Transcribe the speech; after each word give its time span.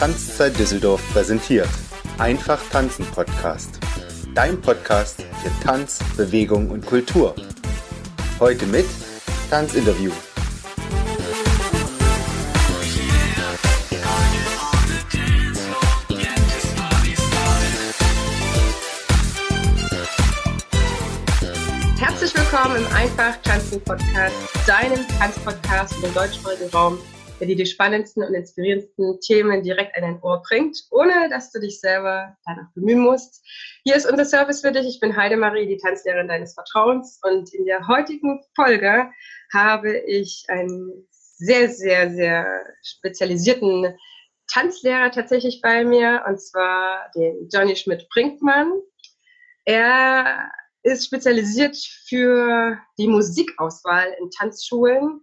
Tanzzeit 0.00 0.58
Düsseldorf 0.58 1.02
präsentiert. 1.12 1.68
Einfach 2.16 2.58
tanzen 2.70 3.04
Podcast. 3.04 3.78
Dein 4.34 4.58
Podcast 4.58 5.22
für 5.42 5.50
Tanz, 5.62 5.98
Bewegung 6.16 6.70
und 6.70 6.86
Kultur. 6.86 7.34
Heute 8.38 8.64
mit 8.64 8.86
Tanzinterview. 9.50 10.10
Herzlich 21.98 22.34
willkommen 22.34 22.76
im 22.76 22.96
Einfach 22.96 23.36
Tanzen 23.42 23.84
Podcast, 23.84 24.34
deinem 24.66 25.06
Tanzpodcast 25.18 26.02
den 26.02 26.14
deutschsprachigen 26.14 26.70
Raum 26.70 26.98
der 27.40 27.46
dir 27.46 27.56
die 27.56 27.66
spannendsten 27.66 28.22
und 28.22 28.34
inspirierendsten 28.34 29.18
Themen 29.20 29.62
direkt 29.62 29.96
an 29.96 30.02
dein 30.02 30.22
Ohr 30.22 30.42
bringt, 30.46 30.76
ohne 30.90 31.28
dass 31.30 31.50
du 31.50 31.58
dich 31.58 31.80
selber 31.80 32.36
danach 32.44 32.70
bemühen 32.74 33.00
musst. 33.00 33.42
Hier 33.84 33.96
ist 33.96 34.08
unser 34.08 34.24
Service 34.26 34.60
für 34.60 34.72
dich. 34.72 34.86
Ich 34.86 35.00
bin 35.00 35.16
Heidemarie, 35.16 35.66
die 35.66 35.78
Tanzlehrerin 35.78 36.28
deines 36.28 36.54
Vertrauens. 36.54 37.18
Und 37.22 37.52
in 37.54 37.64
der 37.64 37.88
heutigen 37.88 38.40
Folge 38.54 39.10
habe 39.52 39.96
ich 39.98 40.44
einen 40.48 41.08
sehr, 41.10 41.70
sehr, 41.70 42.10
sehr 42.10 42.64
spezialisierten 42.82 43.96
Tanzlehrer 44.52 45.10
tatsächlich 45.10 45.60
bei 45.62 45.84
mir, 45.84 46.24
und 46.26 46.40
zwar 46.40 47.10
den 47.14 47.48
Johnny 47.52 47.76
Schmidt-Brinkmann. 47.76 48.72
Er 49.64 50.50
ist 50.82 51.06
spezialisiert 51.06 51.76
für 52.08 52.78
die 52.98 53.06
Musikauswahl 53.06 54.14
in 54.20 54.30
Tanzschulen, 54.30 55.20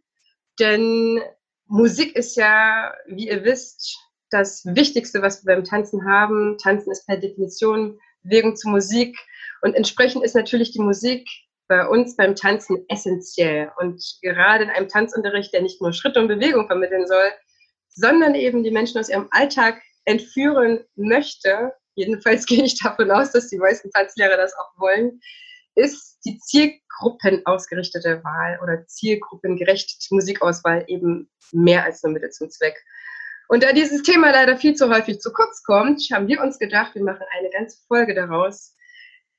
denn 0.60 1.22
Musik 1.68 2.16
ist 2.16 2.36
ja, 2.36 2.94
wie 3.08 3.28
ihr 3.28 3.44
wisst, 3.44 3.98
das 4.30 4.64
Wichtigste, 4.66 5.22
was 5.22 5.46
wir 5.46 5.56
beim 5.56 5.64
Tanzen 5.64 6.06
haben. 6.06 6.58
Tanzen 6.58 6.92
ist 6.92 7.06
per 7.06 7.18
Definition 7.18 8.00
Bewegung 8.24 8.56
zu 8.56 8.70
Musik. 8.70 9.18
Und 9.62 9.74
entsprechend 9.74 10.24
ist 10.24 10.36
natürlich 10.36 10.72
die 10.72 10.82
Musik 10.82 11.28
bei 11.68 11.88
uns 11.88 12.16
beim 12.16 12.36
Tanzen 12.36 12.86
essentiell. 12.90 13.72
Und 13.80 14.02
gerade 14.22 14.66
in 14.66 14.70
einem 14.70 14.88
Tanzunterricht, 14.88 15.54
der 15.54 15.62
nicht 15.62 15.82
nur 15.82 15.94
Schritte 15.94 16.20
und 16.20 16.28
Bewegung 16.28 16.68
vermitteln 16.68 17.08
soll, 17.08 17.32
sondern 17.90 18.36
eben 18.36 18.64
die 18.64 18.72
Menschen 18.72 19.00
aus 19.00 19.10
ihrem 19.10 19.28
Alltag 19.32 19.82
entführen 20.06 20.86
möchte, 20.96 21.74
jedenfalls 21.96 22.46
gehe 22.48 22.64
ich 22.64 22.80
davon 22.80 23.12
aus, 23.12 23.32
dass 23.32 23.50
die 23.50 23.58
meisten 23.58 23.92
Tanzlehrer 23.92 24.38
das 24.38 24.54
auch 24.54 24.80
wollen, 24.80 25.20
ist 25.78 26.20
die 26.26 26.40
zielgruppenausgerichtete 26.40 28.24
Wahl 28.24 28.60
oder 28.62 28.86
zielgruppengerechte 28.88 29.94
Musikauswahl 30.10 30.84
eben 30.88 31.30
mehr 31.52 31.84
als 31.84 32.04
nur 32.04 32.14
Mittel 32.14 32.32
zum 32.32 32.50
Zweck. 32.50 32.76
Und 33.48 33.64
da 33.64 33.72
dieses 33.72 34.02
Thema 34.04 34.32
leider 34.32 34.58
viel 34.58 34.76
zu 34.76 34.90
häufig 34.90 35.20
zu 35.20 35.32
kurz 35.32 35.64
kommt, 35.64 36.02
haben 36.12 36.28
wir 36.28 36.42
uns 36.42 36.60
gedacht, 36.60 36.96
wir 36.96 37.04
machen 37.04 37.26
eine 37.38 37.50
ganze 37.50 37.78
Folge 37.88 38.14
daraus. 38.14 38.76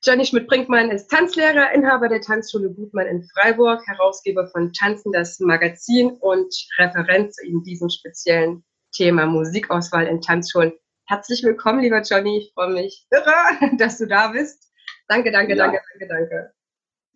Johnny 0.05 0.25
Schmidt-Brinkmann 0.25 0.93
ist 0.93 1.11
Tanzlehrer, 1.11 1.73
Inhaber 1.73 2.09
der 2.09 2.21
Tanzschule 2.21 2.71
Gutmann 2.71 3.09
in 3.09 3.29
Freiburg, 3.35 3.85
Herausgeber 3.87 4.47
von 4.47 4.73
Tanzen, 4.73 5.13
das 5.13 5.41
Magazin 5.41 6.13
und 6.21 6.55
Referent 6.79 7.35
zu 7.35 7.43
diesem 7.65 7.91
speziellen 7.91 8.65
Thema 8.93 9.27
Musikauswahl 9.27 10.07
in 10.07 10.21
Tanzschulen. 10.21 10.73
Herzlich 11.07 11.43
willkommen, 11.43 11.81
lieber 11.81 12.01
Johnny. 12.03 12.39
Ich 12.39 12.53
freue 12.55 12.73
mich 12.73 13.07
dass 13.79 13.99
du 13.99 14.07
da 14.07 14.29
bist. 14.29 14.68
Danke, 15.09 15.33
danke, 15.33 15.57
ja. 15.57 15.65
danke, 15.65 15.83
danke, 15.99 16.07
danke. 16.07 16.53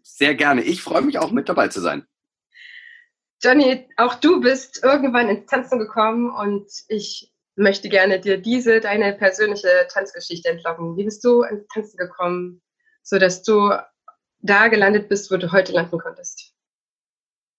Sehr 0.03 0.35
gerne. 0.35 0.62
Ich 0.62 0.83
freue 0.83 1.03
mich 1.03 1.19
auch 1.19 1.31
mit 1.31 1.48
dabei 1.48 1.69
zu 1.69 1.81
sein. 1.81 2.07
Johnny, 3.43 3.89
auch 3.97 4.15
du 4.17 4.41
bist 4.41 4.83
irgendwann 4.83 5.29
ins 5.29 5.47
Tanzen 5.47 5.79
gekommen 5.79 6.31
und 6.31 6.70
ich 6.89 7.33
möchte 7.57 7.89
gerne 7.89 8.20
dir 8.20 8.39
diese, 8.39 8.80
deine 8.80 9.13
persönliche 9.13 9.69
Tanzgeschichte 9.92 10.48
entlocken. 10.48 10.97
Wie 10.97 11.05
bist 11.05 11.25
du 11.25 11.42
ins 11.42 11.67
Tanzen 11.69 11.97
gekommen, 11.97 12.63
sodass 13.03 13.42
du 13.42 13.73
da 14.39 14.69
gelandet 14.69 15.09
bist, 15.09 15.30
wo 15.30 15.36
du 15.36 15.53
heute 15.53 15.73
landen 15.73 15.98
konntest? 15.98 16.55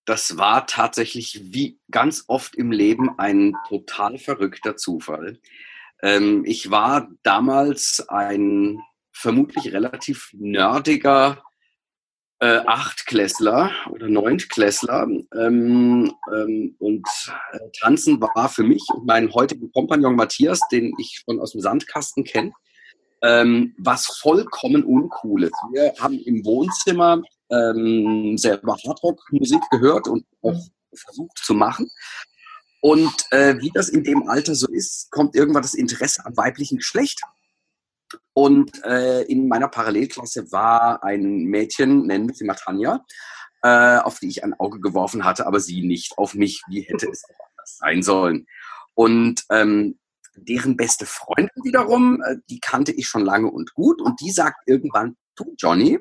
Das 0.05 0.37
war 0.37 0.67
tatsächlich 0.67 1.41
wie 1.53 1.79
ganz 1.91 2.25
oft 2.27 2.55
im 2.55 2.71
Leben 2.71 3.17
ein 3.17 3.53
total 3.69 4.17
verrückter 4.17 4.75
Zufall. 4.75 5.39
Ähm, 6.01 6.43
ich 6.45 6.71
war 6.71 7.09
damals 7.23 8.05
ein 8.09 8.81
vermutlich 9.13 9.71
relativ 9.71 10.31
nerdiger 10.33 11.43
äh, 12.39 12.59
Achtklässler 12.65 13.71
oder 13.89 14.09
Neuntklässler. 14.09 15.07
Ähm, 15.33 16.13
ähm, 16.33 16.75
und 16.79 17.07
äh, 17.53 17.59
Tanzen 17.79 18.19
war 18.19 18.49
für 18.49 18.63
mich 18.63 18.83
und 18.93 19.05
meinen 19.05 19.33
heutigen 19.33 19.71
Kompagnon 19.71 20.15
Matthias, 20.15 20.59
den 20.71 20.93
ich 20.99 21.23
schon 21.23 21.39
aus 21.39 21.53
dem 21.53 21.61
Sandkasten 21.61 22.25
kenne, 22.25 22.51
ähm, 23.21 23.73
was 23.77 24.07
vollkommen 24.21 24.83
Uncooles. 24.83 25.53
Wir 25.71 25.93
haben 25.99 26.19
im 26.19 26.43
Wohnzimmer 26.43 27.21
ähm, 27.49 28.37
selber 28.37 28.75
Hardrock-Musik 28.85 29.61
gehört 29.71 30.09
und 30.09 30.25
auch 30.41 30.59
versucht 30.93 31.37
zu 31.37 31.53
machen. 31.53 31.89
Und 32.81 33.13
äh, 33.31 33.55
wie 33.61 33.71
das 33.73 33.87
in 33.87 34.03
dem 34.03 34.27
Alter 34.27 34.55
so 34.55 34.67
ist, 34.67 35.09
kommt 35.11 35.35
irgendwann 35.35 35.63
das 35.63 35.73
Interesse 35.73 36.25
am 36.25 36.35
weiblichen 36.35 36.79
Geschlecht. 36.79 37.21
Und 38.33 38.83
äh, 38.83 39.23
in 39.23 39.47
meiner 39.47 39.67
Parallelklasse 39.67 40.51
war 40.51 41.03
ein 41.03 41.43
Mädchen, 41.43 42.07
nennen 42.07 42.27
wir 42.27 42.35
sie 42.35 42.45
mal 42.45 42.55
Tanja, 42.55 43.05
äh, 43.61 43.97
auf 43.97 44.19
die 44.19 44.27
ich 44.27 44.43
ein 44.43 44.53
Auge 44.55 44.79
geworfen 44.79 45.23
hatte, 45.23 45.45
aber 45.45 45.59
sie 45.59 45.85
nicht 45.85 46.17
auf 46.17 46.33
mich. 46.33 46.61
Wie 46.67 46.81
hätte 46.81 47.09
es 47.09 47.23
auch 47.25 47.47
anders 47.49 47.77
sein 47.77 48.01
sollen? 48.01 48.47
Und 48.95 49.43
ähm, 49.51 49.99
deren 50.35 50.77
beste 50.77 51.05
Freundin 51.05 51.63
wiederum, 51.63 52.21
äh, 52.23 52.37
die 52.49 52.59
kannte 52.59 52.91
ich 52.91 53.07
schon 53.07 53.23
lange 53.23 53.51
und 53.51 53.73
gut. 53.73 54.01
Und 54.01 54.19
die 54.19 54.31
sagt 54.31 54.67
irgendwann, 54.67 55.15
du 55.35 55.53
Johnny, 55.57 55.99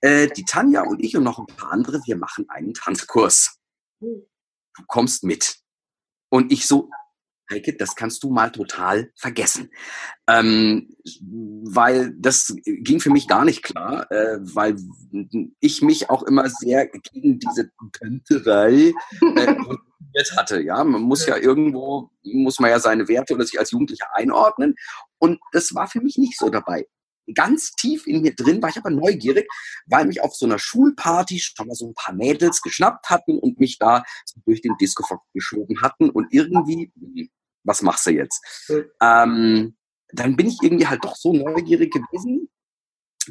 äh, 0.00 0.28
die 0.28 0.44
Tanja 0.44 0.82
und 0.82 1.02
ich 1.02 1.16
und 1.16 1.24
noch 1.24 1.38
ein 1.38 1.46
paar 1.46 1.72
andere, 1.72 2.00
wir 2.06 2.16
machen 2.16 2.46
einen 2.48 2.74
Tanzkurs. 2.74 3.58
Du 4.00 4.82
kommst 4.86 5.24
mit. 5.24 5.56
Und 6.28 6.52
ich 6.52 6.66
so, 6.66 6.90
Heike, 7.50 7.76
das 7.76 7.94
kannst 7.94 8.24
du 8.24 8.30
mal 8.30 8.50
total 8.50 9.10
vergessen. 9.14 9.70
Ähm, 10.28 10.96
weil 11.64 12.14
das 12.18 12.54
ging 12.64 13.00
für 13.00 13.10
mich 13.10 13.28
gar 13.28 13.44
nicht 13.44 13.62
klar, 13.62 14.10
äh, 14.10 14.38
weil 14.40 14.76
ich 15.60 15.82
mich 15.82 16.10
auch 16.10 16.24
immer 16.24 16.48
sehr 16.50 16.88
gegen 16.88 17.38
diese 17.38 17.70
Tänzerei 17.92 18.92
äh, 19.36 19.56
hatte. 20.36 20.60
Ja, 20.60 20.82
man 20.82 21.02
muss 21.02 21.26
ja 21.26 21.36
irgendwo, 21.36 22.10
muss 22.24 22.58
man 22.58 22.70
ja 22.70 22.80
seine 22.80 23.06
Werte 23.08 23.34
oder 23.34 23.44
sich 23.44 23.58
als 23.58 23.70
Jugendlicher 23.70 24.08
einordnen. 24.14 24.74
Und 25.18 25.38
das 25.52 25.74
war 25.74 25.86
für 25.88 26.00
mich 26.00 26.18
nicht 26.18 26.38
so 26.38 26.50
dabei. 26.50 26.86
Ganz 27.34 27.72
tief 27.72 28.06
in 28.06 28.22
mir 28.22 28.34
drin 28.34 28.62
war 28.62 28.70
ich 28.70 28.76
aber 28.76 28.90
neugierig, 28.90 29.48
weil 29.86 30.06
mich 30.06 30.20
auf 30.20 30.34
so 30.34 30.46
einer 30.46 30.60
Schulparty 30.60 31.40
schon 31.40 31.66
mal 31.66 31.74
so 31.74 31.88
ein 31.88 31.94
paar 31.94 32.14
Mädels 32.14 32.62
geschnappt 32.62 33.10
hatten 33.10 33.38
und 33.38 33.58
mich 33.58 33.78
da 33.78 34.04
durch 34.44 34.62
den 34.62 34.76
Disco 34.80 35.04
geschoben 35.32 35.80
hatten 35.82 36.08
und 36.10 36.32
irgendwie 36.32 36.92
was 37.66 37.82
machst 37.82 38.06
du 38.06 38.10
jetzt? 38.10 38.42
Mhm. 38.68 38.84
Ähm, 39.02 39.76
dann 40.12 40.36
bin 40.36 40.46
ich 40.46 40.58
irgendwie 40.62 40.86
halt 40.86 41.04
doch 41.04 41.16
so 41.16 41.32
neugierig 41.32 41.92
gewesen, 41.92 42.48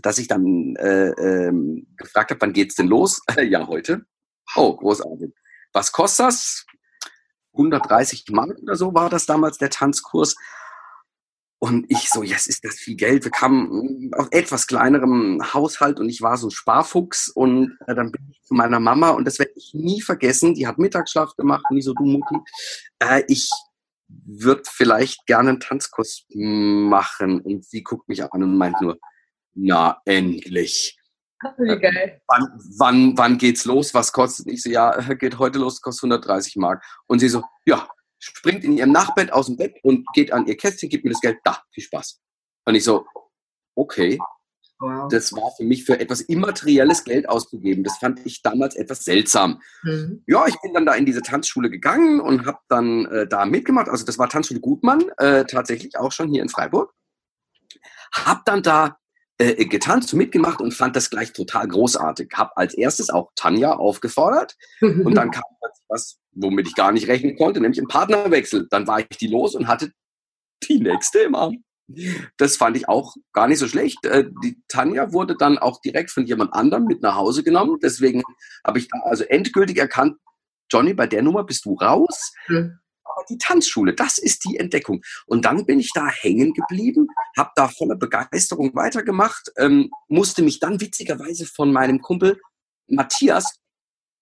dass 0.01 0.17
ich 0.17 0.27
dann 0.27 0.75
äh, 0.75 1.09
ähm, 1.09 1.87
gefragt 1.97 2.31
habe, 2.31 2.41
wann 2.41 2.53
geht's 2.53 2.75
denn 2.75 2.87
los? 2.87 3.21
ja, 3.41 3.67
heute. 3.67 4.05
Oh, 4.55 4.75
großartig. 4.75 5.33
Was 5.73 5.91
kostet 5.91 6.27
das? 6.27 6.65
130 7.53 8.25
Mark 8.31 8.57
oder 8.61 8.75
so 8.75 8.93
war 8.93 9.09
das 9.09 9.25
damals 9.25 9.57
der 9.57 9.69
Tanzkurs. 9.69 10.35
Und 11.57 11.85
ich 11.89 12.09
so, 12.09 12.21
yes, 12.21 12.47
ist 12.47 12.65
das 12.65 12.75
viel 12.75 12.95
Geld. 12.95 13.23
Wir 13.23 13.31
kamen 13.31 14.11
aus 14.13 14.27
etwas 14.31 14.67
kleinerem 14.67 15.41
Haushalt 15.53 15.99
und 15.99 16.09
ich 16.09 16.21
war 16.21 16.37
so 16.37 16.47
ein 16.47 16.51
Sparfuchs. 16.51 17.29
Und 17.29 17.77
äh, 17.87 17.95
dann 17.95 18.11
bin 18.11 18.27
ich 18.29 18.41
zu 18.43 18.53
meiner 18.53 18.79
Mama 18.79 19.11
und 19.11 19.25
das 19.25 19.39
werde 19.39 19.53
ich 19.55 19.73
nie 19.73 20.01
vergessen. 20.01 20.53
Die 20.53 20.67
hat 20.67 20.77
Mittagsschlaf 20.77 21.35
gemacht 21.37 21.63
und 21.69 21.77
ich 21.77 21.85
so, 21.85 21.93
du 21.93 22.03
Mutti, 22.03 22.35
äh, 22.99 23.23
ich 23.27 23.49
wird 24.07 24.67
vielleicht 24.67 25.25
gerne 25.25 25.49
einen 25.49 25.59
Tanzkurs 25.59 26.25
machen. 26.29 27.41
Und 27.41 27.65
sie 27.65 27.83
guckt 27.83 28.07
mich 28.07 28.23
an 28.23 28.43
und 28.43 28.57
meint 28.57 28.79
nur, 28.81 28.97
na, 29.53 30.01
endlich. 30.05 30.97
Wie 31.57 31.69
äh, 31.69 31.79
geil. 31.79 32.21
Wann, 32.27 32.59
wann, 32.77 33.17
wann 33.17 33.37
geht's 33.37 33.65
los? 33.65 33.93
Was 33.93 34.11
kostet? 34.11 34.47
Ich 34.47 34.63
so, 34.63 34.69
ja, 34.69 34.91
geht 35.13 35.39
heute 35.39 35.59
los, 35.59 35.81
kostet 35.81 36.03
130 36.03 36.55
Mark. 36.57 36.83
Und 37.07 37.19
sie 37.19 37.29
so, 37.29 37.43
ja, 37.65 37.87
springt 38.19 38.63
in 38.63 38.77
ihrem 38.77 38.91
Nachbett 38.91 39.31
aus 39.31 39.47
dem 39.47 39.57
Bett 39.57 39.75
und 39.83 40.05
geht 40.13 40.31
an 40.31 40.47
ihr 40.47 40.57
Kästchen, 40.57 40.89
gibt 40.89 41.03
mir 41.03 41.11
das 41.11 41.21
Geld, 41.21 41.39
da, 41.43 41.61
viel 41.71 41.83
Spaß. 41.83 42.21
Und 42.65 42.75
ich 42.75 42.83
so, 42.83 43.05
okay. 43.75 44.17
Wow. 44.79 45.07
Das 45.09 45.31
war 45.31 45.51
für 45.55 45.63
mich 45.63 45.85
für 45.85 45.99
etwas 45.99 46.21
immaterielles 46.21 47.03
Geld 47.05 47.29
auszugeben. 47.29 47.83
Das 47.83 47.97
fand 47.97 48.25
ich 48.25 48.41
damals 48.41 48.75
etwas 48.75 49.05
seltsam. 49.05 49.61
Mhm. 49.83 50.23
Ja, 50.27 50.47
ich 50.47 50.59
bin 50.61 50.73
dann 50.73 50.85
da 50.85 50.93
in 50.93 51.05
diese 51.05 51.21
Tanzschule 51.21 51.69
gegangen 51.69 52.19
und 52.19 52.45
habe 52.45 52.59
dann 52.67 53.05
äh, 53.05 53.27
da 53.27 53.45
mitgemacht. 53.45 53.87
Also 53.87 54.05
das 54.05 54.19
war 54.19 54.27
Tanzschule 54.27 54.59
Gutmann, 54.59 55.03
äh, 55.17 55.45
tatsächlich 55.45 55.97
auch 55.97 56.11
schon 56.11 56.29
hier 56.29 56.41
in 56.41 56.49
Freiburg. 56.49 56.93
Hab 58.13 58.43
dann 58.45 58.63
da 58.63 58.97
äh, 59.37 59.65
getanzt, 59.65 60.13
mitgemacht 60.13 60.59
und 60.59 60.73
fand 60.73 60.95
das 60.95 61.09
gleich 61.09 61.31
total 61.31 61.67
großartig. 61.67 62.31
Hab 62.33 62.57
als 62.57 62.73
erstes 62.73 63.09
auch 63.09 63.31
Tanja 63.35 63.73
aufgefordert 63.73 64.55
und 64.81 65.13
dann 65.15 65.31
kam 65.31 65.43
was, 65.87 66.17
womit 66.31 66.67
ich 66.67 66.75
gar 66.75 66.91
nicht 66.91 67.07
rechnen 67.07 67.37
konnte, 67.37 67.61
nämlich 67.61 67.79
ein 67.79 67.87
Partnerwechsel. 67.87 68.67
Dann 68.69 68.87
war 68.87 68.99
ich 68.99 69.07
die 69.17 69.27
los 69.27 69.55
und 69.55 69.67
hatte 69.67 69.91
die 70.67 70.79
nächste 70.79 71.19
im 71.19 71.35
Arm. 71.35 71.63
Das 72.37 72.57
fand 72.57 72.77
ich 72.77 72.89
auch 72.89 73.15
gar 73.31 73.47
nicht 73.47 73.59
so 73.59 73.67
schlecht. 73.67 74.05
Äh, 74.05 74.25
die 74.43 74.61
Tanja 74.67 75.13
wurde 75.13 75.35
dann 75.37 75.57
auch 75.57 75.81
direkt 75.81 76.11
von 76.11 76.25
jemand 76.25 76.53
anderem 76.53 76.85
mit 76.85 77.01
nach 77.01 77.15
Hause 77.15 77.43
genommen. 77.43 77.79
Deswegen 77.81 78.23
habe 78.65 78.79
ich 78.79 78.87
da 78.87 78.99
also 79.03 79.23
endgültig 79.23 79.77
erkannt, 79.77 80.17
Johnny, 80.71 80.93
bei 80.93 81.07
der 81.07 81.21
Nummer 81.21 81.43
bist 81.43 81.65
du 81.65 81.75
raus. 81.75 82.33
Mhm. 82.47 82.79
Aber 83.03 83.23
die 83.29 83.37
Tanzschule, 83.37 83.93
das 83.93 84.17
ist 84.17 84.45
die 84.45 84.57
Entdeckung. 84.57 85.01
Und 85.27 85.45
dann 85.45 85.65
bin 85.65 85.79
ich 85.79 85.91
da 85.93 86.07
hängen 86.07 86.53
geblieben, 86.53 87.07
habe 87.37 87.51
da 87.55 87.67
voller 87.67 87.95
Begeisterung 87.95 88.73
weitergemacht, 88.75 89.51
ähm, 89.57 89.91
musste 90.07 90.41
mich 90.41 90.59
dann 90.59 90.81
witzigerweise 90.81 91.45
von 91.45 91.71
meinem 91.71 92.01
Kumpel 92.01 92.39
Matthias 92.87 93.59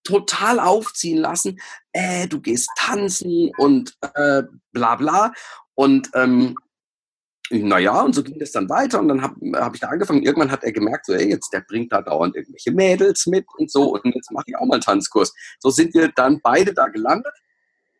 total 0.03 0.59
aufziehen 0.59 1.17
lassen. 1.17 1.59
Äh, 1.93 2.27
du 2.27 2.41
gehst 2.41 2.69
tanzen 2.75 3.51
und 3.57 3.95
äh, 4.15 4.43
bla 4.73 4.95
bla. 4.97 5.33
Und 5.75 6.11
ähm, 6.13 6.55
naja, 7.49 8.01
und 8.01 8.15
so 8.15 8.23
ging 8.23 8.39
das 8.39 8.51
dann 8.51 8.69
weiter 8.69 8.99
und 8.99 9.09
dann 9.09 9.21
habe 9.21 9.35
hab 9.53 9.73
ich 9.73 9.81
da 9.81 9.89
angefangen. 9.89 10.23
Irgendwann 10.23 10.51
hat 10.51 10.63
er 10.63 10.71
gemerkt, 10.71 11.05
so, 11.05 11.13
ey, 11.13 11.29
jetzt 11.29 11.51
der 11.51 11.61
bringt 11.61 11.91
da 11.91 12.01
dauernd 12.01 12.35
irgendwelche 12.35 12.71
Mädels 12.71 13.27
mit 13.27 13.45
und 13.57 13.69
so 13.69 13.93
und 13.93 14.15
jetzt 14.15 14.31
mache 14.31 14.45
ich 14.47 14.57
auch 14.57 14.65
mal 14.65 14.75
einen 14.75 14.81
Tanzkurs. 14.81 15.33
So 15.59 15.69
sind 15.69 15.93
wir 15.93 16.09
dann 16.09 16.39
beide 16.41 16.73
da 16.73 16.87
gelandet 16.87 17.33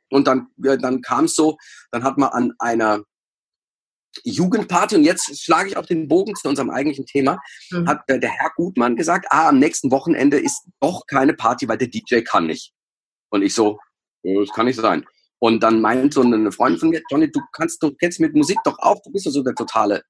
und 0.10 0.28
dann, 0.28 0.48
ja, 0.57 0.78
dann 0.78 1.01
kam 1.01 1.25
es 1.25 1.36
so, 1.36 1.57
dann 1.92 2.04
hat 2.04 2.18
man 2.18 2.30
an 2.30 2.54
einer 2.60 3.04
Jugendparty 4.24 4.95
und 4.95 5.04
jetzt 5.04 5.44
schlage 5.44 5.69
ich 5.69 5.78
auch 5.78 5.86
den 5.86 6.07
Bogen 6.07 6.36
zu 6.36 6.48
unserem 6.48 6.69
eigentlichen 6.69 7.06
Thema, 7.06 7.39
mhm. 7.72 7.88
hat 7.88 8.07
der, 8.07 8.19
der 8.19 8.30
Herr 8.30 8.51
Gutmann 8.56 8.96
gesagt, 8.96 9.25
ah, 9.30 9.50
am 9.50 9.60
nächsten 9.60 9.92
Wochenende 9.92 10.38
ist 10.39 10.68
doch 10.80 11.06
keine 11.07 11.34
Party, 11.34 11.68
weil 11.68 11.78
der 11.78 11.88
DJ 11.88 12.22
kann 12.22 12.46
nicht. 12.46 12.74
Und 13.30 13.42
ich 13.42 13.54
so, 13.54 13.80
das 14.24 14.50
kann 14.54 14.68
nicht 14.68 14.80
sein. 14.80 15.06
Und 15.44 15.62
dann 15.62 15.81
meint 15.81 16.13
so 16.13 16.22
eine 16.22 16.54
Freundin 16.54 16.80
von 16.80 16.90
mir, 16.90 17.01
Johnny, 17.12 17.30
du 17.30 17.42
kannst, 17.51 17.84
du 17.84 17.92
kennst 17.92 18.22
mit 18.22 18.34
Musik 18.34 18.57
doch 18.63 18.80
auch, 18.80 19.01
du 19.04 19.12
bist 19.12 19.25
doch 19.25 19.31
so 19.31 19.44
der 19.44 19.54
totale 19.54 20.01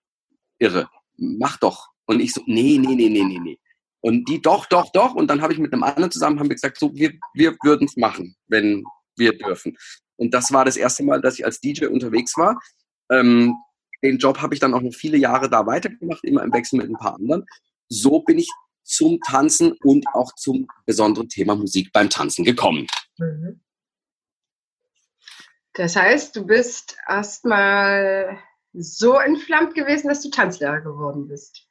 Irre. 0.60 0.88
Mach 1.18 1.58
doch. 1.58 1.88
Und 2.06 2.20
ich 2.20 2.34
so, 2.34 2.44
nee, 2.46 2.78
nee, 2.80 2.94
nee, 2.94 3.10
nee, 3.10 3.24
nee, 3.24 3.40
nee. 3.40 3.60
Und 4.02 4.30
die 4.30 4.40
doch, 4.40 4.68
doch, 4.68 4.92
doch. 4.92 5.16
Und 5.16 5.28
dann 5.32 5.42
habe 5.42 5.52
ich 5.52 5.58
mit 5.58 5.74
einem 5.74 5.82
anderen 5.82 6.12
zusammen 6.12 6.40
haben 6.40 6.50
wir 6.50 6.56
gesagt, 6.56 6.78
so, 6.78 6.94
wir, 6.94 7.14
wir 7.34 7.58
würden 7.64 7.88
es 7.88 7.98
machen, 7.98 8.36
wenn 8.46 8.84
wir 9.18 9.36
dürfen. 9.36 9.76
Und 10.18 10.36
das 10.36 10.54
war 10.54 10.66
das 10.66 10.78
erste 10.78 11.04
Mal, 11.04 11.20
dass 11.20 11.40
ich 11.40 11.46
als 11.46 11.60
DJ 11.60 11.88
unterwegs 11.88 12.38
war. 12.38 12.60
Ähm, 13.10 13.56
den 14.04 14.20
Job 14.20 14.40
habe 14.40 14.54
ich 14.54 14.60
dann 14.60 14.76
auch 14.76 14.82
noch 14.82 14.94
viele 14.94 15.18
Jahre 15.18 15.50
da 15.50 15.66
weitergemacht, 15.66 16.24
immer 16.26 16.44
im 16.44 16.54
Wechsel 16.54 16.78
mit 16.78 16.92
ein 16.92 16.98
paar 16.98 17.16
anderen. 17.16 17.44
So 17.90 18.20
bin 18.20 18.38
ich 18.38 18.52
zum 18.84 19.20
Tanzen 19.22 19.72
und 19.82 20.06
auch 20.14 20.32
zum 20.36 20.68
besonderen 20.86 21.28
Thema 21.28 21.56
Musik 21.56 21.90
beim 21.92 22.12
Tanzen 22.12 22.46
gekommen. 22.46 22.86
Mhm. 23.18 23.63
Das 25.74 25.96
heißt, 25.96 26.36
du 26.36 26.46
bist 26.46 26.98
erstmal 27.08 28.38
so 28.74 29.20
entflammt 29.20 29.76
gewesen, 29.76 30.08
dass 30.08 30.22
du 30.22 30.30
Tanzlehrer 30.30 30.82
geworden 30.82 31.28
bist. 31.28 31.68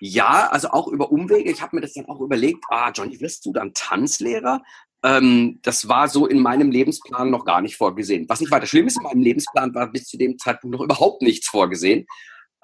Ja, 0.00 0.48
also 0.48 0.70
auch 0.70 0.88
über 0.88 1.12
Umwege. 1.12 1.50
Ich 1.50 1.62
habe 1.62 1.76
mir 1.76 1.82
das 1.82 1.92
dann 1.92 2.06
auch 2.06 2.20
überlegt, 2.20 2.64
ah, 2.70 2.90
Johnny, 2.90 3.20
wirst 3.20 3.46
du 3.46 3.52
dann 3.52 3.72
Tanzlehrer? 3.72 4.62
Ähm, 5.04 5.60
das 5.62 5.88
war 5.88 6.08
so 6.08 6.26
in 6.26 6.40
meinem 6.40 6.72
Lebensplan 6.72 7.30
noch 7.30 7.44
gar 7.44 7.60
nicht 7.60 7.76
vorgesehen. 7.76 8.28
Was 8.28 8.40
nicht 8.40 8.50
weiter 8.50 8.66
schlimm 8.66 8.88
ist, 8.88 8.96
in 8.96 9.04
meinem 9.04 9.22
Lebensplan 9.22 9.74
war 9.74 9.90
bis 9.90 10.06
zu 10.06 10.16
dem 10.16 10.38
Zeitpunkt 10.38 10.76
noch 10.76 10.84
überhaupt 10.84 11.22
nichts 11.22 11.48
vorgesehen. 11.48 12.06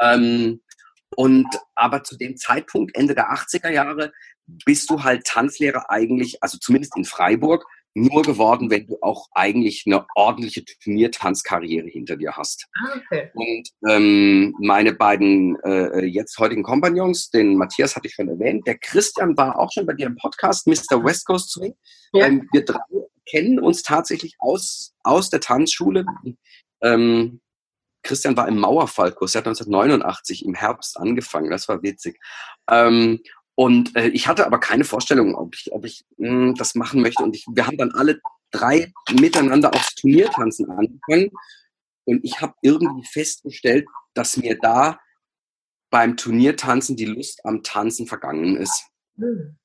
Ähm, 0.01 0.61
und 1.17 1.49
aber 1.75 2.03
zu 2.03 2.17
dem 2.17 2.37
Zeitpunkt, 2.37 2.97
Ende 2.97 3.15
der 3.15 3.33
80er 3.33 3.71
Jahre, 3.71 4.13
bist 4.65 4.91
du 4.91 5.03
halt 5.03 5.25
Tanzlehrer 5.25 5.91
eigentlich, 5.91 6.43
also 6.43 6.59
zumindest 6.59 6.97
in 6.97 7.05
Freiburg, 7.05 7.65
nur 8.01 8.23
geworden, 8.23 8.71
wenn 8.71 8.87
du 8.87 8.99
auch 9.01 9.27
eigentlich 9.33 9.85
eine 9.87 10.07
ordentliche 10.15 10.65
Turniertanzkarriere 10.65 11.89
hinter 11.89 12.17
dir 12.17 12.33
hast. 12.37 12.67
Ah, 12.75 12.97
okay. 12.97 13.31
Und 13.35 13.69
ähm, 13.89 14.55
meine 14.61 14.93
beiden 14.95 15.57
äh, 15.65 16.05
jetzt 16.05 16.39
heutigen 16.39 16.63
Kompagnons, 16.63 17.31
den 17.31 17.57
Matthias 17.57 17.97
hatte 17.97 18.07
ich 18.09 18.15
schon 18.15 18.29
erwähnt, 18.29 18.67
der 18.67 18.79
Christian 18.79 19.37
war 19.37 19.59
auch 19.59 19.71
schon 19.73 19.87
bei 19.87 19.95
dir 19.95 20.07
im 20.07 20.17
Podcast, 20.17 20.67
Mr. 20.67 21.03
West 21.05 21.27
Coast 21.27 21.53
Swing. 21.53 21.75
Ja. 22.13 22.27
Ähm, 22.27 22.49
wir 22.53 22.65
drei 22.65 22.79
kennen 23.29 23.61
uns 23.61 23.83
tatsächlich 23.83 24.37
aus, 24.39 24.95
aus 25.03 25.31
der 25.31 25.41
Tanzschule. 25.41 26.05
Ähm, 26.83 27.41
Christian 28.03 28.37
war 28.37 28.49
im 28.49 28.59
Mauerfallkurs, 28.59 29.35
er 29.35 29.41
hat 29.41 29.49
1989 29.49 30.45
im 30.45 30.55
Herbst 30.55 30.97
angefangen, 30.97 31.51
das 31.51 31.69
war 31.69 31.83
witzig. 31.83 32.19
Ähm, 32.71 33.21
und 33.59 33.97
äh, 33.97 34.07
ich 34.11 34.29
hatte 34.29 34.47
aber 34.47 34.61
keine 34.61 34.85
Vorstellung, 34.85 35.35
ob 35.35 35.53
ich, 35.57 35.73
ob 35.73 35.85
ich 35.85 36.05
mh, 36.17 36.29
hm, 36.29 36.55
das 36.55 36.77
machen 36.77 37.03
möchte. 37.03 37.25
Und 37.25 37.35
ich, 37.35 37.45
wir 37.53 37.67
haben 37.67 37.77
dann 37.77 37.91
alle 37.91 38.21
drei 38.53 38.93
miteinander 39.19 39.75
aufs 39.75 39.97
Turniertanzen 39.97 40.71
angefangen. 40.71 41.33
Und 42.05 42.25
ich 42.25 42.41
habe 42.41 42.55
irgendwie 42.63 43.05
festgestellt, 43.05 43.85
dass 44.15 44.37
mir 44.37 44.57
da 44.63 45.01
beim 45.91 46.17
Turniertanzen 46.17 46.95
die 46.95 47.07
Lust 47.07 47.45
am 47.45 47.65
Tanzen 47.65 48.07
vergangen 48.07 48.57
ist. 48.57 48.81
Mhm. 49.17 49.57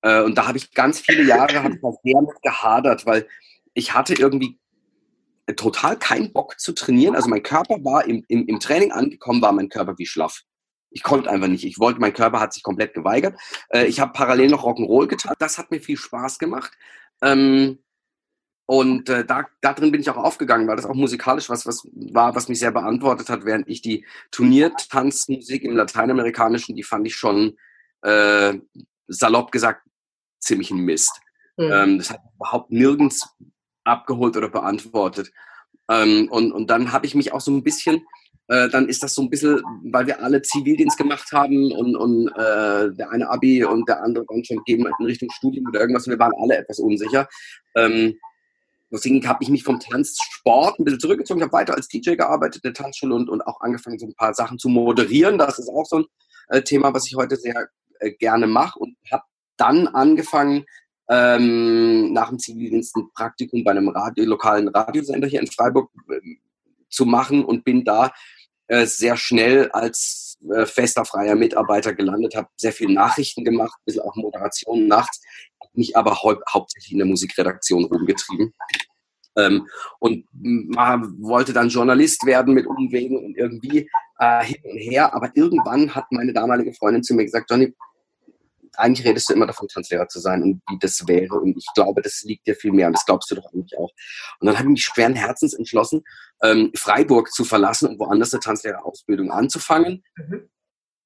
Äh, 0.00 0.22
und 0.22 0.38
da 0.38 0.46
habe 0.48 0.56
ich 0.56 0.72
ganz 0.72 1.00
viele 1.00 1.22
Jahre 1.22 1.62
hab 1.62 1.72
ich 1.74 1.80
sehr 2.04 2.22
mit 2.22 2.40
gehadert, 2.40 3.04
weil 3.04 3.28
ich 3.74 3.92
hatte 3.92 4.14
irgendwie 4.14 4.58
total 5.56 5.98
keinen 5.98 6.32
Bock 6.32 6.58
zu 6.58 6.72
trainieren. 6.72 7.14
Also 7.14 7.28
mein 7.28 7.42
Körper 7.42 7.84
war 7.84 8.06
im, 8.06 8.24
im, 8.28 8.46
im 8.46 8.60
Training 8.60 8.92
angekommen, 8.92 9.42
war 9.42 9.52
mein 9.52 9.68
Körper 9.68 9.98
wie 9.98 10.06
schlaff. 10.06 10.42
Ich 10.92 11.02
konnte 11.02 11.30
einfach 11.30 11.48
nicht. 11.48 11.64
Ich 11.64 11.78
wollte, 11.78 12.00
mein 12.00 12.12
Körper 12.12 12.40
hat 12.40 12.52
sich 12.52 12.62
komplett 12.62 12.94
geweigert. 12.94 13.38
Äh, 13.70 13.86
ich 13.86 14.00
habe 14.00 14.12
parallel 14.12 14.50
noch 14.50 14.64
Rock'n'Roll 14.64 15.06
getan. 15.06 15.34
Das 15.38 15.58
hat 15.58 15.70
mir 15.70 15.80
viel 15.80 15.96
Spaß 15.96 16.38
gemacht. 16.38 16.72
Ähm, 17.22 17.78
und 18.66 19.08
äh, 19.08 19.24
da, 19.24 19.46
da 19.60 19.72
drin 19.72 19.92
bin 19.92 20.00
ich 20.00 20.10
auch 20.10 20.16
aufgegangen, 20.16 20.68
weil 20.68 20.76
das 20.76 20.86
auch 20.86 20.94
musikalisch 20.94 21.50
was, 21.50 21.66
was 21.66 21.86
war, 21.92 22.34
was 22.34 22.48
mich 22.48 22.58
sehr 22.58 22.70
beantwortet 22.70 23.28
hat, 23.28 23.44
während 23.44 23.68
ich 23.68 23.82
die 23.82 24.06
Turniertanzmusik 24.30 25.64
im 25.64 25.76
Lateinamerikanischen, 25.76 26.76
die 26.76 26.82
fand 26.82 27.06
ich 27.06 27.16
schon 27.16 27.58
äh, 28.02 28.54
salopp 29.08 29.52
gesagt 29.52 29.82
ziemlich 30.38 30.70
ein 30.70 30.78
Mist. 30.78 31.20
Mhm. 31.56 31.70
Ähm, 31.72 31.98
das 31.98 32.10
hat 32.10 32.20
überhaupt 32.36 32.70
nirgends 32.70 33.28
abgeholt 33.84 34.36
oder 34.36 34.48
beantwortet. 34.48 35.32
Ähm, 35.90 36.28
und, 36.30 36.52
und 36.52 36.68
dann 36.68 36.92
habe 36.92 37.06
ich 37.06 37.14
mich 37.14 37.32
auch 37.32 37.40
so 37.40 37.50
ein 37.50 37.62
bisschen 37.62 38.06
äh, 38.52 38.68
dann 38.68 38.86
ist 38.86 39.02
das 39.02 39.14
so 39.14 39.22
ein 39.22 39.30
bisschen, 39.30 39.62
weil 39.84 40.06
wir 40.06 40.22
alle 40.22 40.42
Zivildienst 40.42 40.98
gemacht 40.98 41.32
haben 41.32 41.72
und, 41.72 41.96
und 41.96 42.28
äh, 42.28 42.92
der 42.92 43.10
eine 43.10 43.30
Abi 43.30 43.64
und 43.64 43.88
der 43.88 44.02
andere 44.02 44.26
dann 44.28 44.44
schon 44.44 44.62
geben 44.64 44.84
in 44.98 45.06
Richtung 45.06 45.30
Studium 45.30 45.66
oder 45.68 45.80
irgendwas 45.80 46.06
und 46.06 46.10
wir 46.10 46.18
waren 46.18 46.34
alle 46.38 46.58
etwas 46.58 46.78
unsicher. 46.78 47.26
Ähm, 47.74 48.18
deswegen 48.90 49.26
habe 49.26 49.42
ich 49.42 49.48
mich 49.48 49.64
vom 49.64 49.80
Tanzsport 49.80 50.78
ein 50.78 50.84
bisschen 50.84 51.00
zurückgezogen. 51.00 51.40
Ich 51.40 51.44
habe 51.44 51.54
weiter 51.54 51.74
als 51.74 51.88
DJ 51.88 52.14
gearbeitet 52.14 52.62
in 52.62 52.74
der 52.74 52.82
Tanzschule 52.82 53.14
und, 53.14 53.30
und 53.30 53.40
auch 53.40 53.62
angefangen, 53.62 53.98
so 53.98 54.04
ein 54.04 54.14
paar 54.14 54.34
Sachen 54.34 54.58
zu 54.58 54.68
moderieren. 54.68 55.38
Das 55.38 55.58
ist 55.58 55.70
auch 55.70 55.86
so 55.86 56.00
ein 56.00 56.04
äh, 56.48 56.60
Thema, 56.60 56.92
was 56.92 57.06
ich 57.06 57.16
heute 57.16 57.36
sehr 57.36 57.68
äh, 58.00 58.12
gerne 58.12 58.46
mache 58.46 58.78
und 58.78 58.98
habe 59.10 59.24
dann 59.56 59.88
angefangen, 59.88 60.66
ähm, 61.08 62.12
nach 62.12 62.28
dem 62.28 62.38
Zivildienst 62.38 62.96
ein 62.96 63.08
Praktikum 63.14 63.64
bei 63.64 63.70
einem 63.70 63.88
Radio, 63.88 64.26
lokalen 64.26 64.68
Radiosender 64.68 65.26
hier 65.26 65.40
in 65.40 65.46
Freiburg 65.46 65.90
äh, 66.10 66.20
zu 66.90 67.06
machen 67.06 67.44
und 67.44 67.64
bin 67.64 67.84
da 67.84 68.12
äh, 68.72 68.86
sehr 68.86 69.18
schnell 69.18 69.70
als 69.72 70.38
äh, 70.50 70.64
fester 70.64 71.04
freier 71.04 71.34
Mitarbeiter 71.34 71.92
gelandet, 71.92 72.34
habe 72.34 72.48
sehr 72.56 72.72
viel 72.72 72.88
Nachrichten 72.88 73.44
gemacht, 73.44 73.74
ein 73.78 73.84
bisschen 73.84 74.00
auch 74.00 74.16
Moderation 74.16 74.88
nachts, 74.88 75.20
mich 75.74 75.94
aber 75.94 76.22
hau 76.22 76.36
hauptsächlich 76.48 76.92
in 76.92 76.98
der 76.98 77.06
Musikredaktion 77.06 77.84
rumgetrieben. 77.84 78.54
Ähm, 79.36 79.66
und 79.98 80.24
wollte 80.32 81.52
dann 81.52 81.68
Journalist 81.68 82.24
werden 82.24 82.54
mit 82.54 82.66
Umwegen 82.66 83.18
und 83.18 83.36
irgendwie 83.36 83.90
äh, 84.18 84.44
hin 84.44 84.58
und 84.64 84.78
her. 84.78 85.14
Aber 85.14 85.30
irgendwann 85.34 85.94
hat 85.94 86.06
meine 86.10 86.32
damalige 86.32 86.72
Freundin 86.72 87.02
zu 87.02 87.14
mir 87.14 87.24
gesagt, 87.24 87.50
Johnny, 87.50 87.74
eigentlich 88.76 89.06
redest 89.06 89.28
du 89.28 89.34
immer 89.34 89.46
davon, 89.46 89.68
Tanzlehrer 89.68 90.08
zu 90.08 90.20
sein 90.20 90.42
und 90.42 90.62
wie 90.68 90.78
das 90.78 91.06
wäre. 91.06 91.34
Und 91.34 91.56
ich 91.56 91.66
glaube, 91.74 92.02
das 92.02 92.22
liegt 92.22 92.46
dir 92.46 92.54
viel 92.54 92.72
mehr 92.72 92.86
und 92.86 92.94
das 92.94 93.04
glaubst 93.04 93.30
du 93.30 93.34
doch 93.34 93.52
eigentlich 93.52 93.76
auch. 93.78 93.90
Und 94.40 94.46
dann 94.46 94.58
habe 94.58 94.68
ich 94.68 94.72
mich 94.72 94.84
schweren 94.84 95.14
Herzens 95.14 95.54
entschlossen, 95.54 96.02
ähm, 96.42 96.70
Freiburg 96.74 97.32
zu 97.32 97.44
verlassen 97.44 97.88
und 97.88 97.98
woanders 97.98 98.32
eine 98.32 98.40
Tanzlehrerausbildung 98.40 99.30
anzufangen. 99.30 100.02
Mhm. 100.16 100.48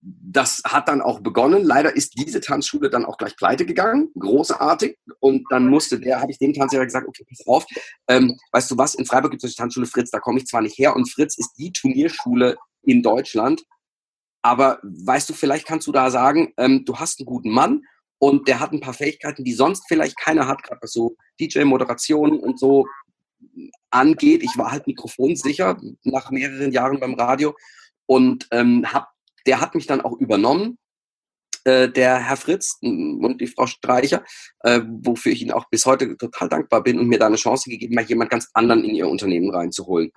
Das 0.02 0.62
hat 0.64 0.88
dann 0.88 1.00
auch 1.00 1.20
begonnen. 1.20 1.64
Leider 1.64 1.96
ist 1.96 2.16
diese 2.16 2.40
Tanzschule 2.40 2.90
dann 2.90 3.04
auch 3.04 3.16
gleich 3.16 3.37
pleite 3.37 3.66
gegangen. 3.66 4.11
Großartig. 4.16 4.99
Und 5.18 5.44
dann 5.50 5.66
musste 5.66 5.99
der, 5.99 6.20
habe 6.20 6.30
ich 6.30 6.38
dem 6.38 6.52
Tanzlehrer 6.52 6.85
gesagt, 6.85 7.08
okay, 7.08 7.25
pass 7.28 7.44
auf. 7.46 7.66
Ähm, 8.06 8.38
weißt 8.52 8.70
du 8.70 8.78
was, 8.78 8.94
in 8.94 9.04
Freiburg 9.04 9.32
gibt 9.32 9.42
es 9.42 9.50
die 9.50 9.56
Tanzschule 9.56 9.87
Fritz, 9.87 10.11
da 10.11 10.20
komme 10.20 10.38
ich 10.38 10.46
zwar 10.46 10.62
nicht 10.62 10.78
her. 10.78 10.94
Und 10.94 11.11
Fritz 11.11 11.37
ist 11.37 11.54
die 11.58 11.73
Turnierschule 11.73 12.56
in 12.82 13.02
Deutschland, 13.02 13.64
aber 14.47 14.79
weißt 14.83 15.29
du, 15.29 15.35
vielleicht 15.35 15.67
kannst 15.67 15.88
du 15.88 15.93
da 15.93 16.09
sagen, 16.09 16.53
ähm, 16.57 16.85
du 16.85 16.97
hast 16.99 17.19
einen 17.19 17.26
guten 17.26 17.50
Mann 17.50 17.83
und 18.19 18.47
der 18.47 18.61
hat 18.61 18.73
ein 18.73 18.81
paar 18.81 18.95
Fähigkeiten, 18.95 19.43
die 19.43 19.53
sonst 19.53 19.85
vielleicht 19.88 20.17
keiner 20.17 20.47
hat, 20.47 20.62
gerade 20.62 20.81
was 20.83 20.93
so 20.93 21.17
DJ-Moderation 21.41 22.38
und 22.38 22.59
so 22.59 22.87
angeht. 23.91 24.45
Ich 24.45 24.57
war 24.57 24.71
halt 24.71 24.87
mikrofonsicher 24.87 25.76
nach 26.05 26.31
mehreren 26.31 26.71
Jahren 26.71 27.00
beim 27.00 27.15
Radio 27.15 27.57
und 28.07 28.47
ähm, 28.53 28.87
hab, 28.93 29.09
der 29.47 29.61
hat 29.61 29.75
mich 29.75 29.88
dann 29.88 30.00
auch 30.00 30.17
übernommen 30.17 30.79
äh, 31.65 31.88
der 31.88 32.21
Herr 32.21 32.37
Fritz 32.37 32.79
und 32.81 33.38
die 33.38 33.49
Frau 33.49 33.67
Streicher, 33.67 34.23
äh, 34.61 34.81
wofür 34.87 35.33
ich 35.33 35.43
Ihnen 35.43 35.50
auch 35.50 35.69
bis 35.69 35.87
heute 35.87 36.17
total 36.17 36.49
dankbar 36.49 36.85
bin 36.85 37.00
und 37.00 37.09
mir 37.09 37.19
da 37.19 37.26
eine 37.26 37.35
Chance 37.35 37.69
gegeben 37.69 37.99
hat, 37.99 38.09
jemand 38.09 38.31
ganz 38.31 38.49
anderen 38.55 38.85
in 38.85 38.95
Ihr 38.95 39.09
Unternehmen 39.09 39.50
reinzuholen. 39.50 40.12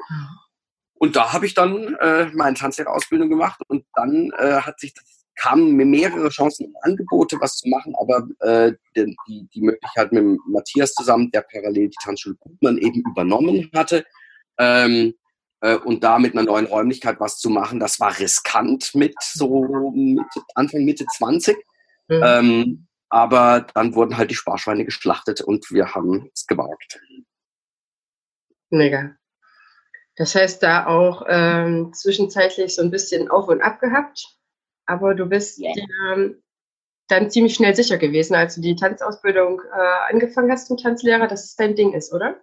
Und 0.99 1.15
da 1.15 1.33
habe 1.33 1.45
ich 1.45 1.53
dann 1.53 1.95
äh, 1.95 2.25
meine 2.33 2.55
Tanzlehrerausbildung 2.55 3.29
gemacht 3.29 3.59
und 3.67 3.85
dann 3.93 4.31
äh, 4.37 4.61
hat 4.61 4.79
sich 4.79 4.93
das 4.93 5.19
kamen 5.39 5.75
mir 5.75 5.85
mehrere 5.85 6.29
Chancen 6.29 6.67
und 6.67 6.75
Angebote, 6.83 7.37
was 7.39 7.57
zu 7.57 7.69
machen, 7.69 7.95
aber 7.99 8.27
äh, 8.41 8.73
die, 8.95 9.47
die 9.53 9.61
Möglichkeit 9.61 10.11
mit 10.11 10.37
Matthias 10.47 10.93
zusammen, 10.93 11.31
der 11.31 11.41
parallel 11.41 11.89
die 11.89 11.97
Tanzschule 12.03 12.35
Gutmann 12.35 12.77
eben 12.77 13.01
übernommen 13.09 13.69
hatte, 13.73 14.05
ähm, 14.57 15.13
äh, 15.61 15.75
und 15.77 16.03
da 16.03 16.19
mit 16.19 16.33
einer 16.33 16.43
neuen 16.43 16.65
Räumlichkeit 16.65 17.19
was 17.19 17.37
zu 17.37 17.49
machen, 17.49 17.79
das 17.79 17.99
war 17.99 18.19
riskant 18.19 18.93
mit 18.95 19.15
so 19.21 19.91
Mitte, 19.95 20.41
Anfang, 20.55 20.83
Mitte 20.83 21.05
20. 21.17 21.57
Mhm. 22.09 22.23
Ähm, 22.23 22.87
aber 23.09 23.65
dann 23.73 23.95
wurden 23.95 24.17
halt 24.17 24.31
die 24.31 24.35
Sparschweine 24.35 24.85
geschlachtet 24.85 25.41
und 25.41 25.71
wir 25.71 25.95
haben 25.95 26.29
es 26.33 26.45
gewagt. 26.45 26.99
Mega. 28.69 29.15
Das 30.19 30.35
heißt, 30.35 30.61
da 30.61 30.85
auch 30.85 31.23
ähm, 31.29 31.93
zwischenzeitlich 31.93 32.75
so 32.75 32.81
ein 32.81 32.91
bisschen 32.91 33.29
auf 33.29 33.47
und 33.47 33.61
ab 33.61 33.79
gehabt, 33.79 34.37
aber 34.85 35.15
du 35.15 35.25
bist 35.25 35.59
yeah. 35.59 35.73
ähm, 36.13 36.43
dann 37.07 37.31
ziemlich 37.31 37.55
schnell 37.55 37.73
sicher 37.73 37.97
gewesen, 37.97 38.35
als 38.35 38.55
du 38.55 38.61
die 38.61 38.75
Tanzausbildung 38.75 39.61
äh, 39.61 40.11
angefangen 40.13 40.51
hast 40.51 40.67
zum 40.67 40.75
Tanzlehrer, 40.75 41.27
dass 41.27 41.45
es 41.45 41.55
dein 41.55 41.73
Ding 41.73 41.93
ist, 41.93 42.13
oder? 42.13 42.35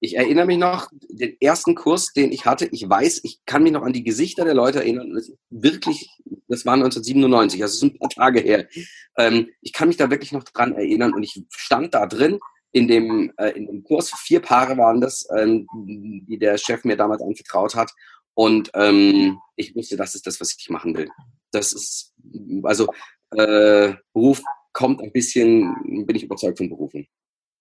Ich 0.00 0.16
erinnere 0.18 0.44
mich 0.44 0.58
noch, 0.58 0.90
den 1.08 1.34
ersten 1.40 1.74
Kurs, 1.74 2.12
den 2.12 2.30
ich 2.30 2.44
hatte, 2.44 2.66
ich 2.66 2.86
weiß, 2.86 3.20
ich 3.24 3.40
kann 3.46 3.62
mich 3.62 3.72
noch 3.72 3.82
an 3.82 3.94
die 3.94 4.04
Gesichter 4.04 4.44
der 4.44 4.54
Leute 4.54 4.80
erinnern. 4.80 5.14
Das 5.14 5.32
wirklich, 5.48 6.10
das 6.46 6.66
war 6.66 6.74
1997, 6.74 7.62
also 7.62 7.86
ein 7.86 7.98
paar 7.98 8.10
Tage 8.10 8.40
her. 8.40 8.68
Ähm, 9.16 9.48
ich 9.62 9.72
kann 9.72 9.88
mich 9.88 9.96
da 9.96 10.10
wirklich 10.10 10.32
noch 10.32 10.44
dran 10.44 10.74
erinnern 10.74 11.14
und 11.14 11.22
ich 11.22 11.42
stand 11.48 11.94
da 11.94 12.06
drin 12.06 12.38
in 12.78 12.86
dem, 12.86 13.32
äh, 13.38 13.50
in 13.50 13.66
dem 13.66 13.82
Kurs, 13.82 14.10
vier 14.10 14.40
Paare 14.40 14.76
waren 14.78 15.00
das, 15.00 15.26
ähm, 15.36 15.66
die 15.74 16.38
der 16.38 16.56
Chef 16.58 16.84
mir 16.84 16.96
damals 16.96 17.20
anvertraut 17.20 17.74
hat. 17.74 17.92
Und 18.34 18.70
ähm, 18.74 19.40
ich 19.56 19.74
wusste, 19.74 19.96
das 19.96 20.14
ist 20.14 20.26
das, 20.28 20.40
was 20.40 20.56
ich 20.56 20.70
machen 20.70 20.96
will. 20.96 21.08
Das 21.50 21.72
ist, 21.72 22.14
also 22.62 22.86
äh, 23.32 23.94
Beruf 24.12 24.40
kommt 24.72 25.02
ein 25.02 25.10
bisschen, 25.10 26.06
bin 26.06 26.14
ich 26.14 26.22
überzeugt 26.22 26.58
von 26.58 26.68
Berufen. 26.68 27.08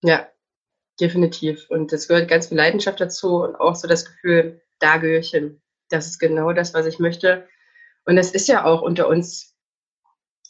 Ja, 0.03 0.27
definitiv. 0.99 1.65
Und 1.69 1.91
es 1.93 2.07
gehört 2.07 2.29
ganz 2.29 2.47
viel 2.47 2.57
Leidenschaft 2.57 3.01
dazu 3.01 3.37
und 3.37 3.55
auch 3.55 3.75
so 3.75 3.87
das 3.87 4.05
Gefühl, 4.05 4.61
da 4.77 4.97
gehöre 4.97 5.21
ich 5.21 5.31
hin. 5.31 5.59
Das 5.89 6.05
ist 6.05 6.19
genau 6.19 6.53
das, 6.53 6.75
was 6.75 6.85
ich 6.85 6.99
möchte. 6.99 7.47
Und 8.05 8.17
das 8.17 8.31
ist 8.31 8.47
ja 8.47 8.65
auch 8.65 8.83
unter 8.83 9.07
uns 9.07 9.55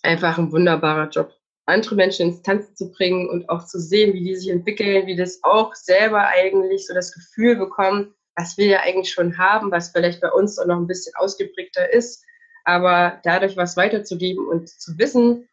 einfach 0.04 0.38
ein 0.38 0.52
wunderbarer 0.52 1.08
Job 1.10 1.37
andere 1.68 1.96
Menschen 1.96 2.30
ins 2.30 2.42
Tanzen 2.42 2.76
zu 2.76 2.92
bringen 2.92 3.30
und 3.30 3.50
auch 3.50 3.66
zu 3.66 3.80
sehen, 3.80 4.14
wie 4.14 4.24
die 4.24 4.36
sich 4.36 4.50
entwickeln, 4.50 5.06
wie 5.06 5.16
das 5.16 5.40
auch 5.44 5.76
selber 5.76 6.28
eigentlich 6.28 6.88
so 6.88 6.94
das 6.94 7.14
Gefühl 7.14 7.56
bekommen, 7.58 8.14
was 8.36 8.58
wir 8.58 8.68
ja 8.68 8.80
eigentlich 8.82 9.14
schon 9.14 9.38
haben, 9.38 9.72
was 9.72 9.90
vielleicht 9.90 10.22
bei 10.22 10.32
uns 10.32 10.58
auch 10.60 10.66
noch 10.66 10.78
ein 10.78 10.88
bisschen 10.88 11.14
ausgeprägter 11.16 11.92
ist, 11.92 12.24
aber 12.64 13.20
dadurch 13.24 13.58
was 13.58 13.78
weiterzugeben 13.78 14.48
und 14.48 14.70
zu 14.70 14.98
wissen, 14.98 15.48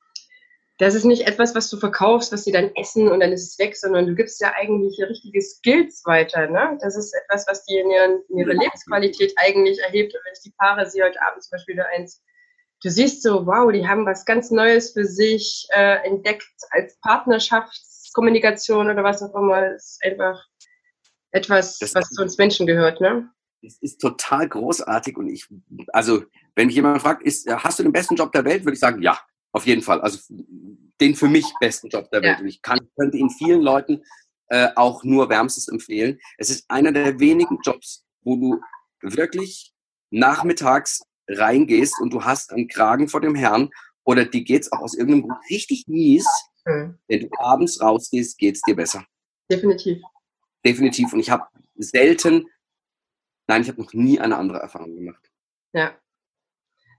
das 0.79 0.95
ist 0.95 1.05
nicht 1.05 1.29
etwas, 1.29 1.55
was 1.55 1.71
du 1.71 1.77
verkaufst, 1.77 2.33
was 2.33 2.45
sie 2.45 2.51
dann 2.51 2.71
essen 2.75 3.09
und 3.09 3.21
dann 3.21 3.33
ist 3.33 3.53
es 3.53 3.59
weg, 3.59 3.77
sondern 3.77 4.07
du 4.07 4.15
gibst 4.15 4.41
ja 4.41 4.53
eigentlich 4.57 5.01
richtige 5.01 5.41
Skills 5.41 6.03
weiter. 6.05 6.49
Ne? 6.49 6.79
Das 6.81 6.97
ist 6.97 7.15
etwas, 7.15 7.47
was 7.47 7.65
die 7.65 7.77
in, 7.77 7.91
ihren, 7.91 8.23
in 8.29 8.39
ihre 8.39 8.53
Lebensqualität 8.53 9.33
eigentlich 9.37 9.79
erhebt. 9.79 10.15
Und 10.15 10.21
wenn 10.25 10.33
ich 10.33 10.43
die 10.43 10.55
Paare 10.59 10.91
sehe 10.91 11.05
heute 11.05 11.23
Abend 11.23 11.45
zum 11.45 11.53
Beispiel 11.53 11.77
wieder 11.77 11.87
eins, 11.97 12.25
du 12.85 12.91
siehst 12.91 13.23
so, 13.23 13.47
wow, 13.47 13.73
die 13.73 13.89
haben 13.89 14.05
was 14.05 14.27
ganz 14.27 14.51
Neues 14.51 14.93
für 14.93 15.07
sich 15.07 15.67
äh, 15.71 16.07
entdeckt 16.07 16.47
als 16.71 16.99
Partnerschaftskommunikation 17.01 18.91
oder 18.91 19.03
was 19.03 19.23
auch 19.23 19.35
immer. 19.35 19.63
Das 19.63 19.93
ist 19.93 20.05
einfach 20.05 20.45
etwas, 21.31 21.79
das 21.79 21.95
was 21.95 22.11
zu 22.11 22.23
uns 22.23 22.37
Menschen 22.37 22.67
gehört, 22.67 23.01
ne? 23.01 23.31
Das 23.63 23.79
ist 23.81 24.01
total 24.01 24.47
großartig 24.47 25.17
und 25.17 25.29
ich, 25.29 25.49
also, 25.95 26.25
wenn 26.55 26.67
mich 26.67 26.77
jemand 26.77 27.01
fragt, 27.01 27.23
ist, 27.23 27.49
hast 27.51 27.79
du 27.79 27.83
den 27.83 27.93
besten 27.93 28.15
Job 28.17 28.31
der 28.33 28.45
Welt, 28.45 28.65
würde 28.65 28.75
ich 28.75 28.81
sagen, 28.81 29.01
ja, 29.01 29.19
auf 29.53 29.67
jeden 29.67 29.81
Fall. 29.81 30.03
Also, 30.03 30.19
den 31.01 31.15
für 31.15 31.29
mich 31.29 31.47
besten 31.61 31.89
Job 31.89 32.11
der 32.11 32.21
Welt. 32.21 32.37
Ja. 32.37 32.41
Und 32.41 32.49
ich 32.49 32.61
kann, 32.61 32.79
könnte 32.97 33.17
ihn 33.17 33.31
vielen 33.31 33.63
Leuten 33.63 34.05
äh, 34.49 34.69
auch 34.77 35.03
nur 35.03 35.31
wärmstens 35.31 35.69
empfehlen. 35.69 36.21
Es 36.37 36.51
ist 36.51 36.67
einer 36.69 36.93
der 36.93 37.19
wenigen 37.19 37.59
Jobs, 37.65 38.05
wo 38.21 38.37
du 38.37 38.61
wirklich 39.01 39.73
nachmittags 40.11 41.03
reingehst 41.29 42.01
und 42.01 42.13
du 42.13 42.25
hast 42.25 42.53
einen 42.53 42.69
Kragen 42.69 43.09
vor 43.09 43.21
dem 43.21 43.35
Herrn 43.35 43.71
oder 44.05 44.25
dir 44.25 44.45
geht's 44.45 44.71
auch 44.73 44.81
aus 44.81 44.95
irgendeinem 44.95 45.23
Grund 45.23 45.39
richtig 45.51 45.87
mies, 45.89 46.27
mhm. 46.65 46.99
wenn 47.09 47.21
du 47.21 47.29
abends 47.39 47.81
rausgehst, 47.81 48.39
geht's 48.39 48.63
dir 48.63 48.77
besser. 48.77 49.05
Definitiv. 49.51 50.03
Definitiv. 50.65 51.13
Und 51.13 51.21
ich 51.21 51.31
habe 51.31 51.45
selten, 51.77 52.47
nein, 53.47 53.63
ich 53.63 53.69
habe 53.69 53.83
noch 53.83 53.93
nie 53.93 54.21
eine 54.21 54.37
andere 54.37 54.59
Erfahrung 54.59 54.95
gemacht. 54.95 55.31
Ja. 55.73 55.95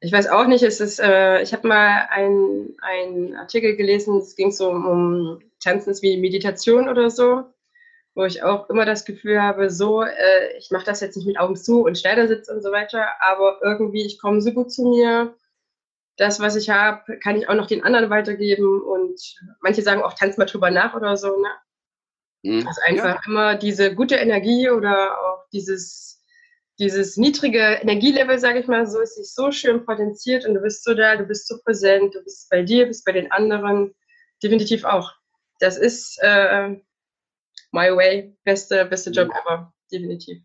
Ich 0.01 0.11
weiß 0.11 0.27
auch 0.27 0.45
nicht, 0.45 0.61
es 0.61 0.81
ist, 0.81 0.99
äh, 0.99 1.41
ich 1.41 1.53
habe 1.53 1.67
mal 1.67 2.07
einen 2.11 3.35
Artikel 3.35 3.75
gelesen, 3.75 4.17
es 4.17 4.35
ging 4.35 4.51
so 4.51 4.69
um, 4.69 4.85
um 4.85 5.39
Tanzen 5.59 5.95
wie 6.01 6.17
Meditation 6.17 6.89
oder 6.89 7.09
so 7.09 7.45
wo 8.15 8.23
ich 8.23 8.43
auch 8.43 8.69
immer 8.69 8.85
das 8.85 9.03
Gefühl 9.03 9.41
habe, 9.41 9.69
so, 9.69 10.01
äh, 10.01 10.57
ich 10.57 10.71
mache 10.71 10.85
das 10.85 11.01
jetzt 11.01 11.17
nicht 11.17 11.27
mit 11.27 11.37
Augen 11.37 11.57
zu 11.57 11.83
und 11.83 11.99
Schneidersitz 11.99 12.49
und 12.49 12.63
so 12.63 12.71
weiter, 12.71 13.07
aber 13.19 13.59
irgendwie, 13.61 14.05
ich 14.05 14.19
komme 14.19 14.41
so 14.41 14.53
gut 14.53 14.71
zu 14.71 14.87
mir. 14.87 15.35
Das, 16.17 16.39
was 16.39 16.55
ich 16.55 16.69
habe, 16.69 17.19
kann 17.19 17.35
ich 17.35 17.49
auch 17.49 17.55
noch 17.55 17.67
den 17.67 17.83
anderen 17.83 18.09
weitergeben. 18.09 18.81
Und 18.81 19.19
manche 19.59 19.81
sagen 19.81 20.01
auch, 20.01 20.13
tanz 20.13 20.37
mal 20.37 20.45
drüber 20.45 20.71
nach 20.71 20.95
oder 20.95 21.17
so. 21.17 21.27
Ne? 21.27 21.49
Mhm. 22.43 22.65
Also 22.65 22.81
einfach 22.85 23.15
ja. 23.15 23.21
immer 23.27 23.55
diese 23.55 23.93
gute 23.93 24.15
Energie 24.15 24.69
oder 24.69 25.19
auch 25.19 25.49
dieses, 25.51 26.23
dieses 26.79 27.17
niedrige 27.17 27.59
Energielevel, 27.81 28.39
sage 28.39 28.59
ich 28.59 28.67
mal, 28.67 28.87
so 28.87 29.01
ist 29.01 29.15
sich 29.15 29.33
so 29.33 29.51
schön 29.51 29.85
potenziert 29.85 30.45
und 30.45 30.53
du 30.53 30.61
bist 30.61 30.85
so 30.85 30.93
da, 30.93 31.17
du 31.17 31.25
bist 31.25 31.49
so 31.49 31.57
präsent, 31.65 32.15
du 32.15 32.23
bist 32.23 32.49
bei 32.49 32.63
dir, 32.63 32.85
bist 32.85 33.03
bei 33.03 33.11
den 33.11 33.29
anderen. 33.33 33.93
Definitiv 34.41 34.85
auch. 34.85 35.11
Das 35.59 35.77
ist, 35.77 36.17
äh, 36.21 36.77
my 37.75 37.95
way, 37.95 38.33
beste, 38.45 38.85
beste 38.85 39.11
Job 39.11 39.29
ever, 39.29 39.73
definitiv. 39.91 40.41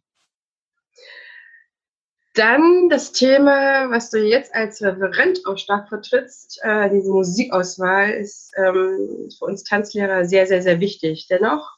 Dann 2.34 2.88
das 2.88 3.12
Thema, 3.12 3.90
was 3.90 4.10
du 4.10 4.18
jetzt 4.18 4.54
als 4.54 4.82
Referent 4.82 5.40
auch 5.46 5.58
stark 5.58 5.88
vertrittst, 5.88 6.60
äh, 6.62 6.90
diese 6.90 7.10
Musikauswahl 7.10 8.10
ist 8.10 8.52
ähm, 8.56 9.28
für 9.36 9.44
uns 9.46 9.64
Tanzlehrer 9.64 10.24
sehr, 10.24 10.46
sehr, 10.46 10.62
sehr 10.62 10.80
wichtig. 10.80 11.26
Dennoch 11.28 11.68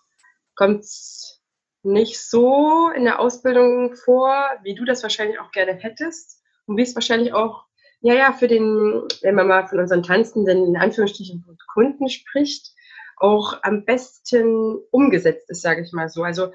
kommt 0.55 0.85
es 0.85 1.41
nicht 1.83 2.21
so 2.21 2.91
in 2.95 3.05
der 3.05 3.19
Ausbildung 3.19 3.95
vor, 3.95 4.35
wie 4.63 4.75
du 4.75 4.85
das 4.85 5.03
wahrscheinlich 5.03 5.41
auch 5.41 5.51
gerne 5.53 5.73
hättest 5.75 6.43
und 6.67 6.77
wie 6.77 6.83
es 6.83 6.95
wahrscheinlich 6.95 7.33
auch, 7.33 7.65
ja, 8.01 8.15
ja, 8.15 8.33
für 8.33 8.49
den, 8.49 9.03
wenn 9.23 9.35
man 9.35 9.49
mal 9.49 9.67
von 9.67 9.79
unseren 9.79 10.03
Tanzenden 10.03 10.67
in 10.67 10.77
Anführungsstrichen 10.77 11.45
Kunden 11.73 12.09
spricht, 12.09 12.73
auch 13.17 13.63
am 13.63 13.85
besten 13.85 14.79
umgesetzt 14.91 15.51
ist, 15.51 15.63
sage 15.63 15.83
ich 15.83 15.93
mal 15.93 16.09
so. 16.09 16.23
Also 16.23 16.53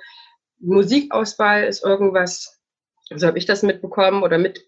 Musikauswahl 0.59 1.63
ist 1.63 1.83
irgendwas, 1.83 2.59
so 3.15 3.27
habe 3.27 3.37
ich 3.37 3.45
das 3.45 3.63
mitbekommen 3.63 4.23
oder 4.23 4.37
mit 4.37 4.67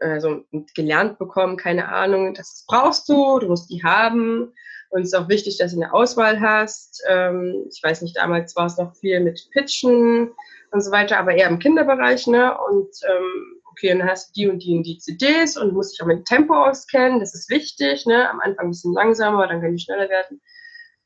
also 0.00 0.44
gelernt 0.74 1.18
bekommen, 1.18 1.56
keine 1.56 1.88
Ahnung, 1.88 2.34
das 2.34 2.64
brauchst 2.66 3.08
du, 3.08 3.38
du 3.38 3.48
musst 3.48 3.70
die 3.70 3.82
haben. 3.82 4.52
Und 4.90 5.02
es 5.02 5.08
ist 5.08 5.14
auch 5.14 5.28
wichtig, 5.28 5.56
dass 5.58 5.72
du 5.72 5.80
eine 5.80 5.94
Auswahl 5.94 6.40
hast. 6.40 7.02
Ähm, 7.08 7.66
ich 7.70 7.80
weiß 7.82 8.02
nicht, 8.02 8.16
damals 8.16 8.56
war 8.56 8.66
es 8.66 8.76
noch 8.76 8.96
viel 8.96 9.20
mit 9.20 9.48
Pitchen 9.52 10.32
und 10.72 10.80
so 10.80 10.90
weiter, 10.90 11.18
aber 11.18 11.32
eher 11.32 11.48
im 11.48 11.60
Kinderbereich, 11.60 12.26
ne? 12.26 12.58
Und 12.58 12.88
ähm, 13.08 13.60
okay, 13.70 13.96
dann 13.96 14.08
hast 14.08 14.30
du 14.30 14.32
die 14.40 14.48
und 14.48 14.64
die 14.64 14.76
und 14.76 14.82
die 14.82 14.98
CDs 14.98 15.56
und 15.56 15.72
musst 15.72 15.92
dich 15.92 16.02
auch 16.02 16.06
mit 16.06 16.24
Tempo 16.24 16.54
auskennen, 16.54 17.20
das 17.20 17.34
ist 17.34 17.48
wichtig, 17.50 18.04
ne? 18.06 18.28
Am 18.28 18.40
Anfang 18.40 18.66
ein 18.66 18.70
bisschen 18.70 18.92
langsamer, 18.92 19.46
dann 19.46 19.60
kann 19.60 19.76
die 19.76 19.82
schneller 19.82 20.08
werden 20.08 20.40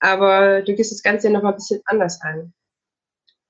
aber 0.04 0.60
du 0.60 0.74
gehst 0.74 0.92
das 0.92 1.02
Ganze 1.02 1.28
ja 1.28 1.32
noch 1.32 1.42
mal 1.42 1.50
ein 1.50 1.56
bisschen 1.56 1.80
anders 1.86 2.20
an. 2.20 2.52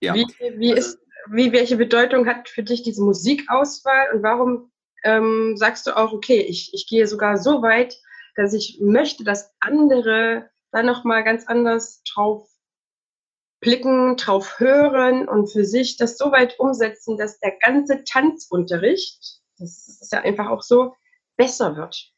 Ja. 0.00 0.14
Wie, 0.14 0.24
wie, 0.56 0.72
ist, 0.72 1.00
wie, 1.28 1.52
welche 1.52 1.76
Bedeutung 1.76 2.26
hat 2.28 2.48
für 2.48 2.62
dich 2.62 2.84
diese 2.84 3.02
Musikauswahl 3.02 4.14
und 4.14 4.22
warum 4.22 4.70
ähm, 5.02 5.56
sagst 5.56 5.86
du 5.86 5.96
auch, 5.96 6.12
okay, 6.12 6.40
ich, 6.40 6.72
ich 6.72 6.86
gehe 6.86 7.08
sogar 7.08 7.38
so 7.38 7.60
weit, 7.60 7.98
dass 8.36 8.54
ich 8.54 8.78
möchte, 8.80 9.24
dass 9.24 9.52
andere 9.58 10.48
da 10.70 10.84
noch 10.84 11.02
mal 11.02 11.24
ganz 11.24 11.46
anders 11.48 12.02
drauf 12.04 12.48
blicken, 13.60 14.16
drauf 14.16 14.60
hören 14.60 15.26
und 15.26 15.50
für 15.50 15.64
sich 15.64 15.96
das 15.96 16.16
so 16.16 16.30
weit 16.30 16.58
umsetzen, 16.60 17.16
dass 17.16 17.40
der 17.40 17.56
ganze 17.58 18.04
Tanzunterricht, 18.04 19.40
das 19.58 19.88
ist 19.88 20.12
ja 20.12 20.20
einfach 20.20 20.48
auch 20.48 20.62
so, 20.62 20.94
besser 21.36 21.76
wird. 21.76 22.12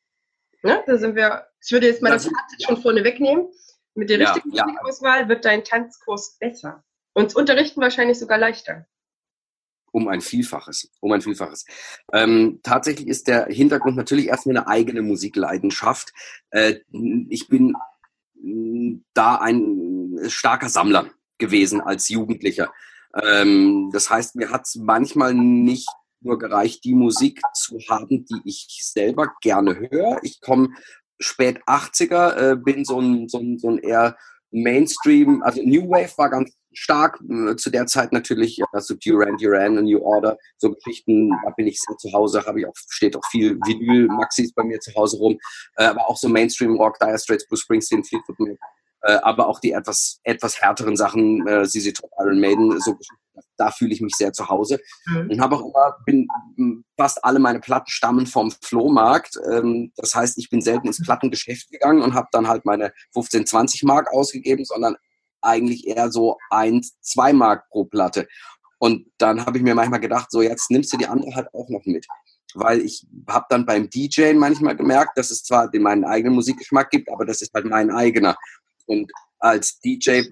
Ne? 0.63 0.83
Da 0.87 0.99
sind 0.99 1.15
wir, 1.15 1.47
ich 1.65 1.73
würde 1.73 1.87
jetzt 1.87 2.03
mal 2.03 2.11
das, 2.11 2.25
das 2.25 2.33
Fazit 2.33 2.67
schon 2.67 2.83
vorne 2.83 3.03
wegnehmen. 3.03 3.49
Mit 3.97 4.11
der 4.11 4.21
richtigen 4.21 4.53
ja, 4.53 4.67
Musikauswahl 4.67 5.29
wird 5.29 5.45
dein 5.45 5.65
Tanzkurs 5.65 6.37
besser. 6.39 6.85
Und 7.15 7.35
Unterrichten 7.35 7.81
wahrscheinlich 7.81 8.19
sogar 8.19 8.39
leichter. 8.39 8.87
Um 9.91 10.09
ein 10.09 10.21
Vielfaches. 10.21 10.91
Um 11.01 11.13
ein 11.13 11.23
Vielfaches. 11.23 11.65
Ähm, 12.13 12.61
tatsächlich 12.63 13.09
ist 13.09 13.27
der 13.27 13.47
Hintergrund 13.47 13.97
natürlich 13.97 14.27
erstmal 14.27 14.59
eine 14.59 14.69
eigene 14.69 15.01
Musikleidenschaft. 15.01 16.13
Äh, 16.51 16.81
ich 17.31 17.49
bin 17.49 17.75
mm, 18.35 18.99
da 19.15 19.37
ein 19.37 20.19
starker 20.29 20.69
Sammler 20.69 21.09
gewesen 21.39 21.81
als 21.81 22.11
Jugendlicher. 22.11 22.73
Ähm, 23.15 23.89
das 23.93 24.11
heißt, 24.11 24.37
mir 24.37 24.51
hat 24.51 24.67
es 24.67 24.75
manchmal 24.75 25.33
nicht 25.33 25.89
nur 26.21 26.39
gereicht, 26.39 26.85
die 26.85 26.95
Musik 26.95 27.41
zu 27.55 27.79
haben, 27.89 28.27
die 28.27 28.41
ich 28.45 28.67
selber 28.83 29.33
gerne 29.41 29.79
höre. 29.91 30.19
Ich 30.23 30.41
komme 30.43 30.75
spät 31.19 31.63
80er, 31.65 32.53
äh, 32.53 32.57
bin 32.57 32.85
so 32.85 33.01
ein, 33.01 33.29
so, 33.29 33.39
ein, 33.39 33.59
so 33.59 33.71
ein 33.71 33.79
eher 33.79 34.17
Mainstream, 34.51 35.43
also 35.43 35.61
New 35.63 35.89
Wave 35.89 36.17
war 36.17 36.31
ganz 36.31 36.53
stark, 36.73 37.19
äh, 37.29 37.57
zu 37.57 37.71
der 37.71 37.87
Zeit 37.87 38.13
natürlich, 38.13 38.61
also 38.73 38.95
Duran 38.95 39.37
Duran, 39.39 39.75
New 39.85 40.01
Order, 40.01 40.37
so 40.59 40.73
Geschichten, 40.73 41.31
da 41.45 41.51
bin 41.57 41.67
ich 41.67 41.81
sehr 41.81 41.97
zu 41.97 42.13
Hause, 42.13 42.45
habe 42.45 42.61
ich 42.61 42.67
auch, 42.67 42.75
steht 42.91 43.17
auch 43.17 43.25
viel 43.31 43.59
Vinyl, 43.67 44.07
Maxis 44.09 44.53
bei 44.53 44.63
mir 44.63 44.79
zu 44.81 44.95
Hause 44.95 45.17
rum, 45.19 45.39
äh, 45.77 45.85
aber 45.85 46.09
auch 46.09 46.17
so 46.17 46.29
Mainstream 46.29 46.77
Rock, 46.77 46.99
Dire 46.99 47.19
Straits, 47.19 47.47
Bruce 47.49 47.61
Springsteen, 47.61 48.05
Fleetwood 48.05 48.39
Mac, 48.39 48.59
äh, 49.03 49.19
aber 49.23 49.49
auch 49.49 49.61
die 49.61 49.73
etwas, 49.73 50.21
etwas 50.25 50.61
härteren 50.61 50.97
Sachen, 50.97 51.47
äh, 51.47 51.67
sie 51.67 51.93
Top, 51.93 52.11
Iron 52.19 52.41
Maiden, 52.41 52.81
so 52.81 52.99
da 53.57 53.71
fühle 53.71 53.93
ich 53.93 54.01
mich 54.01 54.15
sehr 54.17 54.33
zu 54.33 54.49
Hause. 54.49 54.81
Mhm. 55.07 55.31
Und 55.31 55.41
habe 55.41 55.57
auch 55.57 55.63
immer, 55.63 55.97
bin, 56.05 56.29
fast 56.97 57.25
alle 57.25 57.39
meine 57.39 57.61
Platten 57.61 57.91
stammen 57.91 58.27
vom 58.27 58.51
Flohmarkt. 58.51 59.39
Ähm, 59.51 59.93
das 59.97 60.15
heißt, 60.15 60.39
ich 60.39 60.51
bin 60.51 60.61
selten 60.61 60.87
ins 60.87 61.03
Plattengeschäft 61.03 61.71
gegangen 61.71 62.03
und 62.03 62.15
habe 62.15 62.29
dann 62.33 62.49
halt 62.49 62.65
meine 62.65 62.93
15, 63.13 63.47
20 63.47 63.83
Mark 63.85 64.13
ausgegeben, 64.13 64.65
sondern 64.65 64.97
eigentlich 65.43 65.87
eher 65.87 66.11
so 66.11 66.39
ein, 66.51 66.83
zwei 67.01 67.33
Mark 67.33 67.69
pro 67.71 67.85
Platte. 67.85 68.27
Und 68.79 69.07
dann 69.19 69.47
habe 69.47 69.59
ich 69.59 69.65
mir 69.65 69.75
manchmal 69.75 70.01
gedacht, 70.01 70.31
so 70.31 70.43
jetzt 70.43 70.71
nimmst 70.71 70.93
du 70.93 70.97
die 70.97 71.07
andere 71.07 71.35
halt 71.35 71.49
auch 71.55 71.69
noch 71.69 71.85
mit. 71.87 72.07
Weil 72.55 72.81
ich 72.81 73.07
habe 73.29 73.47
dann 73.49 73.67
beim 73.67 73.89
DJ 73.91 74.33
manchmal 74.35 74.77
gemerkt, 74.77 75.17
dass 75.17 75.31
es 75.31 75.43
zwar 75.43 75.71
den 75.71 75.83
meinen 75.83 76.05
eigenen 76.05 76.35
Musikgeschmack 76.35 76.91
gibt, 76.91 77.11
aber 77.11 77.25
das 77.25 77.43
ist 77.43 77.53
halt 77.55 77.67
mein 77.67 77.91
eigener. 77.91 78.37
Und 78.87 79.13
als 79.39 79.79
DJ, 79.81 80.23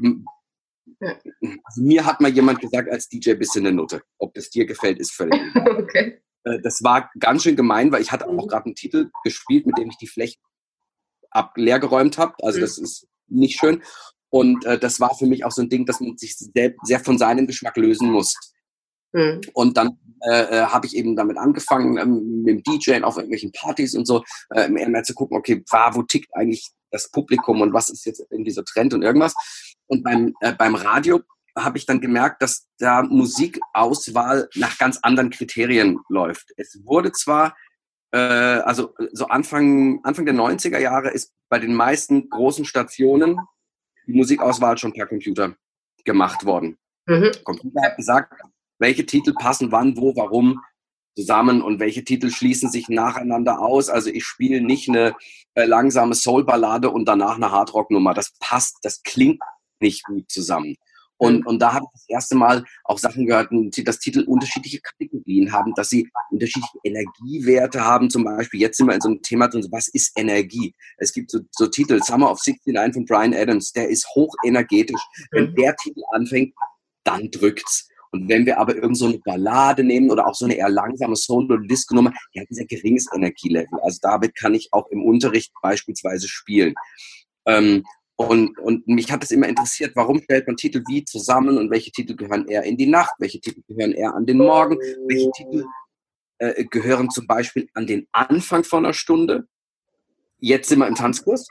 also 1.00 1.82
mir 1.82 2.04
hat 2.06 2.20
mal 2.20 2.30
jemand 2.30 2.61
gesagt, 2.61 2.90
als 2.90 3.08
DJ 3.08 3.34
bist 3.34 3.54
du 3.54 3.61
eine 3.61 3.73
Nutte. 3.73 4.02
Ob 4.18 4.34
das 4.34 4.50
dir 4.50 4.66
gefällt, 4.66 4.99
ist 4.99 5.12
völlig 5.12 5.40
egal. 5.54 5.82
okay. 5.82 6.23
Äh, 6.44 6.61
das 6.62 6.82
war 6.82 7.11
ganz 7.18 7.42
schön 7.42 7.56
gemein, 7.56 7.92
weil 7.92 8.02
ich 8.02 8.12
hatte 8.12 8.26
auch 8.26 8.32
mhm. 8.32 8.49
gerade 8.49 8.66
einen 8.66 8.75
Titel 8.75 9.11
gespielt, 9.23 9.66
mit 9.66 9.78
dem 9.78 9.90
ich 9.90 9.96
die 9.96 10.08
Fläche 10.08 10.38
ab 11.30 11.52
leer 11.56 11.80
geräumt 11.80 12.16
habe. 12.18 12.34
Also 12.42 12.58
mhm. 12.58 12.62
das 12.62 12.78
ist 12.78 13.06
nicht 13.28 13.58
schön. 13.58 13.82
Und 14.30 14.64
äh, 14.64 14.78
das 14.78 15.00
war 15.00 15.14
für 15.14 15.26
mich 15.26 15.44
auch 15.44 15.52
so 15.52 15.62
ein 15.62 15.68
Ding, 15.68 15.87
dass 15.87 16.00
man 16.00 16.16
sich 16.16 16.37
sehr, 16.37 16.75
sehr 16.82 17.00
von 17.00 17.18
seinem 17.18 17.46
Geschmack 17.46 17.76
lösen 17.76 18.11
muss. 18.11 18.34
Mhm. 19.14 19.40
Und 19.54 19.76
dann 19.76 19.99
äh, 20.21 20.42
äh 20.42 20.66
habe 20.66 20.87
ich 20.87 20.97
eben 20.97 21.16
damit 21.16 21.38
angefangen, 21.38 21.97
ähm, 21.97 22.42
mit 22.42 22.49
dem 22.49 22.62
DJ 22.62 23.02
auf 23.02 23.16
irgendwelchen 23.16 23.52
Partys 23.52 23.94
und 23.94 24.06
so, 24.06 24.23
äh, 24.50 24.68
mehr, 24.68 25.02
zu 25.04 25.14
gucken, 25.14 25.38
okay, 25.38 25.64
war, 25.71 25.94
wo 25.94 26.02
tickt 26.02 26.35
eigentlich 26.35 26.71
das 26.90 27.11
Publikum 27.11 27.61
und 27.61 27.73
was 27.73 27.88
ist 27.88 28.04
jetzt 28.04 28.21
in 28.30 28.44
dieser 28.44 28.64
Trend 28.64 28.92
und 28.92 29.02
irgendwas. 29.02 29.35
Und 29.87 30.02
beim, 30.02 30.35
äh, 30.40 30.52
beim 30.52 30.75
Radio 30.75 31.21
habe 31.56 31.78
ich 31.78 31.87
dann 31.87 32.00
gemerkt, 32.00 32.42
dass 32.42 32.66
da 32.78 33.02
Musikauswahl 33.02 34.49
nach 34.56 34.76
ganz 34.78 34.99
anderen 35.02 35.30
Kriterien 35.30 36.00
läuft. 36.09 36.52
Es 36.56 36.80
wurde 36.85 37.12
zwar, 37.12 37.56
äh, 38.12 38.18
also 38.18 38.94
so 39.12 39.28
Anfang, 39.28 40.00
Anfang 40.02 40.25
der 40.25 40.35
90er 40.35 40.78
Jahre 40.78 41.11
ist 41.11 41.33
bei 41.49 41.59
den 41.59 41.75
meisten 41.75 42.28
großen 42.28 42.64
Stationen 42.64 43.38
die 44.06 44.12
Musikauswahl 44.12 44.76
schon 44.78 44.92
per 44.92 45.06
Computer 45.06 45.54
gemacht 46.04 46.44
worden. 46.44 46.76
Mhm. 47.06 47.30
Computer 47.44 47.83
hat 47.83 47.97
gesagt, 47.97 48.33
welche 48.78 49.07
Titel 49.07 49.33
passen 49.35 49.73
wann, 49.73 49.97
wo, 49.97 50.14
warum 50.16 50.61
zusammen 51.16 51.62
und 51.62 51.81
welche 51.81 52.04
Titel 52.04 52.31
schließen 52.31 52.71
sich 52.71 52.88
nacheinander 52.88 53.61
aus. 53.61 53.88
Also 53.88 54.11
ich 54.11 54.25
spiele 54.25 54.61
nicht 54.61 54.88
eine 54.88 55.14
äh, 55.54 55.64
langsame 55.64 56.14
Soul-Ballade 56.14 56.90
und 56.90 57.07
danach 57.07 57.37
eine 57.37 57.52
Hardrock-Nummer. 57.52 58.14
Das 58.14 58.33
passt, 58.40 58.78
das 58.83 59.02
klingt 59.02 59.40
nicht 59.81 60.04
gut 60.04 60.31
zusammen. 60.31 60.76
Und, 61.16 61.40
mhm. 61.40 61.47
und 61.47 61.59
da 61.61 61.75
habe 61.75 61.87
ich 61.87 62.00
das 62.00 62.08
erste 62.08 62.34
Mal 62.34 62.65
auch 62.82 62.99
Sachen 62.99 63.26
gehört, 63.26 63.50
dass 63.84 63.99
Titel 64.00 64.25
unterschiedliche 64.25 64.80
Kategorien 64.80 65.52
haben, 65.52 65.73
dass 65.75 65.89
sie 65.89 66.10
unterschiedliche 66.30 66.78
Energiewerte 66.82 67.84
haben. 67.84 68.10
Zum 68.10 68.25
Beispiel, 68.25 68.60
jetzt 68.60 68.78
sind 68.78 68.89
wir 68.89 68.95
in 68.95 69.00
so 69.00 69.08
einem 69.08 69.23
Thema 69.23 69.49
drin, 69.49 69.67
was 69.71 69.89
ist 69.89 70.13
Energie? 70.19 70.75
Es 70.97 71.13
gibt 71.13 71.30
so, 71.30 71.41
so 71.52 71.69
Titel, 71.69 72.00
Summer 72.02 72.30
of 72.30 72.41
69 72.45 72.95
von 72.95 73.04
Brian 73.04 73.34
Adams, 73.34 73.73
der 73.73 73.89
ist 73.89 74.08
hochenergetisch. 74.15 75.00
Wenn 75.30 75.50
mhm. 75.50 75.54
der 75.54 75.76
Titel 75.76 76.02
anfängt, 76.13 76.52
dann 77.04 77.30
drückt's. 77.30 77.89
Und 78.15 78.29
wenn 78.29 78.47
wir 78.47 78.61
aber 78.61 78.77
irgend 78.77 78.97
so 78.97 79.07
eine 79.07 79.19
Ballade 79.19 79.83
nehmen 79.83 80.09
oder 80.09 80.29
auch 80.29 80.37
so 80.37 80.45
eine 80.45 80.55
eher 80.55 80.69
langsame 80.69 81.17
Soul- 81.17 81.50
oder 81.50 81.59
Disco-Nummer, 81.59 82.13
die 82.33 82.41
hat 82.41 82.49
ein 82.49 82.55
sehr 82.55 82.67
geringes 82.67 83.09
Energielevel. 83.13 83.81
Also 83.83 83.99
damit 84.03 84.37
kann 84.37 84.55
ich 84.55 84.69
auch 84.71 84.89
im 84.93 85.03
Unterricht 85.03 85.53
beispielsweise 85.61 86.29
spielen. 86.29 86.75
Ähm, 87.45 87.83
und, 88.15 88.57
und 88.61 88.87
mich 88.87 89.11
hat 89.11 89.25
es 89.25 89.33
immer 89.33 89.49
interessiert, 89.49 89.97
warum 89.97 90.23
stellt 90.23 90.47
man 90.47 90.57
Titel 90.57 90.85
wie 90.87 91.05
zusammen 91.05 91.59
und 91.59 91.73
welche 91.73 91.91
Titel 91.91 92.15
gehören 92.15 92.47
eher 92.47 92.63
in 92.63 92.77
die 92.77 92.87
Nacht, 92.87 93.15
welche 93.19 93.41
Titel 93.41 93.63
gehören 93.67 93.91
eher 93.91 94.15
an 94.15 94.27
den 94.27 94.39
Morgen, 94.39 94.79
welche 95.09 95.33
Titel 95.33 95.65
äh, 96.39 96.65
gehören 96.67 97.11
zum 97.11 97.27
Beispiel 97.27 97.69
an 97.75 97.89
den 97.89 98.07
Anfang 98.13 98.63
von 98.63 98.85
einer 98.85 98.95
Stunde. 98.95 99.49
Jetzt 100.39 100.69
sind 100.69 100.79
wir 100.79 100.87
im 100.87 100.95
Tanzkurs. 100.95 101.49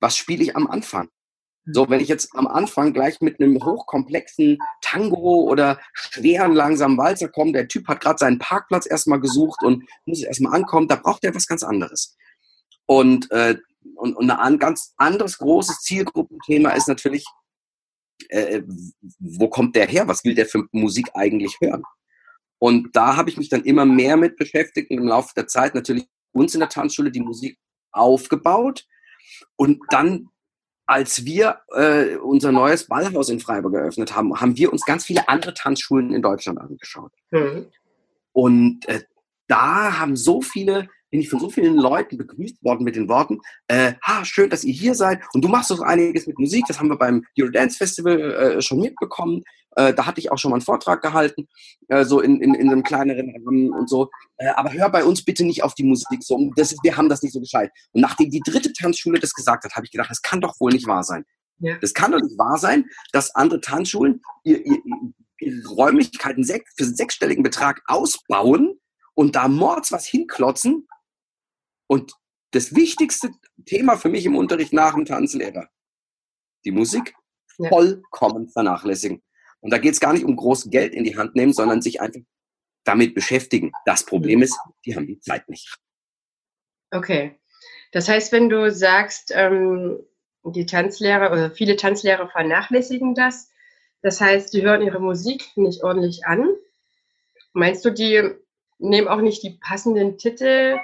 Was 0.00 0.16
spiele 0.16 0.42
ich 0.42 0.56
am 0.56 0.66
Anfang? 0.66 1.08
So, 1.66 1.88
wenn 1.88 2.00
ich 2.00 2.08
jetzt 2.08 2.34
am 2.34 2.46
Anfang 2.46 2.92
gleich 2.92 3.20
mit 3.20 3.40
einem 3.40 3.64
hochkomplexen 3.64 4.58
Tango 4.82 5.42
oder 5.42 5.80
schweren, 5.94 6.52
langsamen 6.52 6.98
Walzer 6.98 7.28
komme, 7.28 7.52
der 7.52 7.68
Typ 7.68 7.88
hat 7.88 8.00
gerade 8.00 8.18
seinen 8.18 8.38
Parkplatz 8.38 8.86
erstmal 8.86 9.20
gesucht 9.20 9.62
und 9.62 9.84
muss 10.04 10.22
erstmal 10.22 10.54
ankommen, 10.54 10.88
da 10.88 10.96
braucht 10.96 11.24
er 11.24 11.34
was 11.34 11.46
ganz 11.46 11.62
anderes. 11.62 12.16
Und, 12.86 13.30
äh, 13.30 13.56
und, 13.96 14.14
und 14.14 14.30
ein 14.30 14.58
ganz 14.58 14.92
anderes 14.98 15.38
großes 15.38 15.80
Zielgruppenthema 15.80 16.70
ist 16.70 16.88
natürlich, 16.88 17.24
äh, 18.28 18.62
wo 19.18 19.48
kommt 19.48 19.74
der 19.74 19.86
her? 19.86 20.06
Was 20.06 20.24
will 20.24 20.34
der 20.34 20.46
für 20.46 20.66
Musik 20.72 21.10
eigentlich 21.14 21.56
hören? 21.60 21.82
Und 22.58 22.94
da 22.94 23.16
habe 23.16 23.30
ich 23.30 23.36
mich 23.36 23.48
dann 23.48 23.64
immer 23.64 23.84
mehr 23.84 24.16
mit 24.16 24.36
beschäftigt 24.36 24.90
und 24.90 24.98
im 24.98 25.08
Laufe 25.08 25.32
der 25.34 25.46
Zeit 25.46 25.74
natürlich 25.74 26.06
uns 26.32 26.54
in 26.54 26.60
der 26.60 26.68
Tanzschule 26.68 27.10
die 27.10 27.20
Musik 27.20 27.58
aufgebaut 27.92 28.86
und 29.56 29.80
dann 29.90 30.28
als 30.86 31.24
wir 31.24 31.60
äh, 31.74 32.16
unser 32.16 32.52
neues 32.52 32.86
Ballhaus 32.86 33.28
in 33.28 33.40
Freiburg 33.40 33.74
eröffnet 33.74 34.14
haben, 34.14 34.40
haben 34.40 34.56
wir 34.56 34.72
uns 34.72 34.84
ganz 34.84 35.04
viele 35.04 35.28
andere 35.28 35.54
Tanzschulen 35.54 36.12
in 36.12 36.22
Deutschland 36.22 36.60
angeschaut. 36.60 37.12
Mhm. 37.30 37.66
Und 38.32 38.86
äh, 38.88 39.02
da 39.46 39.98
haben 39.98 40.16
so 40.16 40.42
viele, 40.42 40.88
bin 41.14 41.20
ich 41.20 41.28
von 41.28 41.38
so 41.38 41.48
vielen 41.48 41.76
Leuten 41.76 42.18
begrüßt 42.18 42.64
worden 42.64 42.82
mit 42.82 42.96
den 42.96 43.08
Worten, 43.08 43.38
äh, 43.68 43.92
ha, 44.02 44.24
schön, 44.24 44.50
dass 44.50 44.64
ihr 44.64 44.72
hier 44.72 44.96
seid 44.96 45.22
und 45.32 45.44
du 45.44 45.48
machst 45.48 45.70
doch 45.70 45.80
einiges 45.80 46.26
mit 46.26 46.40
Musik, 46.40 46.64
das 46.66 46.80
haben 46.80 46.88
wir 46.88 46.98
beim 46.98 47.24
Eurodance 47.38 47.78
Festival 47.78 48.18
äh, 48.20 48.60
schon 48.60 48.80
mitbekommen. 48.80 49.44
Äh, 49.76 49.94
da 49.94 50.06
hatte 50.06 50.18
ich 50.18 50.32
auch 50.32 50.38
schon 50.38 50.50
mal 50.50 50.56
einen 50.56 50.64
Vortrag 50.64 51.02
gehalten, 51.02 51.46
äh, 51.86 52.04
so 52.04 52.20
in, 52.20 52.40
in, 52.40 52.54
in 52.54 52.68
einem 52.68 52.82
kleineren 52.82 53.30
Rahmen 53.30 53.70
und 53.70 53.88
so. 53.88 54.10
Äh, 54.38 54.48
aber 54.56 54.72
hör 54.72 54.90
bei 54.90 55.04
uns 55.04 55.24
bitte 55.24 55.44
nicht 55.44 55.62
auf 55.62 55.76
die 55.76 55.84
Musik 55.84 56.20
so. 56.20 56.50
Das 56.56 56.72
ist, 56.72 56.82
wir 56.82 56.96
haben 56.96 57.08
das 57.08 57.22
nicht 57.22 57.32
so 57.32 57.38
gescheit. 57.38 57.70
Und 57.92 58.00
nachdem 58.00 58.30
die 58.30 58.42
dritte 58.44 58.72
Tanzschule 58.72 59.20
das 59.20 59.34
gesagt 59.34 59.62
hat, 59.62 59.76
habe 59.76 59.86
ich 59.86 59.92
gedacht, 59.92 60.10
das 60.10 60.20
kann 60.20 60.40
doch 60.40 60.58
wohl 60.58 60.72
nicht 60.72 60.88
wahr 60.88 61.04
sein. 61.04 61.24
Ja. 61.60 61.76
Das 61.80 61.94
kann 61.94 62.10
doch 62.10 62.20
nicht 62.20 62.36
wahr 62.38 62.58
sein, 62.58 62.86
dass 63.12 63.32
andere 63.36 63.60
Tanzschulen 63.60 64.20
ihr, 64.42 64.66
ihr, 64.66 64.78
ihre 65.38 65.68
Räumlichkeiten 65.68 66.44
für 66.44 66.56
einen 66.80 66.96
sechsstelligen 66.96 67.44
Betrag 67.44 67.82
ausbauen 67.86 68.80
und 69.14 69.36
da 69.36 69.46
mords 69.46 69.92
was 69.92 70.06
hinklotzen. 70.06 70.88
Und 71.94 72.12
das 72.50 72.74
wichtigste 72.74 73.30
Thema 73.66 73.96
für 73.96 74.08
mich 74.08 74.26
im 74.26 74.34
Unterricht 74.34 74.72
nach 74.72 74.94
dem 74.94 75.04
Tanzlehrer, 75.04 75.68
die 76.64 76.72
Musik, 76.72 77.14
vollkommen 77.68 78.48
vernachlässigen. 78.48 79.22
Und 79.60 79.72
da 79.72 79.78
geht 79.78 79.92
es 79.92 80.00
gar 80.00 80.12
nicht 80.12 80.24
um 80.24 80.34
groß 80.34 80.70
Geld 80.70 80.92
in 80.92 81.04
die 81.04 81.16
Hand 81.16 81.36
nehmen, 81.36 81.52
sondern 81.52 81.82
sich 81.82 82.00
einfach 82.00 82.20
damit 82.82 83.14
beschäftigen. 83.14 83.70
Das 83.86 84.04
Problem 84.04 84.42
ist, 84.42 84.58
die 84.84 84.96
haben 84.96 85.06
die 85.06 85.20
Zeit 85.20 85.48
nicht. 85.48 85.72
Okay. 86.90 87.38
Das 87.92 88.08
heißt, 88.08 88.32
wenn 88.32 88.48
du 88.48 88.72
sagst, 88.72 89.30
ähm, 89.32 90.00
die 90.42 90.66
Tanzlehrer 90.66 91.30
oder 91.30 91.52
viele 91.52 91.76
Tanzlehrer 91.76 92.28
vernachlässigen 92.28 93.14
das, 93.14 93.52
das 94.02 94.20
heißt, 94.20 94.52
die 94.52 94.62
hören 94.62 94.82
ihre 94.82 95.00
Musik 95.00 95.44
nicht 95.54 95.84
ordentlich 95.84 96.26
an. 96.26 96.48
Meinst 97.52 97.84
du, 97.84 97.90
die 97.90 98.34
nehmen 98.78 99.06
auch 99.06 99.20
nicht 99.20 99.44
die 99.44 99.58
passenden 99.60 100.18
Titel, 100.18 100.80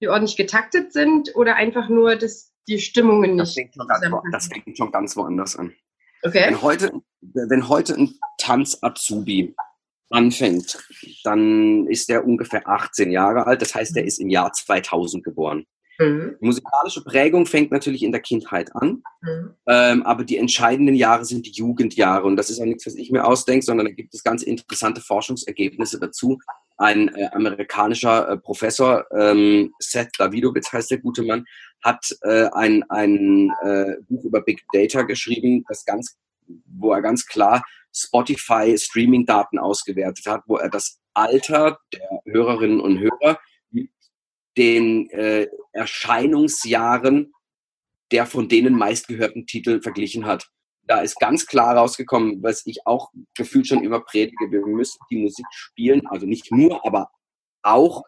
die 0.00 0.08
ordentlich 0.08 0.36
getaktet 0.36 0.92
sind 0.92 1.34
oder 1.34 1.56
einfach 1.56 1.88
nur, 1.88 2.16
dass 2.16 2.52
die 2.68 2.78
Stimmungen 2.78 3.36
nicht. 3.36 3.40
Das 3.40 3.54
fängt 3.54 3.74
schon 3.74 3.86
ganz, 3.86 4.22
das 4.32 4.46
fängt 4.46 4.76
schon 4.76 4.92
ganz 4.92 5.16
woanders 5.16 5.56
an. 5.56 5.72
Okay. 6.22 6.44
Wenn 6.46 6.62
heute, 6.62 6.92
wenn 7.20 7.68
heute 7.68 7.94
ein 7.94 8.14
Tanz-Azubi 8.38 9.54
anfängt, 10.10 10.78
dann 11.24 11.86
ist 11.86 12.08
der 12.08 12.26
ungefähr 12.26 12.68
18 12.68 13.10
Jahre 13.10 13.46
alt. 13.46 13.62
Das 13.62 13.74
heißt, 13.74 13.96
er 13.96 14.04
ist 14.04 14.18
im 14.18 14.28
Jahr 14.28 14.52
2000 14.52 15.24
geboren. 15.24 15.66
Mhm. 15.98 16.36
Die 16.40 16.46
musikalische 16.46 17.04
Prägung 17.04 17.46
fängt 17.46 17.70
natürlich 17.70 18.02
in 18.02 18.12
der 18.12 18.22
Kindheit 18.22 18.74
an, 18.74 19.02
mhm. 19.20 19.54
ähm, 19.66 20.02
aber 20.02 20.24
die 20.24 20.38
entscheidenden 20.38 20.94
Jahre 20.94 21.24
sind 21.24 21.46
die 21.46 21.52
Jugendjahre. 21.52 22.24
Und 22.24 22.36
das 22.36 22.50
ist 22.50 22.60
auch 22.60 22.64
nichts, 22.64 22.86
was 22.86 22.94
ich 22.96 23.10
mir 23.10 23.24
ausdenke, 23.24 23.64
sondern 23.64 23.86
da 23.86 23.92
gibt 23.92 24.14
es 24.14 24.22
ganz 24.22 24.42
interessante 24.42 25.00
Forschungsergebnisse 25.00 26.00
dazu. 26.00 26.38
Ein 26.80 27.14
äh, 27.14 27.28
amerikanischer 27.32 28.26
äh, 28.26 28.36
Professor, 28.38 29.04
ähm, 29.12 29.74
Seth 29.80 30.12
Davidowitz 30.18 30.72
heißt 30.72 30.90
der 30.90 30.98
gute 30.98 31.22
Mann, 31.22 31.44
hat 31.84 32.16
äh, 32.22 32.48
ein, 32.52 32.82
ein 32.88 33.50
äh, 33.62 33.96
Buch 34.08 34.24
über 34.24 34.40
Big 34.40 34.64
Data 34.72 35.02
geschrieben, 35.02 35.62
das 35.68 35.84
ganz 35.84 36.16
wo 36.66 36.92
er 36.92 37.02
ganz 37.02 37.26
klar 37.26 37.62
Spotify 37.94 38.76
Streaming-Daten 38.78 39.58
ausgewertet 39.58 40.24
hat, 40.26 40.42
wo 40.46 40.56
er 40.56 40.70
das 40.70 40.98
Alter 41.12 41.78
der 41.92 42.22
Hörerinnen 42.24 42.80
und 42.80 42.98
Hörer 42.98 43.38
den 44.56 45.10
äh, 45.10 45.48
Erscheinungsjahren 45.72 47.32
der 48.10 48.26
von 48.26 48.48
denen 48.48 48.74
meistgehörten 48.74 49.46
Titel 49.46 49.80
verglichen 49.82 50.26
hat. 50.26 50.50
Da 50.90 51.02
ist 51.02 51.20
ganz 51.20 51.46
klar 51.46 51.76
rausgekommen, 51.76 52.42
was 52.42 52.66
ich 52.66 52.84
auch 52.84 53.12
gefühlt 53.36 53.68
schon 53.68 53.84
immer 53.84 54.00
predige. 54.00 54.50
Wir 54.50 54.66
müssen 54.66 54.98
die 55.08 55.22
Musik 55.22 55.46
spielen, 55.52 56.04
also 56.08 56.26
nicht 56.26 56.50
nur, 56.50 56.84
aber 56.84 57.12
auch 57.62 58.02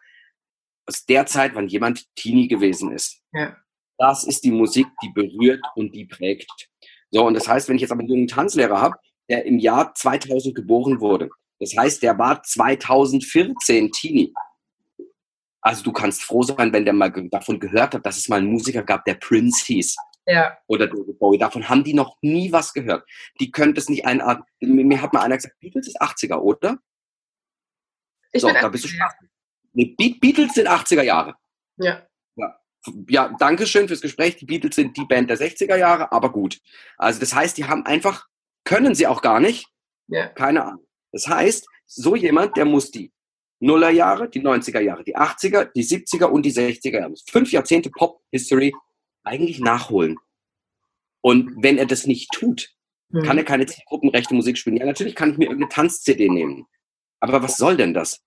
aus 0.88 1.04
der 1.06 1.26
Zeit, 1.26 1.54
wann 1.54 1.68
jemand 1.68 2.12
Teenie 2.16 2.48
gewesen 2.48 2.90
ist. 2.90 3.20
Ja. 3.32 3.56
Das 3.98 4.24
ist 4.24 4.42
die 4.42 4.50
Musik, 4.50 4.88
die 5.00 5.10
berührt 5.10 5.64
und 5.76 5.94
die 5.94 6.06
prägt. 6.06 6.50
So, 7.12 7.24
und 7.24 7.34
das 7.34 7.46
heißt, 7.46 7.68
wenn 7.68 7.76
ich 7.76 7.82
jetzt 7.82 7.92
aber 7.92 8.00
einen 8.00 8.10
jungen 8.10 8.26
Tanzlehrer 8.26 8.80
habe, 8.80 8.96
der 9.30 9.44
im 9.44 9.60
Jahr 9.60 9.94
2000 9.94 10.52
geboren 10.52 10.98
wurde, 10.98 11.28
das 11.60 11.76
heißt, 11.76 12.02
der 12.02 12.18
war 12.18 12.42
2014 12.42 13.92
Teenie. 13.92 14.34
Also 15.60 15.84
du 15.84 15.92
kannst 15.92 16.24
froh 16.24 16.42
sein, 16.42 16.72
wenn 16.72 16.84
der 16.84 16.94
mal 16.94 17.12
davon 17.30 17.60
gehört 17.60 17.94
hat, 17.94 18.04
dass 18.04 18.16
es 18.16 18.28
mal 18.28 18.40
einen 18.40 18.50
Musiker 18.50 18.82
gab, 18.82 19.04
der 19.04 19.14
Prince 19.14 19.64
hieß. 19.66 19.94
Ja. 20.26 20.56
Oder 20.66 20.86
David 20.86 21.18
Bowie. 21.18 21.38
Davon 21.38 21.68
haben 21.68 21.84
die 21.84 21.94
noch 21.94 22.16
nie 22.22 22.52
was 22.52 22.72
gehört. 22.72 23.08
Die 23.40 23.50
können 23.50 23.74
das 23.74 23.88
nicht 23.88 24.06
einatmen. 24.06 24.46
Mir 24.60 25.02
hat 25.02 25.12
mal 25.12 25.22
einer 25.22 25.36
gesagt, 25.36 25.58
Beatles 25.60 25.88
ist 25.88 26.00
80er, 26.00 26.36
oder? 26.36 26.78
Ich 28.32 28.40
so, 28.40 28.48
da 28.48 28.68
bist 28.68 28.84
du 28.84 28.88
ja. 28.88 29.10
Nee, 29.72 29.96
Beatles 29.96 30.54
sind 30.54 30.68
80er 30.68 31.02
Jahre. 31.02 31.34
Ja. 31.76 32.06
ja. 32.36 32.58
Ja, 33.08 33.34
danke 33.38 33.66
schön 33.66 33.88
fürs 33.88 34.00
Gespräch. 34.00 34.36
Die 34.36 34.46
Beatles 34.46 34.76
sind 34.76 34.96
die 34.96 35.04
Band 35.04 35.30
der 35.30 35.38
60er 35.38 35.76
Jahre, 35.76 36.12
aber 36.12 36.32
gut. 36.32 36.60
Also 36.96 37.20
das 37.20 37.34
heißt, 37.34 37.56
die 37.56 37.64
haben 37.64 37.86
einfach, 37.86 38.26
können 38.64 38.94
sie 38.94 39.06
auch 39.06 39.22
gar 39.22 39.40
nicht. 39.40 39.68
Ja. 40.08 40.28
Keine 40.28 40.64
Ahnung. 40.64 40.86
Das 41.12 41.28
heißt, 41.28 41.66
so 41.86 42.16
jemand, 42.16 42.56
der 42.56 42.64
muss 42.64 42.90
die 42.90 43.12
Nullerjahre, 43.60 44.28
die 44.28 44.42
90er 44.42 44.80
Jahre, 44.80 45.04
die 45.04 45.16
80er, 45.16 45.70
die 45.72 45.84
70er 45.84 46.24
und 46.24 46.42
die 46.44 46.52
60er 46.52 47.00
Jahre. 47.00 47.14
Fünf 47.28 47.52
Jahrzehnte 47.52 47.90
Pop-History 47.90 48.74
eigentlich 49.24 49.60
nachholen. 49.60 50.18
Und 51.20 51.62
wenn 51.62 51.78
er 51.78 51.86
das 51.86 52.06
nicht 52.06 52.30
tut, 52.32 52.70
mhm. 53.10 53.22
kann 53.22 53.38
er 53.38 53.44
keine 53.44 53.66
zielgruppenrechte 53.66 54.34
Musik 54.34 54.58
spielen. 54.58 54.76
Ja, 54.76 54.86
natürlich 54.86 55.14
kann 55.14 55.32
ich 55.32 55.38
mir 55.38 55.44
irgendeine 55.44 55.70
Tanz-CD 55.70 56.28
nehmen. 56.28 56.66
Aber 57.20 57.42
was 57.42 57.56
soll 57.56 57.76
denn 57.76 57.94
das? 57.94 58.20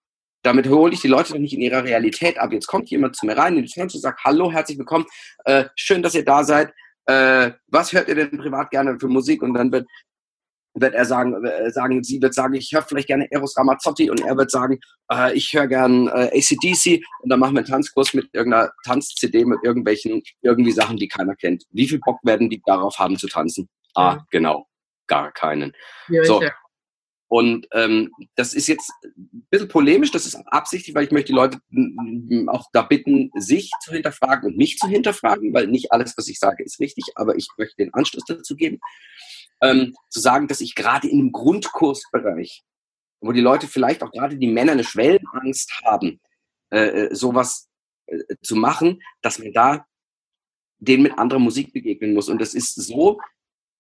Damit 0.44 0.68
hole 0.70 0.94
ich 0.94 1.02
die 1.02 1.08
Leute 1.08 1.34
doch 1.34 1.40
nicht 1.40 1.54
in 1.54 1.62
ihrer 1.62 1.84
Realität 1.84 2.38
ab. 2.38 2.54
Jetzt 2.54 2.68
kommt 2.68 2.90
jemand 2.90 3.16
zu 3.16 3.26
mir 3.26 3.36
rein 3.36 3.58
in 3.58 3.66
die 3.66 3.72
Tanz 3.72 3.96
und 3.96 4.02
sagt, 4.02 4.24
hallo, 4.24 4.52
herzlich 4.52 4.78
willkommen, 4.78 5.06
äh, 5.44 5.66
schön, 5.76 6.04
dass 6.04 6.16
ihr 6.16 6.24
da 6.24 6.44
seid. 6.44 6.72
Äh, 7.08 7.52
was 7.68 7.92
hört 7.94 8.08
ihr 8.08 8.16
denn 8.16 8.38
privat 8.38 8.70
gerne 8.70 8.98
für 9.00 9.08
Musik? 9.08 9.42
Und 9.42 9.54
dann 9.56 9.72
wird, 9.72 9.88
wird 10.76 10.94
er 10.94 11.06
sagen, 11.06 11.44
äh, 11.46 11.72
sagen, 11.72 12.04
sie 12.04 12.22
wird 12.22 12.34
sagen, 12.34 12.54
ich 12.54 12.72
höre 12.74 12.84
vielleicht 12.84 13.08
gerne 13.08 13.28
Eros 13.32 13.58
Ramazzotti 13.58 14.10
und 14.10 14.22
er 14.22 14.38
wird 14.38 14.52
sagen, 14.52 14.80
äh, 15.12 15.34
ich 15.34 15.54
höre 15.54 15.68
gern 15.68 16.08
äh, 16.08 16.30
ACDC 16.34 17.04
und 17.22 17.30
dann 17.30 17.40
machen 17.40 17.56
wir 17.56 17.60
einen 17.60 17.68
Tanzkurs 17.68 18.14
mit 18.14 18.30
irgendeiner 18.34 18.72
Tanz-CD 18.86 19.46
mit 19.46 19.60
irgendwelchen, 19.64 20.22
irgendwie 20.42 20.72
Sachen, 20.72 20.98
die 20.98 21.08
keiner 21.08 21.36
kennt. 21.36 21.64
Wie 21.72 21.88
viel 21.88 22.00
Bock 22.00 22.20
werden 22.24 22.50
die 22.50 22.62
darauf 22.66 23.00
haben 23.00 23.18
zu 23.18 23.28
tanzen? 23.28 23.70
Ah, 23.96 24.20
genau, 24.30 24.68
gar 25.08 25.32
keinen. 25.32 25.72
Ja, 26.10 26.24
so. 26.26 26.42
Und 27.28 27.68
ähm, 27.74 28.12
das 28.36 28.54
ist 28.54 28.68
jetzt 28.68 28.92
ein 29.04 29.48
bisschen 29.50 29.68
polemisch, 29.68 30.12
das 30.12 30.28
ist 30.28 30.36
absichtlich, 30.48 30.94
weil 30.94 31.06
ich 31.06 31.12
möchte 31.12 31.28
die 31.28 31.34
Leute 31.34 31.60
auch 32.48 32.68
da 32.72 32.84
bitten, 32.84 33.32
sich 33.36 33.72
zu 33.84 33.92
hinterfragen 33.92 34.52
und 34.52 34.58
mich 34.58 34.78
zu 34.78 34.88
hinterfragen, 34.88 35.54
weil 35.54 35.68
nicht 35.68 35.92
alles, 35.92 36.14
was 36.18 36.28
ich 36.28 36.38
sage, 36.38 36.64
ist 36.64 36.80
richtig, 36.80 37.06
aber 37.16 37.36
ich 37.36 37.48
möchte 37.58 37.78
den 37.78 37.94
Anschluss 37.94 38.26
dazu 38.28 38.56
geben, 38.56 38.80
ähm, 39.72 39.96
zu 40.10 40.20
sagen, 40.20 40.48
dass 40.48 40.62
ich 40.62 40.76
gerade 40.76 41.08
in 41.08 41.20
einem 41.20 41.32
Grundkursbereich, 41.32 42.64
wo 43.22 43.32
die 43.32 43.42
Leute 43.42 43.68
vielleicht 43.68 44.04
auch 44.04 44.12
gerade 44.12 44.38
die 44.38 44.48
Männer 44.48 44.74
eine 44.74 44.84
Schwellenangst 44.84 45.82
haben, 45.84 46.20
äh, 46.72 47.06
äh 47.08 47.16
sowas 47.16 47.68
äh, 48.08 48.36
zu 48.42 48.56
machen, 48.56 49.02
dass 49.22 49.40
man 49.40 49.54
da 49.54 49.86
denen 50.80 51.04
mit 51.04 51.18
anderer 51.18 51.40
Musik 51.40 51.74
begegnen 51.74 52.14
muss. 52.14 52.30
Und 52.30 52.40
das 52.40 52.54
ist 52.54 52.76
so 52.76 53.20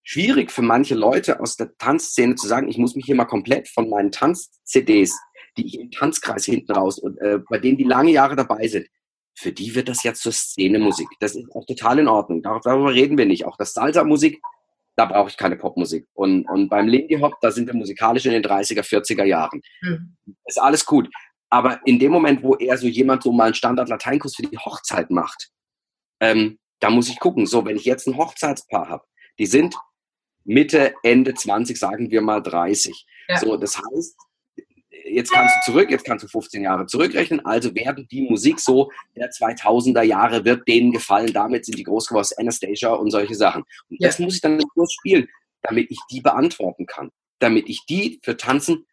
schwierig 0.03 0.51
für 0.51 0.61
manche 0.61 0.95
Leute 0.95 1.39
aus 1.39 1.57
der 1.57 1.75
Tanzszene 1.77 2.35
zu 2.35 2.47
sagen, 2.47 2.69
ich 2.69 2.77
muss 2.77 2.95
mich 2.95 3.05
hier 3.05 3.15
mal 3.15 3.25
komplett 3.25 3.67
von 3.67 3.89
meinen 3.89 4.11
Tanz-CDs, 4.11 5.19
die 5.57 5.65
ich 5.65 5.79
im 5.79 5.91
Tanzkreis 5.91 6.45
hinten 6.45 6.71
raus 6.71 6.99
und 6.99 7.17
äh, 7.19 7.39
bei 7.49 7.57
denen 7.57 7.77
die 7.77 7.83
lange 7.83 8.11
Jahre 8.11 8.35
dabei 8.35 8.67
sind, 8.67 8.87
für 9.37 9.51
die 9.51 9.75
wird 9.75 9.89
das 9.89 10.03
jetzt 10.03 10.21
zur 10.21 10.31
Szene-Musik. 10.31 11.07
Das 11.19 11.35
ist 11.35 11.51
auch 11.53 11.65
total 11.65 11.99
in 11.99 12.07
Ordnung. 12.07 12.41
Darüber 12.41 12.93
reden 12.93 13.17
wir 13.17 13.25
nicht. 13.25 13.45
Auch 13.45 13.57
das 13.57 13.73
Salsa-Musik, 13.73 14.41
da 14.95 15.05
brauche 15.05 15.29
ich 15.29 15.37
keine 15.37 15.57
Popmusik. 15.57 16.07
Und, 16.13 16.45
und 16.49 16.69
beim 16.69 16.87
Lindy 16.87 17.15
Hop, 17.19 17.35
da 17.41 17.51
sind 17.51 17.67
wir 17.67 17.73
musikalisch 17.73 18.25
in 18.25 18.31
den 18.31 18.43
30er, 18.43 18.81
40er 18.81 19.23
Jahren. 19.23 19.61
Mhm. 19.81 20.15
Ist 20.45 20.61
alles 20.61 20.85
gut. 20.85 21.09
Aber 21.49 21.79
in 21.85 21.99
dem 21.99 22.11
Moment, 22.11 22.43
wo 22.43 22.55
er 22.55 22.77
so 22.77 22.87
jemand 22.87 23.23
so 23.23 23.31
mal 23.31 23.45
einen 23.45 23.53
Standard-Lateinkurs 23.53 24.35
für 24.35 24.43
die 24.43 24.57
Hochzeit 24.57 25.09
macht, 25.09 25.49
ähm, 26.19 26.59
da 26.79 26.89
muss 26.89 27.09
ich 27.09 27.19
gucken. 27.19 27.45
So, 27.45 27.65
wenn 27.65 27.77
ich 27.77 27.85
jetzt 27.85 28.07
ein 28.07 28.17
Hochzeitspaar 28.17 28.89
habe, 28.89 29.05
die 29.37 29.45
sind 29.45 29.75
Mitte, 30.43 30.93
Ende 31.03 31.33
20, 31.33 31.77
sagen 31.77 32.11
wir 32.11 32.21
mal 32.21 32.41
30. 32.41 33.05
Ja. 33.27 33.39
So, 33.39 33.57
das 33.57 33.77
heißt, 33.77 34.15
jetzt 35.05 35.31
kannst 35.31 35.55
du 35.55 35.71
zurück, 35.71 35.89
jetzt 35.89 36.05
kannst 36.05 36.23
du 36.23 36.27
15 36.27 36.63
Jahre 36.63 36.85
zurückrechnen, 36.87 37.45
also 37.45 37.73
werden 37.75 38.07
die 38.09 38.23
Musik 38.23 38.59
so 38.59 38.91
der 39.15 39.29
2000er 39.29 40.01
Jahre 40.01 40.43
wird 40.45 40.67
denen 40.67 40.91
gefallen, 40.91 41.31
damit 41.33 41.65
sind 41.65 41.77
die 41.77 41.83
groß 41.83 42.07
geworden, 42.07 42.27
Anastasia 42.37 42.89
und 42.89 43.11
solche 43.11 43.35
Sachen. 43.35 43.63
Und 43.89 44.03
das 44.03 44.19
muss 44.19 44.35
ich 44.35 44.41
dann 44.41 44.59
im 44.59 44.67
Kurs 44.69 44.91
spielen, 44.93 45.27
damit 45.61 45.91
ich 45.91 45.99
die 46.11 46.21
beantworten 46.21 46.85
kann, 46.85 47.11
damit 47.39 47.69
ich 47.69 47.85
die 47.85 48.19
für 48.23 48.37
Tanzen 48.37 48.85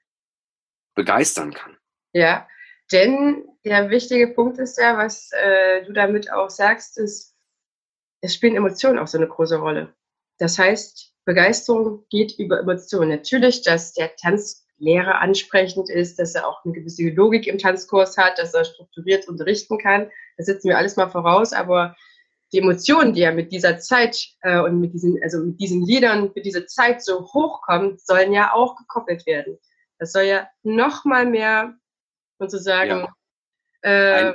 begeistern 0.95 1.55
kann. 1.55 1.77
Ja, 2.13 2.47
denn 2.91 3.45
der 3.65 3.91
wichtige 3.91 4.29
Punkt 4.29 4.59
ist 4.59 4.79
ja, 4.79 4.99
was 4.99 5.31
äh, 5.33 5.85
du 5.85 5.93
damit 5.93 6.31
auch 6.31 6.51
sagst, 6.51 6.99
ist, 6.99 7.35
es 8.21 8.35
spielen 8.35 8.57
Emotionen 8.57 8.99
auch 8.99 9.07
so 9.07 9.19
eine 9.19 9.29
große 9.29 9.57
Rolle. 9.57 9.95
Das 10.39 10.59
heißt, 10.59 11.13
Begeisterung 11.25 12.05
geht 12.11 12.39
über 12.39 12.61
Emotionen. 12.61 13.11
Natürlich, 13.11 13.63
dass 13.63 13.93
der 13.93 14.09
Tanzlehrer 14.79 15.21
ansprechend 15.21 15.91
ist, 15.91 16.19
dass 16.19 16.35
er 16.35 16.47
auch 16.47 16.65
eine 16.65 16.75
gewisse 16.75 17.09
Logik 17.11 17.47
im 17.47 17.59
Tanzkurs 17.59 18.17
hat, 18.17 18.39
dass 18.39 18.55
er 18.55 18.65
strukturiert 18.65 19.29
unterrichten 19.29 19.79
kann. 19.79 20.11
Das 20.37 20.47
setzen 20.47 20.69
wir 20.69 20.79
alles 20.79 20.97
mal 20.97 21.09
voraus, 21.09 21.53
aber 21.53 21.95
die 22.53 22.59
Emotionen, 22.59 23.15
die 23.15 23.21
ja 23.21 23.33
mit 23.33 23.53
dieser 23.53 23.79
Zeit 23.79 24.29
äh, 24.43 24.61
und 24.61 24.81
mit 24.81 24.93
diesen, 24.93 25.19
also 25.23 25.39
mit 25.39 25.61
diesen 25.61 25.85
Liedern 25.85 26.33
für 26.33 26.43
diese 26.43 26.67
Zeit 26.67 27.03
so 27.03 27.21
hochkommen, 27.33 27.97
sollen 27.99 28.33
ja 28.33 28.53
auch 28.53 28.77
gekoppelt 28.77 29.27
werden. 29.27 29.59
Das 29.99 30.13
soll 30.13 30.25
ja 30.25 30.49
noch 30.63 31.05
mal 31.05 31.27
mehr 31.27 31.75
sozusagen 32.39 33.07
ja. 33.85 34.29
äh, 34.31 34.35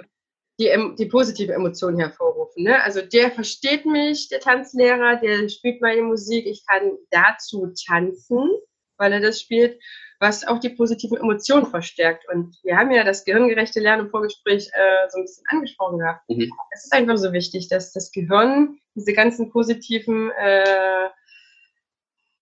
die, 0.59 0.95
die 0.97 1.05
positive 1.05 1.53
Emotion 1.53 1.99
hervorrufen. 1.99 2.63
Ne? 2.63 2.81
Also 2.83 3.01
der 3.01 3.31
versteht 3.31 3.85
mich, 3.85 4.29
der 4.29 4.39
Tanzlehrer, 4.39 5.17
der 5.17 5.49
spielt 5.49 5.81
meine 5.81 6.01
Musik, 6.01 6.47
ich 6.47 6.65
kann 6.65 6.93
dazu 7.11 7.71
tanzen, 7.85 8.49
weil 8.97 9.13
er 9.13 9.19
das 9.19 9.39
spielt, 9.39 9.79
was 10.19 10.47
auch 10.47 10.59
die 10.59 10.69
positiven 10.69 11.17
Emotionen 11.17 11.65
verstärkt. 11.65 12.25
Und 12.33 12.57
wir 12.63 12.77
haben 12.77 12.91
ja 12.91 13.03
das 13.03 13.23
gehirngerechte 13.23 13.79
Lernen 13.79 14.05
im 14.05 14.09
Vorgespräch 14.09 14.69
äh, 14.73 15.09
so 15.09 15.19
ein 15.19 15.23
bisschen 15.23 15.43
angesprochen 15.49 15.99
gehabt. 15.99 16.27
Mhm. 16.29 16.51
Es 16.73 16.85
ist 16.85 16.93
einfach 16.93 17.17
so 17.17 17.31
wichtig, 17.33 17.67
dass 17.69 17.93
das 17.93 18.11
Gehirn 18.11 18.79
diese 18.95 19.13
ganzen 19.13 19.51
positiven 19.51 20.31
äh, 20.31 21.09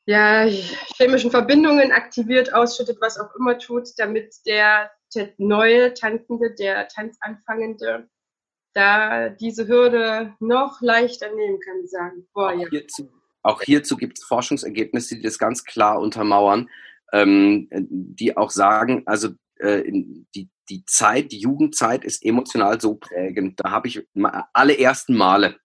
ja, 0.07 0.45
chemischen 0.97 1.31
Verbindungen 1.31 1.91
aktiviert, 1.91 2.53
ausschüttet, 2.53 2.97
was 3.01 3.19
auch 3.19 3.33
immer 3.35 3.57
tut, 3.57 3.89
damit 3.97 4.35
der 4.45 4.91
der 5.15 5.33
neue 5.37 5.93
Tanzende, 5.93 6.53
der 6.53 6.87
Tanzanfangende, 6.87 8.09
da 8.73 9.29
diese 9.29 9.67
Hürde 9.67 10.35
noch 10.39 10.81
leichter 10.81 11.33
nehmen 11.33 11.59
kann, 11.59 11.87
sagen, 11.87 12.27
boah, 12.33 12.53
ja. 12.53 12.67
Hierzu, 12.69 13.09
auch 13.41 13.61
hierzu 13.61 13.95
gibt 13.95 14.17
es 14.17 14.25
Forschungsergebnisse, 14.25 15.15
die 15.15 15.21
das 15.21 15.39
ganz 15.39 15.63
klar 15.63 15.99
untermauern, 15.99 16.69
ähm, 17.13 17.67
die 17.71 18.35
auch 18.35 18.51
sagen, 18.51 19.03
also 19.05 19.29
äh, 19.57 19.83
die, 20.35 20.49
die 20.69 20.83
Zeit, 20.85 21.31
die 21.31 21.39
Jugendzeit 21.39 22.03
ist 22.03 22.25
emotional 22.25 22.81
so 22.81 22.95
prägend. 22.95 23.59
Da 23.59 23.71
habe 23.71 23.87
ich 23.87 24.07
alle 24.53 24.77
ersten 24.77 25.15
Male 25.15 25.55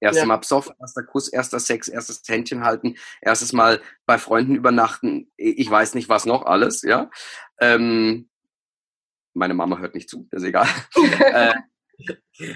Erste 0.00 0.20
ja. 0.20 0.26
Mal 0.26 0.36
besoffen, 0.36 0.74
erster 0.78 1.02
Kuss, 1.02 1.28
erster 1.28 1.58
Sex, 1.58 1.88
erstes 1.88 2.22
Händchen 2.26 2.64
halten, 2.64 2.96
erstes 3.20 3.52
Mal 3.52 3.80
bei 4.06 4.18
Freunden 4.18 4.54
übernachten, 4.54 5.30
ich 5.36 5.68
weiß 5.68 5.94
nicht 5.94 6.08
was 6.08 6.24
noch 6.24 6.46
alles, 6.46 6.82
ja. 6.82 7.10
Ähm, 7.60 8.28
meine 9.34 9.54
Mama 9.54 9.78
hört 9.78 9.94
nicht 9.94 10.08
zu, 10.08 10.28
ist 10.30 10.44
egal. 10.44 10.68
äh, 11.18 11.54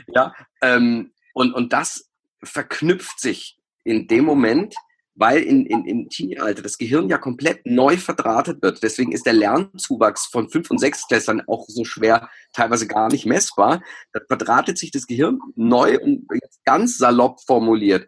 ja, 0.07 0.35
ähm, 0.62 1.12
und, 1.35 1.52
und 1.52 1.72
das 1.72 2.11
verknüpft 2.44 3.18
sich 3.18 3.59
in 3.83 4.07
dem 4.07 4.24
Moment, 4.24 4.76
weil 5.14 5.42
in, 5.42 5.66
in, 5.66 5.85
im 5.85 6.09
Teenie-Alter 6.09 6.62
das 6.62 6.79
Gehirn 6.79 7.09
ja 7.09 7.18
komplett 7.18 7.66
neu 7.66 7.96
verdrahtet 7.96 8.62
wird. 8.62 8.83
Deswegen 8.83 9.12
ist 9.12 9.27
der 9.27 9.35
Lernzuwachs 9.35 10.27
von 10.27 10.48
Fünf- 10.48 10.70
und 10.70 10.79
Sechstklässlern 10.79 11.42
auch 11.46 11.66
so 11.68 11.85
schwer, 11.85 12.31
teilweise 12.53 12.87
gar 12.87 13.09
nicht 13.09 13.27
messbar. 13.27 13.83
Da 14.12 14.20
verdrahtet 14.27 14.79
sich 14.79 14.90
das 14.90 15.07
Gehirn 15.07 15.38
neu 15.55 15.98
und 15.98 16.27
ganz 16.64 16.98
salopp 16.98 17.40
formuliert, 17.46 18.07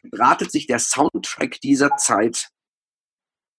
verdrahtet 0.00 0.50
sich 0.50 0.66
der 0.66 0.80
Soundtrack 0.80 1.60
dieser 1.60 1.96
Zeit 1.96 2.48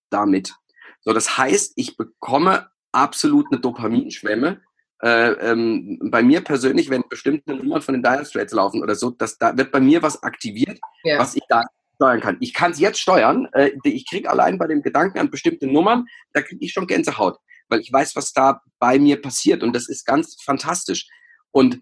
damit. 0.10 0.56
So, 1.02 1.14
das 1.14 1.38
heißt, 1.38 1.74
ich 1.78 1.98
bekomme 1.98 2.70
absolut 2.92 3.48
eine 3.52 3.62
Dopaminschwemme. 3.62 4.62
Äh, 5.02 5.32
ähm, 5.32 5.98
bei 6.12 6.22
mir 6.22 6.42
persönlich, 6.42 6.90
wenn 6.92 7.04
bestimmte 7.10 7.56
Nummern 7.56 7.82
von 7.82 7.94
den 7.94 8.04
Dire 8.04 8.26
Straits 8.26 8.54
laufen 8.54 8.84
oder 8.84 8.94
so, 8.94 9.10
das, 9.10 9.38
da 9.38 9.58
wird 9.58 9.72
bei 9.72 9.80
mir 9.80 10.04
was 10.04 10.22
aktiviert, 10.22 10.80
ja. 11.04 11.18
was 11.18 11.36
ich 11.36 11.42
da 11.50 11.64
steuern 12.02 12.20
kann. 12.20 12.38
Ich 12.40 12.54
kann 12.54 12.72
es 12.72 12.80
jetzt 12.80 13.00
steuern. 13.00 13.48
Äh, 13.54 13.72
ich 13.84 14.10
kriege 14.10 14.30
allein 14.30 14.58
bei 14.58 14.66
dem 14.66 14.82
Gedanken 14.82 15.20
an 15.20 15.30
bestimmte 15.30 15.68
Nummern, 15.68 16.08
da 16.34 16.42
kriege 16.42 16.66
ich 16.66 16.74
schon 16.74 16.88
Gänsehaut, 16.88 17.38
weil 17.70 17.80
ich 17.80 17.94
weiß, 17.94 18.16
was 18.16 18.34
da 18.34 18.62
bei 18.80 18.98
mir 18.98 19.22
passiert 19.22 19.62
und 19.62 19.74
das 19.74 19.88
ist 19.88 20.06
ganz 20.06 20.36
fantastisch. 20.44 21.08
Und 21.52 21.80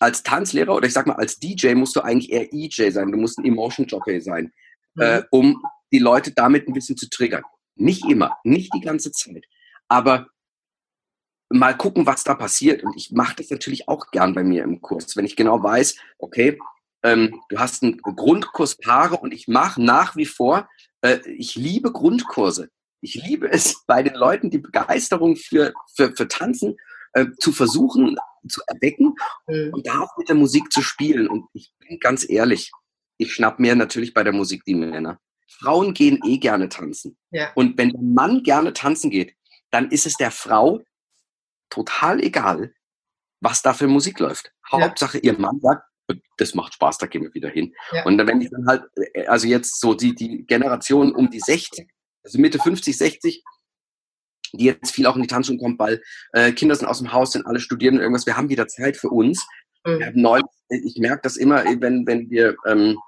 als 0.00 0.22
Tanzlehrer 0.22 0.74
oder 0.74 0.86
ich 0.86 0.94
sag 0.94 1.06
mal 1.06 1.16
als 1.16 1.38
DJ 1.38 1.74
musst 1.74 1.96
du 1.96 2.00
eigentlich 2.00 2.32
eher 2.32 2.52
EJ 2.52 2.90
sein. 2.90 3.12
Du 3.12 3.18
musst 3.18 3.38
ein 3.38 3.44
Emotion 3.44 3.86
Jockey 3.86 4.20
sein, 4.20 4.52
mhm. 4.94 5.02
äh, 5.02 5.22
um 5.30 5.62
die 5.92 5.98
Leute 5.98 6.32
damit 6.32 6.66
ein 6.66 6.72
bisschen 6.72 6.96
zu 6.96 7.08
triggern. 7.08 7.42
Nicht 7.74 8.08
immer, 8.08 8.38
nicht 8.42 8.72
die 8.74 8.80
ganze 8.80 9.12
Zeit, 9.12 9.44
aber 9.88 10.28
mal 11.50 11.76
gucken, 11.76 12.06
was 12.06 12.24
da 12.24 12.34
passiert. 12.34 12.82
Und 12.82 12.96
ich 12.96 13.12
mache 13.12 13.36
das 13.36 13.50
natürlich 13.50 13.86
auch 13.86 14.10
gern 14.10 14.34
bei 14.34 14.42
mir 14.42 14.64
im 14.64 14.80
Kurs, 14.80 15.14
wenn 15.16 15.26
ich 15.26 15.36
genau 15.36 15.62
weiß, 15.62 15.96
okay, 16.18 16.58
ähm, 17.06 17.40
du 17.48 17.58
hast 17.58 17.82
einen 17.82 17.98
Grundkurs 17.98 18.76
Paare 18.76 19.16
und 19.16 19.32
ich 19.32 19.46
mache 19.46 19.82
nach 19.82 20.16
wie 20.16 20.26
vor, 20.26 20.68
äh, 21.02 21.18
ich 21.36 21.54
liebe 21.54 21.92
Grundkurse. 21.92 22.68
Ich 23.00 23.14
liebe 23.14 23.50
es, 23.50 23.82
bei 23.86 24.02
den 24.02 24.14
Leuten 24.14 24.50
die 24.50 24.58
Begeisterung 24.58 25.36
für, 25.36 25.72
für, 25.94 26.14
für 26.16 26.26
Tanzen 26.26 26.76
äh, 27.12 27.26
zu 27.38 27.52
versuchen 27.52 28.16
zu 28.48 28.60
erwecken 28.66 29.14
mhm. 29.46 29.70
und 29.72 29.86
da 29.86 30.00
auch 30.00 30.16
mit 30.18 30.28
der 30.28 30.36
Musik 30.36 30.72
zu 30.72 30.82
spielen. 30.82 31.28
Und 31.28 31.46
ich 31.52 31.72
bin 31.78 31.98
ganz 31.98 32.28
ehrlich, 32.28 32.70
ich 33.18 33.32
schnapp 33.32 33.58
mir 33.58 33.74
natürlich 33.74 34.14
bei 34.14 34.22
der 34.22 34.32
Musik 34.32 34.64
die 34.64 34.74
Männer. 34.74 35.18
Frauen 35.48 35.94
gehen 35.94 36.20
eh 36.24 36.38
gerne 36.38 36.68
tanzen. 36.68 37.16
Ja. 37.30 37.50
Und 37.54 37.78
wenn 37.78 37.90
der 37.90 38.02
Mann 38.02 38.42
gerne 38.42 38.72
tanzen 38.72 39.10
geht, 39.10 39.34
dann 39.70 39.90
ist 39.90 40.06
es 40.06 40.16
der 40.16 40.30
Frau 40.30 40.82
total 41.70 42.20
egal, 42.20 42.72
was 43.40 43.62
da 43.62 43.74
für 43.74 43.86
Musik 43.86 44.18
läuft. 44.18 44.52
Hauptsache, 44.70 45.18
ihr 45.18 45.38
Mann 45.38 45.60
sagt, 45.60 45.82
das 46.36 46.54
macht 46.54 46.74
Spaß, 46.74 46.98
da 46.98 47.06
gehen 47.06 47.22
wir 47.22 47.34
wieder 47.34 47.48
hin. 47.48 47.74
Ja. 47.92 48.04
Und 48.04 48.18
wenn 48.18 48.40
ich 48.40 48.50
dann 48.50 48.66
halt, 48.66 48.84
äh, 49.14 49.26
also 49.26 49.46
jetzt 49.46 49.80
so 49.80 49.94
die, 49.94 50.14
die 50.14 50.44
Generation 50.46 51.14
um 51.14 51.30
die 51.30 51.40
60, 51.40 51.88
also 52.22 52.38
Mitte 52.38 52.58
50, 52.58 52.96
60, 52.96 53.44
die 54.52 54.64
jetzt 54.64 54.92
viel 54.92 55.06
auch 55.06 55.16
in 55.16 55.22
die 55.22 55.28
Tanzschule 55.28 55.58
kommt, 55.58 55.78
weil 55.78 56.02
äh, 56.32 56.52
Kinder 56.52 56.74
sind 56.74 56.86
aus 56.86 56.98
dem 56.98 57.12
Haus, 57.12 57.32
sind 57.32 57.46
alle 57.46 57.60
studieren 57.60 57.98
irgendwas. 57.98 58.26
Wir 58.26 58.36
haben 58.36 58.48
wieder 58.48 58.68
Zeit 58.68 58.96
für 58.96 59.08
uns. 59.08 59.44
Mhm. 59.84 59.98
Wir 59.98 60.06
haben 60.06 60.20
neu, 60.20 60.40
ich 60.68 60.96
merke 60.98 61.22
das 61.22 61.36
immer, 61.36 61.64
wenn, 61.64 62.06
wenn 62.06 62.30
wir, 62.30 62.56
ähm, 62.66 62.98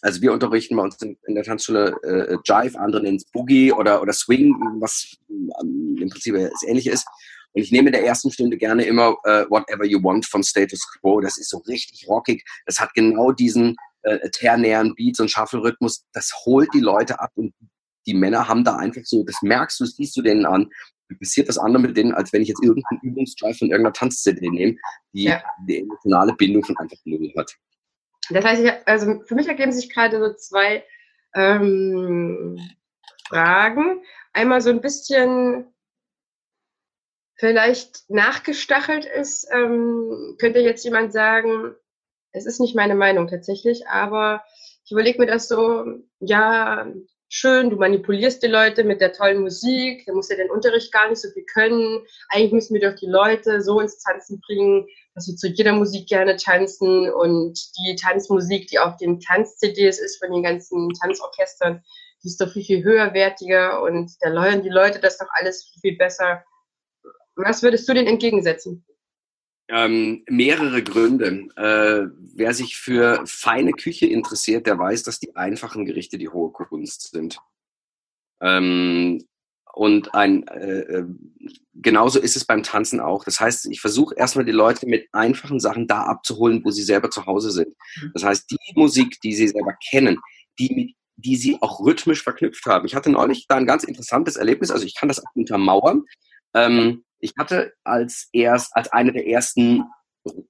also 0.00 0.20
wir 0.20 0.32
unterrichten 0.32 0.76
bei 0.76 0.82
uns 0.82 1.00
in, 1.00 1.16
in 1.26 1.34
der 1.34 1.44
Tanzschule 1.44 1.96
äh, 2.02 2.36
Jive, 2.44 2.78
andere 2.78 3.02
nennen 3.02 3.16
es 3.16 3.24
Boogie 3.24 3.72
oder, 3.72 4.02
oder 4.02 4.12
Swing, 4.12 4.54
was 4.80 5.16
ähm, 5.28 5.98
im 6.00 6.10
Prinzip 6.10 6.34
das 6.34 6.62
Ähnliche 6.66 6.90
ist. 6.90 7.06
Und 7.54 7.62
ich 7.62 7.72
nehme 7.72 7.88
in 7.88 7.92
der 7.92 8.04
ersten 8.04 8.30
Stunde 8.30 8.56
gerne 8.56 8.84
immer 8.84 9.16
äh, 9.24 9.44
Whatever 9.48 9.84
You 9.84 10.02
Want 10.02 10.26
von 10.26 10.42
Status 10.42 10.80
Quo. 10.98 11.20
Das 11.20 11.38
ist 11.38 11.50
so 11.50 11.58
richtig 11.58 12.06
rockig. 12.08 12.44
Das 12.66 12.80
hat 12.80 12.92
genau 12.94 13.32
diesen 13.32 13.76
äh, 14.02 14.28
ternären 14.30 14.94
Beats 14.94 15.20
und 15.20 15.30
Shuffle-Rhythmus. 15.30 16.04
Das 16.12 16.32
holt 16.44 16.68
die 16.74 16.80
Leute 16.80 17.20
ab 17.20 17.30
und 17.36 17.54
die 18.06 18.14
Männer 18.14 18.48
haben 18.48 18.64
da 18.64 18.76
einfach 18.76 19.02
so, 19.04 19.24
das 19.24 19.40
merkst 19.42 19.80
du, 19.80 19.84
das 19.84 19.96
siehst 19.96 20.16
du 20.16 20.22
denen 20.22 20.44
an, 20.44 20.68
passiert 21.18 21.48
das 21.48 21.58
andere 21.58 21.82
mit 21.82 21.96
denen, 21.96 22.12
als 22.12 22.32
wenn 22.32 22.42
ich 22.42 22.48
jetzt 22.48 22.62
irgendeinen 22.62 23.00
Übungsdrive 23.02 23.56
von 23.58 23.68
irgendeiner 23.68 23.92
Tanz-CD 23.92 24.48
nehme, 24.50 24.76
die 25.12 25.24
ja. 25.24 25.42
die 25.68 25.80
emotionale 25.80 26.34
Bindung 26.34 26.64
von 26.64 26.76
einfach 26.78 26.96
null 27.04 27.32
hat. 27.36 27.54
Das 28.30 28.44
heißt, 28.44 28.62
ich, 28.62 28.72
also 28.86 29.20
für 29.26 29.34
mich 29.34 29.46
ergeben 29.46 29.72
sich 29.72 29.92
gerade 29.92 30.18
so 30.18 30.34
zwei 30.34 30.84
ähm, 31.34 32.58
Fragen. 33.28 34.02
Einmal 34.32 34.60
so 34.60 34.70
ein 34.70 34.80
bisschen 34.80 35.66
vielleicht 37.36 38.08
nachgestachelt 38.08 39.04
ist, 39.04 39.46
ähm, 39.52 40.36
könnte 40.38 40.60
jetzt 40.60 40.84
jemand 40.84 41.12
sagen, 41.12 41.74
es 42.32 42.46
ist 42.46 42.60
nicht 42.60 42.74
meine 42.74 42.94
Meinung 42.94 43.28
tatsächlich, 43.28 43.86
aber 43.88 44.42
ich 44.84 44.92
überlege 44.92 45.18
mir 45.18 45.26
das 45.26 45.48
so, 45.48 45.84
ja, 46.20 46.86
schön, 47.28 47.70
du 47.70 47.76
manipulierst 47.76 48.42
die 48.42 48.48
Leute 48.48 48.84
mit 48.84 49.00
der 49.00 49.12
tollen 49.12 49.40
Musik, 49.40 50.04
da 50.06 50.12
muss 50.12 50.28
ja 50.28 50.36
den 50.36 50.50
Unterricht 50.50 50.92
gar 50.92 51.08
nicht 51.08 51.20
so 51.20 51.28
viel 51.30 51.44
können. 51.44 52.00
Eigentlich 52.28 52.52
müssen 52.52 52.74
wir 52.74 52.90
doch 52.90 52.96
die 52.96 53.08
Leute 53.08 53.60
so 53.60 53.80
ins 53.80 53.98
Tanzen 53.98 54.40
bringen, 54.40 54.86
dass 55.14 55.24
sie 55.24 55.34
zu 55.34 55.48
jeder 55.48 55.72
Musik 55.72 56.08
gerne 56.08 56.36
tanzen 56.36 57.10
und 57.10 57.58
die 57.78 57.96
Tanzmusik, 57.96 58.68
die 58.68 58.78
auf 58.78 58.96
den 58.98 59.20
Tanz-CDs 59.20 59.98
ist 59.98 60.22
von 60.22 60.32
den 60.32 60.42
ganzen 60.42 60.90
Tanzorchestern, 60.92 61.82
die 62.22 62.28
ist 62.28 62.40
doch 62.40 62.52
viel, 62.52 62.64
viel 62.64 62.84
höherwertiger 62.84 63.82
und 63.82 64.12
da 64.20 64.28
lernen 64.28 64.62
die 64.62 64.70
Leute 64.70 65.00
das 65.00 65.18
doch 65.18 65.28
alles 65.32 65.64
viel, 65.64 65.80
viel 65.80 65.96
besser. 65.96 66.44
Was 67.36 67.62
würdest 67.62 67.88
du 67.88 67.94
denn 67.94 68.06
entgegensetzen? 68.06 68.84
Ähm, 69.68 70.24
mehrere 70.28 70.82
Gründe. 70.82 71.48
Äh, 71.56 72.08
wer 72.34 72.52
sich 72.54 72.76
für 72.76 73.22
feine 73.26 73.72
Küche 73.72 74.06
interessiert, 74.06 74.66
der 74.66 74.78
weiß, 74.78 75.02
dass 75.04 75.20
die 75.20 75.34
einfachen 75.36 75.86
Gerichte 75.86 76.18
die 76.18 76.28
hohe 76.28 76.52
Kunst 76.52 77.10
sind. 77.12 77.38
Ähm, 78.42 79.26
und 79.72 80.14
ein, 80.14 80.46
äh, 80.48 80.80
äh, 80.80 81.04
genauso 81.74 82.20
ist 82.20 82.36
es 82.36 82.44
beim 82.44 82.62
Tanzen 82.62 83.00
auch. 83.00 83.24
Das 83.24 83.40
heißt, 83.40 83.66
ich 83.66 83.80
versuche 83.80 84.14
erstmal 84.16 84.44
die 84.44 84.52
Leute 84.52 84.86
mit 84.86 85.08
einfachen 85.12 85.58
Sachen 85.58 85.88
da 85.88 86.02
abzuholen, 86.02 86.64
wo 86.64 86.70
sie 86.70 86.82
selber 86.82 87.10
zu 87.10 87.26
Hause 87.26 87.50
sind. 87.50 87.74
Mhm. 88.00 88.10
Das 88.14 88.22
heißt, 88.22 88.50
die 88.50 88.58
Musik, 88.76 89.20
die 89.22 89.34
sie 89.34 89.48
selber 89.48 89.74
kennen, 89.90 90.20
die 90.58 90.74
mit 90.74 90.94
die 91.16 91.36
sie 91.36 91.58
auch 91.60 91.80
rhythmisch 91.80 92.22
verknüpft 92.22 92.66
haben. 92.66 92.86
Ich 92.86 92.94
hatte 92.94 93.10
neulich 93.10 93.46
da 93.48 93.56
ein 93.56 93.66
ganz 93.66 93.84
interessantes 93.84 94.36
Erlebnis, 94.36 94.70
also 94.70 94.84
ich 94.84 94.94
kann 94.94 95.08
das 95.08 95.20
auch 95.20 95.34
untermauern. 95.34 96.04
Ähm, 96.54 97.04
ich 97.24 97.32
hatte 97.38 97.72
als 97.84 98.28
erst, 98.32 98.76
als 98.76 98.92
eine 98.92 99.10
der 99.10 99.26
ersten 99.26 99.82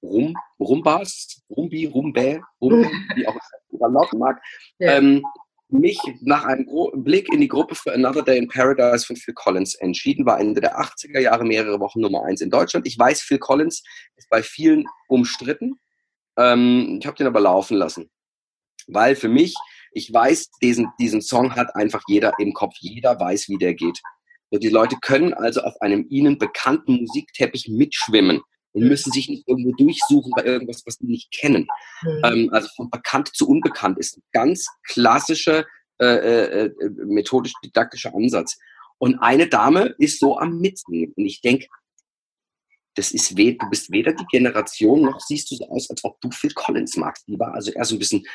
Rum, 0.03 0.35
Rumbas, 0.59 1.41
Rumbi, 1.49 1.85
Rumbe, 1.85 2.41
Rumbe, 2.61 2.89
wie 3.15 3.27
auch 3.27 3.35
immer 3.71 3.89
lauten 3.89 4.19
mag, 4.19 4.41
ja. 4.79 4.97
ähm, 4.97 5.23
mich 5.69 5.99
nach 6.21 6.43
einem 6.43 6.65
Gro 6.65 6.91
Blick 6.95 7.31
in 7.33 7.41
die 7.41 7.47
Gruppe 7.47 7.75
für 7.75 7.93
Another 7.93 8.23
Day 8.23 8.37
in 8.37 8.47
Paradise 8.47 9.05
von 9.05 9.15
Phil 9.15 9.33
Collins 9.33 9.75
entschieden, 9.75 10.25
war 10.25 10.39
Ende 10.39 10.61
der 10.61 10.79
80er 10.79 11.19
Jahre 11.19 11.45
mehrere 11.45 11.79
Wochen 11.79 12.01
Nummer 12.01 12.23
eins 12.25 12.41
in 12.41 12.49
Deutschland. 12.49 12.85
Ich 12.85 12.99
weiß, 12.99 13.21
Phil 13.21 13.39
Collins 13.39 13.81
ist 14.17 14.29
bei 14.29 14.43
vielen 14.43 14.85
umstritten. 15.07 15.79
Ähm, 16.37 16.99
ich 16.99 17.07
habe 17.07 17.17
den 17.17 17.27
aber 17.27 17.39
laufen 17.39 17.77
lassen. 17.77 18.11
Weil 18.87 19.15
für 19.15 19.29
mich, 19.29 19.55
ich 19.91 20.13
weiß, 20.13 20.51
diesen, 20.61 20.89
diesen 20.99 21.21
Song 21.21 21.55
hat 21.55 21.75
einfach 21.75 22.03
jeder 22.07 22.33
im 22.37 22.53
Kopf. 22.53 22.75
Jeder 22.79 23.19
weiß, 23.19 23.49
wie 23.49 23.57
der 23.57 23.73
geht. 23.73 23.99
Die 24.59 24.69
Leute 24.69 24.97
können 25.01 25.33
also 25.33 25.61
auf 25.61 25.81
einem 25.81 26.05
ihnen 26.09 26.37
bekannten 26.37 26.95
Musikteppich 27.01 27.67
mitschwimmen 27.69 28.41
und 28.73 28.87
müssen 28.87 29.11
sich 29.11 29.29
nicht 29.29 29.47
irgendwo 29.47 29.71
durchsuchen 29.71 30.31
bei 30.35 30.43
irgendwas, 30.43 30.83
was 30.85 30.95
sie 30.95 31.07
nicht 31.07 31.31
kennen. 31.31 31.67
Mhm. 32.03 32.21
Ähm, 32.23 32.49
also 32.51 32.67
von 32.75 32.89
bekannt 32.89 33.29
zu 33.33 33.47
unbekannt 33.47 33.97
ist 33.99 34.17
ein 34.17 34.23
ganz 34.31 34.67
klassischer 34.83 35.65
äh, 35.97 36.05
äh, 36.05 36.65
äh, 36.65 36.71
methodisch-didaktischer 37.05 38.13
Ansatz. 38.13 38.57
Und 38.97 39.19
eine 39.19 39.47
Dame 39.47 39.95
ist 39.97 40.19
so 40.19 40.37
am 40.37 40.59
Mitsingen. 40.59 41.13
Und 41.15 41.25
ich 41.25 41.39
denke, 41.39 41.67
das 42.95 43.11
ist 43.11 43.37
weh, 43.37 43.53
du 43.53 43.69
bist 43.69 43.91
weder 43.91 44.13
die 44.13 44.25
Generation, 44.25 45.01
noch 45.01 45.19
siehst 45.19 45.51
du 45.51 45.55
so 45.55 45.69
aus, 45.69 45.89
als 45.89 46.03
ob 46.03 46.19
du 46.21 46.31
Phil 46.31 46.53
Collins 46.53 46.97
magst. 46.97 47.27
Die 47.27 47.39
war 47.39 47.53
also 47.53 47.71
eher 47.71 47.85
so 47.85 47.95
ein 47.95 47.99
bisschen 47.99 48.25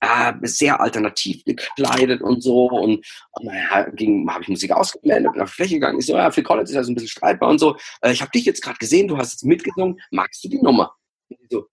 äh, 0.00 0.32
sehr 0.42 0.80
alternativ 0.80 1.44
gekleidet 1.44 2.22
und 2.22 2.42
so. 2.42 2.66
Und, 2.66 3.04
und 3.32 3.44
naja, 3.44 3.70
habe 3.70 4.42
ich 4.42 4.48
Musik 4.48 4.72
ausgeblendet, 4.72 5.32
bin 5.32 5.42
auf 5.42 5.50
die 5.50 5.56
Fläche 5.56 5.74
gegangen. 5.74 5.98
Ich 5.98 6.06
so, 6.06 6.16
ja, 6.16 6.30
Phil 6.30 6.42
Collins 6.42 6.70
ist 6.70 6.76
ja 6.76 6.82
so 6.82 6.90
ein 6.90 6.94
bisschen 6.94 7.10
streitbar 7.10 7.50
und 7.50 7.58
so. 7.58 7.76
Äh, 8.00 8.12
ich 8.12 8.22
habe 8.22 8.30
dich 8.30 8.44
jetzt 8.44 8.62
gerade 8.62 8.78
gesehen, 8.78 9.08
du 9.08 9.18
hast 9.18 9.32
jetzt 9.32 9.44
mitgesungen. 9.44 10.00
Magst 10.10 10.42
du 10.44 10.48
die 10.48 10.60
Nummer? 10.60 10.94
so, 11.48 11.66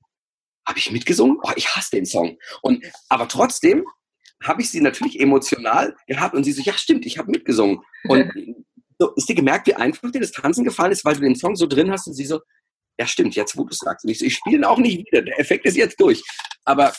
habe 0.67 0.79
ich 0.79 0.91
mitgesungen? 0.91 1.37
Oh, 1.41 1.51
ich 1.55 1.67
hasse 1.75 1.91
den 1.91 2.05
Song. 2.05 2.37
Und 2.61 2.85
aber 3.09 3.27
trotzdem 3.27 3.85
habe 4.43 4.61
ich 4.61 4.69
sie 4.69 4.81
natürlich 4.81 5.19
emotional 5.19 5.95
gehabt 6.07 6.35
und 6.35 6.43
sie 6.43 6.51
so, 6.51 6.61
ja 6.61 6.73
stimmt, 6.73 7.05
ich 7.05 7.17
habe 7.17 7.31
mitgesungen. 7.31 7.79
Und 8.07 8.31
so, 8.99 9.13
ist 9.15 9.29
dir 9.29 9.35
gemerkt, 9.35 9.67
wie 9.67 9.73
einfach 9.73 10.11
dir 10.11 10.21
das 10.21 10.31
Tanzen 10.31 10.63
gefallen 10.63 10.91
ist, 10.91 11.05
weil 11.05 11.15
du 11.15 11.21
den 11.21 11.35
Song 11.35 11.55
so 11.55 11.65
drin 11.65 11.91
hast 11.91 12.07
und 12.07 12.13
sie 12.13 12.25
so, 12.25 12.41
ja 12.99 13.07
stimmt, 13.07 13.35
jetzt 13.35 13.57
wo 13.57 13.63
du 13.63 13.73
sagst. 13.73 14.03
Und 14.03 14.11
ich 14.11 14.19
so, 14.19 14.25
ich 14.25 14.35
spiele 14.35 14.57
ihn 14.57 14.63
auch 14.65 14.77
nicht 14.77 15.05
wieder, 15.05 15.21
der 15.21 15.39
Effekt 15.39 15.65
ist 15.65 15.77
jetzt 15.77 15.99
durch. 15.99 16.23
Aber 16.65 16.93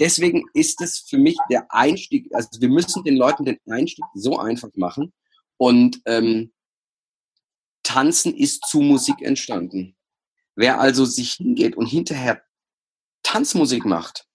deswegen 0.00 0.44
ist 0.54 0.80
es 0.80 1.00
für 1.00 1.18
mich 1.18 1.36
der 1.50 1.66
Einstieg, 1.72 2.28
also 2.34 2.48
wir 2.60 2.68
müssen 2.68 3.04
den 3.04 3.16
Leuten 3.16 3.44
den 3.44 3.58
Einstieg 3.68 4.04
so 4.14 4.38
einfach 4.38 4.70
machen. 4.74 5.12
Und 5.56 6.00
ähm, 6.06 6.52
Tanzen 7.82 8.34
ist 8.34 8.66
zu 8.66 8.80
Musik 8.80 9.22
entstanden. 9.22 9.96
Wer 10.56 10.80
also 10.80 11.04
sich 11.04 11.34
hingeht 11.34 11.76
und 11.76 11.86
hinterher 11.86 12.42
Tanzmusik 13.22 13.84
macht, 13.84 14.26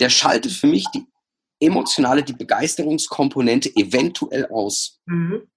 der 0.00 0.10
schaltet 0.10 0.52
für 0.52 0.66
mich 0.66 0.86
die 0.94 1.06
emotionale, 1.60 2.22
die 2.22 2.32
Begeisterungskomponente 2.32 3.74
eventuell 3.76 4.46
aus. 4.46 5.00
Mhm. 5.06 5.48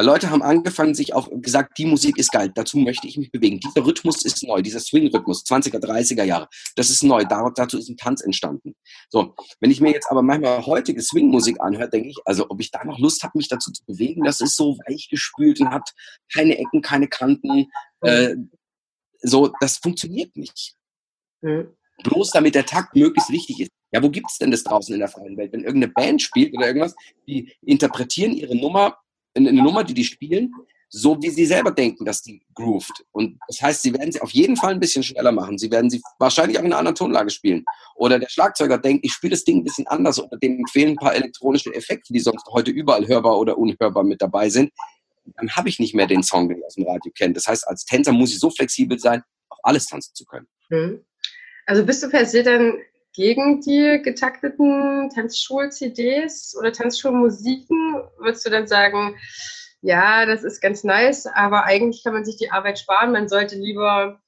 Weil 0.00 0.06
Leute 0.06 0.30
haben 0.30 0.40
angefangen, 0.40 0.94
sich 0.94 1.12
auch 1.12 1.28
gesagt, 1.30 1.76
die 1.76 1.84
Musik 1.84 2.16
ist 2.16 2.32
geil, 2.32 2.50
dazu 2.54 2.78
möchte 2.78 3.06
ich 3.06 3.18
mich 3.18 3.30
bewegen. 3.30 3.60
Dieser 3.60 3.84
Rhythmus 3.84 4.24
ist 4.24 4.42
neu, 4.42 4.62
dieser 4.62 4.80
Swing-Rhythmus, 4.80 5.44
20er, 5.44 5.76
30er 5.78 6.24
Jahre, 6.24 6.48
das 6.74 6.88
ist 6.88 7.02
neu, 7.02 7.22
dazu 7.24 7.76
ist 7.76 7.90
ein 7.90 7.98
Tanz 7.98 8.22
entstanden. 8.22 8.74
So, 9.10 9.34
wenn 9.60 9.70
ich 9.70 9.82
mir 9.82 9.92
jetzt 9.92 10.10
aber 10.10 10.22
manchmal 10.22 10.64
heutige 10.64 11.02
Swing-Musik 11.02 11.60
anhöre, 11.60 11.90
denke 11.90 12.08
ich, 12.08 12.16
also 12.24 12.46
ob 12.48 12.62
ich 12.62 12.70
da 12.70 12.82
noch 12.82 12.98
Lust 12.98 13.22
habe, 13.24 13.36
mich 13.36 13.48
dazu 13.48 13.72
zu 13.72 13.84
bewegen, 13.84 14.24
das 14.24 14.40
ist 14.40 14.56
so 14.56 14.78
weich 14.88 15.08
gespült 15.10 15.60
und 15.60 15.68
hat 15.68 15.90
keine 16.32 16.56
Ecken, 16.56 16.80
keine 16.80 17.06
Kanten. 17.06 17.66
Äh, 18.00 18.36
so, 19.20 19.52
das 19.60 19.76
funktioniert 19.76 20.34
nicht. 20.34 20.76
Mhm. 21.42 21.76
Bloß 22.04 22.30
damit 22.30 22.54
der 22.54 22.64
Takt 22.64 22.96
möglichst 22.96 23.28
richtig 23.28 23.60
ist. 23.60 23.70
Ja, 23.92 24.02
wo 24.02 24.08
gibt 24.08 24.30
es 24.30 24.38
denn 24.38 24.50
das 24.50 24.64
draußen 24.64 24.94
in 24.94 25.00
der 25.00 25.08
freien 25.08 25.36
Welt? 25.36 25.52
Wenn 25.52 25.64
irgendeine 25.64 25.92
Band 25.92 26.22
spielt 26.22 26.54
oder 26.56 26.68
irgendwas, 26.68 26.94
die 27.26 27.52
interpretieren 27.60 28.32
ihre 28.32 28.56
Nummer 28.56 28.96
eine 29.34 29.52
Nummer, 29.52 29.84
die 29.84 29.94
die 29.94 30.04
spielen, 30.04 30.52
so 30.88 31.16
wie 31.22 31.30
sie 31.30 31.46
selber 31.46 31.70
denken, 31.70 32.04
dass 32.04 32.20
die 32.20 32.42
grooved. 32.52 33.04
Und 33.12 33.38
das 33.46 33.62
heißt, 33.62 33.82
sie 33.82 33.94
werden 33.94 34.10
sie 34.10 34.20
auf 34.20 34.32
jeden 34.32 34.56
Fall 34.56 34.72
ein 34.72 34.80
bisschen 34.80 35.04
schneller 35.04 35.30
machen. 35.30 35.56
Sie 35.56 35.70
werden 35.70 35.88
sie 35.88 36.02
wahrscheinlich 36.18 36.58
auch 36.58 36.62
in 36.62 36.66
einer 36.66 36.78
anderen 36.78 36.96
Tonlage 36.96 37.30
spielen. 37.30 37.64
Oder 37.94 38.18
der 38.18 38.28
Schlagzeuger 38.28 38.76
denkt, 38.76 39.04
ich 39.04 39.12
spiele 39.12 39.30
das 39.30 39.44
Ding 39.44 39.58
ein 39.58 39.64
bisschen 39.64 39.86
anders 39.86 40.20
oder 40.20 40.36
dem 40.38 40.64
fehlen 40.66 40.90
ein 40.90 40.96
paar 40.96 41.14
elektronische 41.14 41.72
Effekte, 41.72 42.12
die 42.12 42.18
sonst 42.18 42.44
heute 42.50 42.72
überall 42.72 43.06
hörbar 43.06 43.38
oder 43.38 43.56
unhörbar 43.56 44.02
mit 44.02 44.20
dabei 44.20 44.50
sind. 44.50 44.72
Dann 45.36 45.50
habe 45.50 45.68
ich 45.68 45.78
nicht 45.78 45.94
mehr 45.94 46.08
den 46.08 46.24
Song, 46.24 46.48
den 46.48 46.58
ich 46.58 46.64
aus 46.64 46.74
dem 46.74 46.88
Radio 46.88 47.12
kenne. 47.16 47.34
Das 47.34 47.46
heißt, 47.46 47.68
als 47.68 47.84
Tänzer 47.84 48.12
muss 48.12 48.32
ich 48.32 48.40
so 48.40 48.50
flexibel 48.50 48.98
sein, 48.98 49.22
auf 49.48 49.58
alles 49.62 49.86
tanzen 49.86 50.12
zu 50.14 50.24
können. 50.24 50.48
Mhm. 50.70 51.04
Also 51.66 51.86
bist 51.86 52.02
du 52.02 52.08
per 52.08 52.26
se 52.26 52.42
dann 52.42 52.78
gegen 53.12 53.60
die 53.60 54.00
getakteten 54.02 55.08
Tanzschul-CDs 55.14 56.56
oder 56.58 56.72
Tanzschulmusiken? 56.72 57.79
Würdest 58.18 58.46
du 58.46 58.50
dann 58.50 58.66
sagen, 58.66 59.16
ja, 59.82 60.26
das 60.26 60.44
ist 60.44 60.60
ganz 60.60 60.84
nice, 60.84 61.26
aber 61.26 61.64
eigentlich 61.64 62.04
kann 62.04 62.12
man 62.12 62.24
sich 62.24 62.36
die 62.36 62.50
Arbeit 62.50 62.78
sparen. 62.78 63.12
Man 63.12 63.28
sollte 63.28 63.56
lieber 63.56 64.20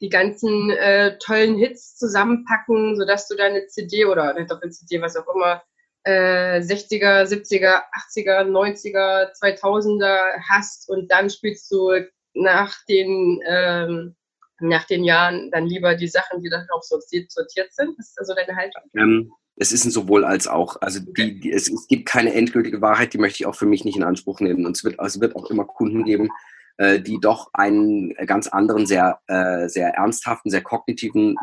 die 0.00 0.08
ganzen 0.08 0.70
äh, 0.70 1.18
tollen 1.18 1.56
Hits 1.56 1.96
zusammenpacken, 1.96 2.96
sodass 2.96 3.28
du 3.28 3.36
deine 3.36 3.66
CD 3.66 4.04
oder 4.04 4.34
eine 4.34 4.46
CD, 4.46 5.00
was 5.00 5.16
auch 5.16 5.34
immer, 5.34 5.62
äh, 6.04 6.60
60er, 6.60 7.24
70er, 7.24 7.82
80er, 8.14 8.44
90er, 8.44 9.32
2000er 9.38 10.40
hast 10.48 10.88
und 10.88 11.10
dann 11.10 11.28
spielst 11.28 11.70
du 11.70 11.92
nach 12.34 12.74
den 12.88 13.40
ähm, 13.46 14.16
nach 14.60 14.84
den 14.84 15.04
Jahren 15.04 15.50
dann 15.50 15.66
lieber 15.66 15.94
die 15.94 16.08
Sachen, 16.08 16.42
die 16.42 16.50
dann 16.50 16.66
auch 16.74 16.82
sortiert, 16.82 17.30
sortiert 17.30 17.72
sind? 17.72 17.98
Ist 17.98 18.14
das 18.16 18.28
so 18.28 18.34
deine 18.34 18.54
Haltung? 18.54 18.82
Ähm, 18.94 19.32
es 19.60 19.72
ist 19.72 19.84
ein 19.84 19.90
sowohl 19.90 20.24
als 20.24 20.48
auch. 20.48 20.80
Also 20.80 21.00
die, 21.00 21.38
die, 21.38 21.52
es, 21.52 21.70
es, 21.70 21.86
gibt 21.86 22.06
keine 22.06 22.32
endgültige 22.32 22.80
Wahrheit, 22.80 23.12
die 23.12 23.18
möchte 23.18 23.42
ich 23.42 23.46
auch 23.46 23.54
für 23.54 23.66
mich 23.66 23.84
nicht 23.84 23.96
in 23.96 24.02
Anspruch 24.02 24.40
nehmen. 24.40 24.64
Und 24.64 24.74
es 24.74 24.84
wird, 24.84 24.98
also 24.98 25.18
es 25.18 25.20
wird 25.20 25.36
auch 25.36 25.50
immer 25.50 25.66
Kunden 25.66 26.04
geben, 26.04 26.30
äh, 26.78 26.98
die 26.98 27.20
doch 27.20 27.50
einen 27.52 28.14
ganz 28.26 28.48
anderen, 28.48 28.86
sehr, 28.86 29.20
äh, 29.26 29.68
sehr 29.68 29.90
ernsthaften, 29.90 30.50
sehr 30.50 30.62
kognitiven, 30.62 31.36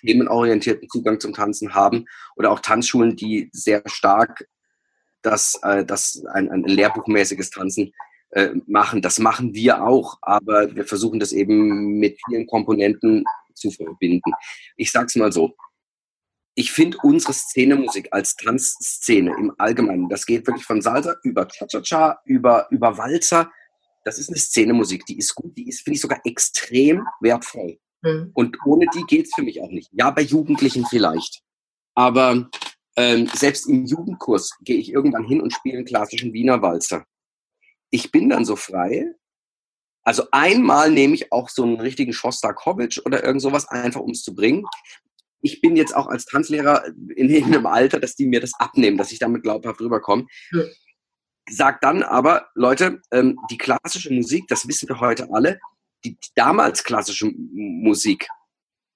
themenorientierten 0.00 0.88
Zugang 0.88 1.20
zum 1.20 1.34
Tanzen 1.34 1.74
haben. 1.74 2.06
Oder 2.36 2.52
auch 2.52 2.60
Tanzschulen, 2.60 3.16
die 3.16 3.50
sehr 3.52 3.82
stark 3.84 4.48
das, 5.20 5.60
äh, 5.62 5.84
das 5.84 6.24
ein, 6.32 6.50
ein 6.50 6.64
lehrbuchmäßiges 6.64 7.50
Tanzen 7.50 7.92
äh, 8.30 8.48
machen. 8.66 9.02
Das 9.02 9.18
machen 9.18 9.52
wir 9.52 9.84
auch, 9.84 10.16
aber 10.22 10.74
wir 10.74 10.86
versuchen 10.86 11.20
das 11.20 11.32
eben 11.32 11.98
mit 11.98 12.18
vielen 12.24 12.46
Komponenten 12.46 13.24
zu 13.52 13.70
verbinden. 13.70 14.32
Ich 14.76 14.90
sag's 14.90 15.16
mal 15.16 15.32
so. 15.32 15.54
Ich 16.58 16.72
finde 16.72 16.98
unsere 17.02 17.32
Szene-Musik 17.32 18.08
als 18.10 18.34
Tanzszene 18.36 19.34
im 19.38 19.52
Allgemeinen, 19.58 20.08
das 20.08 20.26
geht 20.26 20.46
wirklich 20.46 20.64
von 20.64 20.82
Salsa 20.82 21.16
über 21.22 21.46
Cha-Cha-Cha, 21.46 22.20
über, 22.24 22.66
über 22.70 22.98
Walzer. 22.98 23.50
Das 24.04 24.18
ist 24.18 24.28
eine 24.28 24.38
Szene-Musik, 24.38 25.06
die 25.06 25.18
ist 25.18 25.34
gut, 25.34 25.56
die 25.56 25.68
ist, 25.68 25.82
finde 25.82 25.96
ich, 25.96 26.00
sogar 26.00 26.20
extrem 26.24 27.06
wertvoll. 27.20 27.78
Mhm. 28.02 28.30
Und 28.34 28.56
ohne 28.64 28.86
die 28.94 29.04
geht's 29.04 29.34
für 29.34 29.42
mich 29.42 29.60
auch 29.60 29.70
nicht. 29.70 29.90
Ja, 29.92 30.10
bei 30.10 30.22
Jugendlichen 30.22 30.84
vielleicht. 30.86 31.42
Aber 31.94 32.48
ähm, 32.96 33.28
selbst 33.34 33.68
im 33.68 33.84
Jugendkurs 33.84 34.56
gehe 34.62 34.78
ich 34.78 34.92
irgendwann 34.92 35.24
hin 35.24 35.40
und 35.40 35.52
spiele 35.52 35.78
einen 35.78 35.86
klassischen 35.86 36.32
Wiener 36.32 36.60
Walzer 36.62 37.06
ich 37.90 38.10
bin 38.12 38.28
dann 38.28 38.44
so 38.44 38.56
frei. 38.56 39.14
Also 40.02 40.24
einmal 40.32 40.90
nehme 40.90 41.14
ich 41.14 41.32
auch 41.32 41.48
so 41.48 41.64
einen 41.64 41.80
richtigen 41.80 42.12
Shostakovich 42.12 43.04
oder 43.04 43.24
irgend 43.24 43.42
sowas 43.42 43.68
einfach, 43.68 44.00
um 44.00 44.10
es 44.10 44.22
zu 44.22 44.34
bringen. 44.34 44.64
Ich 45.40 45.60
bin 45.60 45.76
jetzt 45.76 45.94
auch 45.94 46.06
als 46.06 46.24
Tanzlehrer 46.24 46.84
in, 46.86 47.30
in 47.30 47.44
einem 47.44 47.66
Alter, 47.66 48.00
dass 48.00 48.16
die 48.16 48.26
mir 48.26 48.40
das 48.40 48.52
abnehmen, 48.58 48.98
dass 48.98 49.12
ich 49.12 49.18
damit 49.18 49.42
glaubhaft 49.42 49.80
rüberkomme. 49.80 50.26
Ja. 50.52 50.64
Sag 51.50 51.80
dann 51.80 52.02
aber, 52.02 52.48
Leute, 52.54 53.00
ähm, 53.10 53.38
die 53.50 53.58
klassische 53.58 54.12
Musik, 54.12 54.44
das 54.48 54.68
wissen 54.68 54.88
wir 54.88 55.00
heute 55.00 55.28
alle, 55.32 55.58
die, 56.04 56.12
die 56.12 56.28
damals 56.34 56.84
klassische 56.84 57.30
Musik 57.34 58.26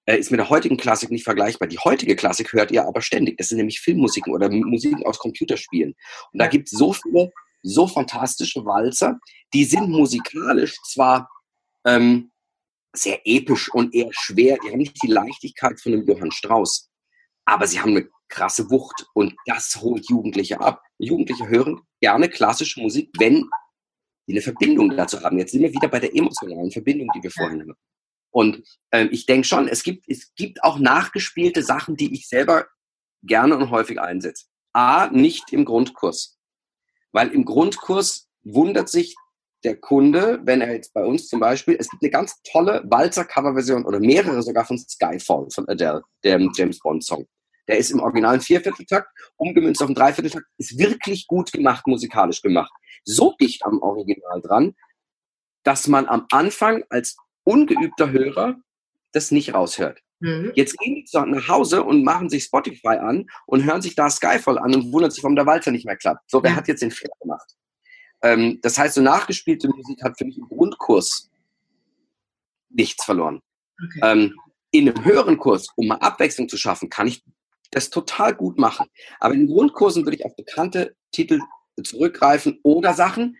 äh, 0.07 0.19
ist 0.19 0.31
mit 0.31 0.41
der 0.41 0.51
heutigen 0.51 0.77
Klassik 0.77 1.11
nicht 1.11 1.25
vergleichbar. 1.25 1.69
Die 1.69 1.79
heutige 1.79 2.17
Klassik 2.17 2.53
hört 2.53 2.71
ihr 2.73 2.87
aber 2.87 3.03
ständig. 3.03 3.39
Das 3.39 3.49
sind 3.49 3.59
nämlich 3.59 3.81
Filmmusiken 3.81 4.33
oder 4.33 4.51
Musiken 4.51 5.07
aus 5.07 5.19
Computerspielen. 5.19 5.95
Und 6.33 6.39
da 6.39 6.49
gibt 6.49 6.71
es 6.71 6.79
so 6.79 6.93
viele 6.93 7.31
so 7.63 7.87
fantastische 7.87 8.65
Walzer. 8.65 9.21
Die 9.55 9.65
sind 9.65 9.89
musikalisch 9.89 10.77
zwar 10.83 11.31
ähm, 11.85 12.32
sehr 12.95 13.21
episch 13.25 13.73
und 13.73 13.95
eher 13.95 14.11
schwer, 14.13 14.59
die 14.63 14.71
haben 14.71 14.79
nicht 14.79 15.03
die 15.03 15.09
Leichtigkeit 15.09 15.81
von 15.81 15.93
einem 15.93 16.07
Johann 16.07 16.31
Strauss, 16.31 16.91
aber 17.45 17.67
sie 17.67 17.81
haben 17.81 17.91
eine 17.91 18.09
krasse 18.29 18.71
Wucht 18.71 19.07
und 19.15 19.35
das 19.47 19.77
holt 19.81 20.09
Jugendliche 20.09 20.61
ab. 20.61 20.83
Jugendliche 20.99 21.49
hören 21.49 21.81
gerne 22.01 22.29
klassische 22.29 22.81
Musik, 22.81 23.11
wenn 23.19 23.49
die 24.27 24.33
eine 24.33 24.43
Verbindung 24.43 24.97
dazu 24.97 25.21
haben. 25.23 25.39
Jetzt 25.39 25.53
sind 25.53 25.63
wir 25.63 25.73
wieder 25.73 25.89
bei 25.89 26.01
der 26.01 26.15
emotionalen 26.15 26.71
Verbindung, 26.71 27.09
die 27.15 27.23
wir 27.23 27.31
vorhin 27.31 27.61
hatten. 27.61 27.75
Und 28.31 28.63
ähm, 28.93 29.09
ich 29.13 29.27
denke 29.27 29.47
schon, 29.47 29.69
es 29.69 29.83
gibt, 29.83 30.09
es 30.09 30.35
gibt 30.35 30.63
auch 30.65 30.79
nachgespielte 30.79 31.63
Sachen, 31.63 31.97
die 31.97 32.15
ich 32.15 32.29
selber 32.29 32.67
gerne 33.23 33.57
und 33.57 33.71
häufig 33.71 34.01
einsetze. 34.01 34.47
A, 34.73 35.09
nicht 35.09 35.53
im 35.53 35.65
Grundkurs. 35.65 36.39
Weil 37.13 37.29
im 37.29 37.45
Grundkurs 37.45 38.31
wundert 38.43 38.89
sich 38.89 39.15
der 39.65 39.77
Kunde, 39.77 40.41
wenn 40.45 40.61
er 40.61 40.73
jetzt 40.73 40.93
bei 40.93 41.05
uns 41.05 41.29
zum 41.29 41.41
Beispiel, 41.41 41.77
es 41.79 41.89
gibt 41.89 42.03
eine 42.03 42.11
ganz 42.11 42.41
tolle 42.43 42.83
Walzer-Cover-Version 42.85 43.85
oder 43.85 44.01
mehrere 44.01 44.43
sogar 44.43 44.65
von 44.65 44.79
Skyfall 44.79 45.47
von 45.53 45.69
Adele, 45.69 46.03
dem 46.25 46.51
James 46.55 46.79
Bond-Song. 46.81 47.27
Der 47.69 47.79
ist 47.79 47.91
im 47.91 48.01
originalen 48.01 48.41
Viervierteltakt, 48.41 49.09
umgemünzt 49.37 49.81
auf 49.83 49.87
den 49.87 49.95
Dreivierteltakt, 49.95 50.47
ist 50.59 50.79
wirklich 50.79 51.27
gut 51.27 51.53
gemacht, 51.53 51.87
musikalisch 51.87 52.43
gemacht. 52.43 52.73
So 53.05 53.35
dicht 53.41 53.65
am 53.65 53.81
Original 53.81 54.41
dran, 54.43 54.75
dass 55.63 55.87
man 55.87 56.07
am 56.07 56.27
Anfang 56.33 56.83
als 56.91 57.17
ungeübter 57.45 58.11
Hörer 58.11 58.57
das 59.13 59.31
nicht 59.31 59.55
raushört. 59.55 60.01
Mhm. 60.21 60.53
Jetzt 60.55 60.79
gehen 60.79 60.95
die 60.95 61.19
nach 61.31 61.49
Hause 61.49 61.83
und 61.83 62.05
machen 62.05 62.31
sich 62.31 62.45
Spotify 62.45 62.97
an 62.97 63.27
und 63.47 63.65
hören 63.65 63.83
sich 63.83 63.95
da 63.95 64.11
Skyfall 64.11 64.59
an 64.59 64.75
und 64.75 64.93
wundern 64.93 65.11
sich, 65.11 65.23
warum 65.23 65.37
der 65.37 65.47
Walzer 65.47 65.71
nicht 65.71 65.85
mehr 65.85 65.97
klappt. 65.97 66.31
So, 66.31 66.43
wer 66.43 66.57
hat 66.57 66.69
jetzt 66.69 66.83
den 66.83 66.91
Fehler 66.91 67.15
gemacht? 67.21 67.57
Ähm, 68.23 68.61
das 68.63 68.79
heißt, 68.79 68.95
so 68.95 69.01
nachgespielte 69.01 69.69
Musik 69.69 70.03
hat 70.03 70.17
für 70.19 70.25
mich 70.25 70.39
im 70.39 70.49
Grundkurs 70.49 71.31
nichts 72.71 73.05
verloren. 73.05 73.41
Okay. 73.83 74.01
Ähm, 74.03 74.37
in 74.71 74.89
einem 74.89 75.05
höheren 75.05 75.39
Kurs, 75.39 75.69
um 75.77 75.89
mal 75.89 75.97
Abwechslung 75.97 76.49
zu 76.49 76.57
schaffen, 76.57 76.89
kann 76.89 77.07
ich 77.07 77.23
das 77.71 77.91
total 77.91 78.35
gut 78.35 78.59
machen. 78.59 78.87
Aber 79.21 79.35
in 79.35 79.47
Grundkursen 79.47 80.05
würde 80.05 80.17
ich 80.17 80.25
auf 80.25 80.35
bekannte 80.37 80.95
Titel 81.11 81.41
zurückgreifen 81.83 82.59
oder 82.63 82.95
Sachen, 82.95 83.37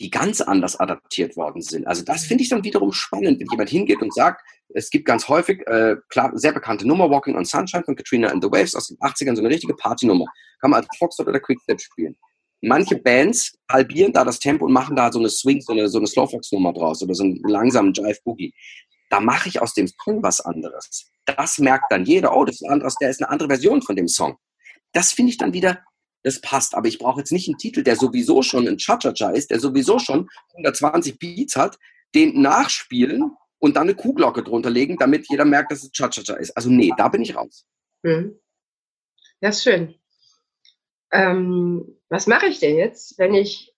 die 0.00 0.10
ganz 0.10 0.40
anders 0.40 0.78
adaptiert 0.78 1.36
worden 1.36 1.62
sind. 1.62 1.86
Also 1.86 2.02
das 2.02 2.24
finde 2.24 2.42
ich 2.42 2.50
dann 2.50 2.64
wiederum 2.64 2.92
spannend, 2.92 3.40
wenn 3.40 3.48
jemand 3.50 3.70
hingeht 3.70 4.02
und 4.02 4.12
sagt, 4.12 4.42
es 4.70 4.90
gibt 4.90 5.06
ganz 5.06 5.28
häufig, 5.28 5.66
äh, 5.66 5.96
sehr 6.34 6.52
bekannte 6.52 6.86
Nummer, 6.86 7.08
Walking 7.10 7.36
on 7.36 7.44
Sunshine 7.44 7.84
von 7.84 7.96
Katrina 7.96 8.28
and 8.28 8.42
the 8.42 8.50
Waves 8.50 8.74
aus 8.74 8.88
den 8.88 8.98
80ern, 8.98 9.36
so 9.36 9.42
eine 9.42 9.50
richtige 9.50 9.74
Partynummer. 9.74 10.26
Kann 10.60 10.70
man 10.70 10.82
als 10.82 10.98
Foxtrot 10.98 11.28
oder 11.28 11.40
Quickstep 11.40 11.80
spielen. 11.80 12.16
Manche 12.62 12.96
Bands 12.96 13.56
halbieren 13.70 14.12
da 14.12 14.24
das 14.24 14.38
Tempo 14.38 14.64
und 14.64 14.72
machen 14.72 14.96
da 14.96 15.12
so 15.12 15.18
eine 15.18 15.28
Swing, 15.28 15.60
so 15.60 15.72
eine, 15.72 15.88
so 15.88 15.98
eine 15.98 16.06
Slowfox-Nummer 16.06 16.72
draus 16.72 17.02
oder 17.02 17.14
so 17.14 17.24
einen 17.24 17.42
langsamen 17.42 17.92
Jive-Boogie. 17.92 18.54
Da 19.10 19.20
mache 19.20 19.48
ich 19.48 19.60
aus 19.60 19.74
dem 19.74 19.86
Song 19.86 20.22
was 20.22 20.40
anderes. 20.40 21.10
Das 21.26 21.58
merkt 21.58 21.92
dann 21.92 22.04
jeder, 22.04 22.36
oh, 22.36 22.44
das 22.44 22.56
ist, 22.56 22.64
ein 22.64 22.72
anderes, 22.72 22.96
der 22.96 23.10
ist 23.10 23.22
eine 23.22 23.30
andere 23.30 23.48
Version 23.48 23.82
von 23.82 23.94
dem 23.94 24.08
Song. 24.08 24.36
Das 24.92 25.12
finde 25.12 25.30
ich 25.30 25.38
dann 25.38 25.52
wieder 25.52 25.78
das 26.26 26.40
passt. 26.40 26.74
Aber 26.74 26.88
ich 26.88 26.98
brauche 26.98 27.20
jetzt 27.20 27.32
nicht 27.32 27.48
einen 27.48 27.56
Titel, 27.56 27.82
der 27.82 27.96
sowieso 27.96 28.42
schon 28.42 28.66
ein 28.66 28.78
Cha-Cha-Cha 28.78 29.30
ist, 29.30 29.50
der 29.50 29.60
sowieso 29.60 29.98
schon 29.98 30.28
120 30.54 31.18
Beats 31.18 31.56
hat, 31.56 31.78
den 32.14 32.42
nachspielen 32.42 33.30
und 33.58 33.76
dann 33.76 33.84
eine 33.84 33.94
Kuhglocke 33.94 34.42
drunter 34.42 34.68
legen, 34.68 34.96
damit 34.98 35.28
jeder 35.30 35.44
merkt, 35.44 35.70
dass 35.70 35.84
es 35.84 35.92
Cha-Cha-Cha 35.92 36.34
ist. 36.34 36.50
Also 36.56 36.68
nee, 36.68 36.92
da 36.96 37.08
bin 37.08 37.22
ich 37.22 37.36
raus. 37.36 37.64
Mhm. 38.02 38.40
Ja, 39.40 39.50
ist 39.50 39.62
schön. 39.62 39.94
Ähm, 41.16 41.98
was 42.08 42.26
mache 42.26 42.46
ich 42.46 42.60
denn 42.60 42.76
jetzt, 42.76 43.18
wenn 43.18 43.34
ich 43.34 43.74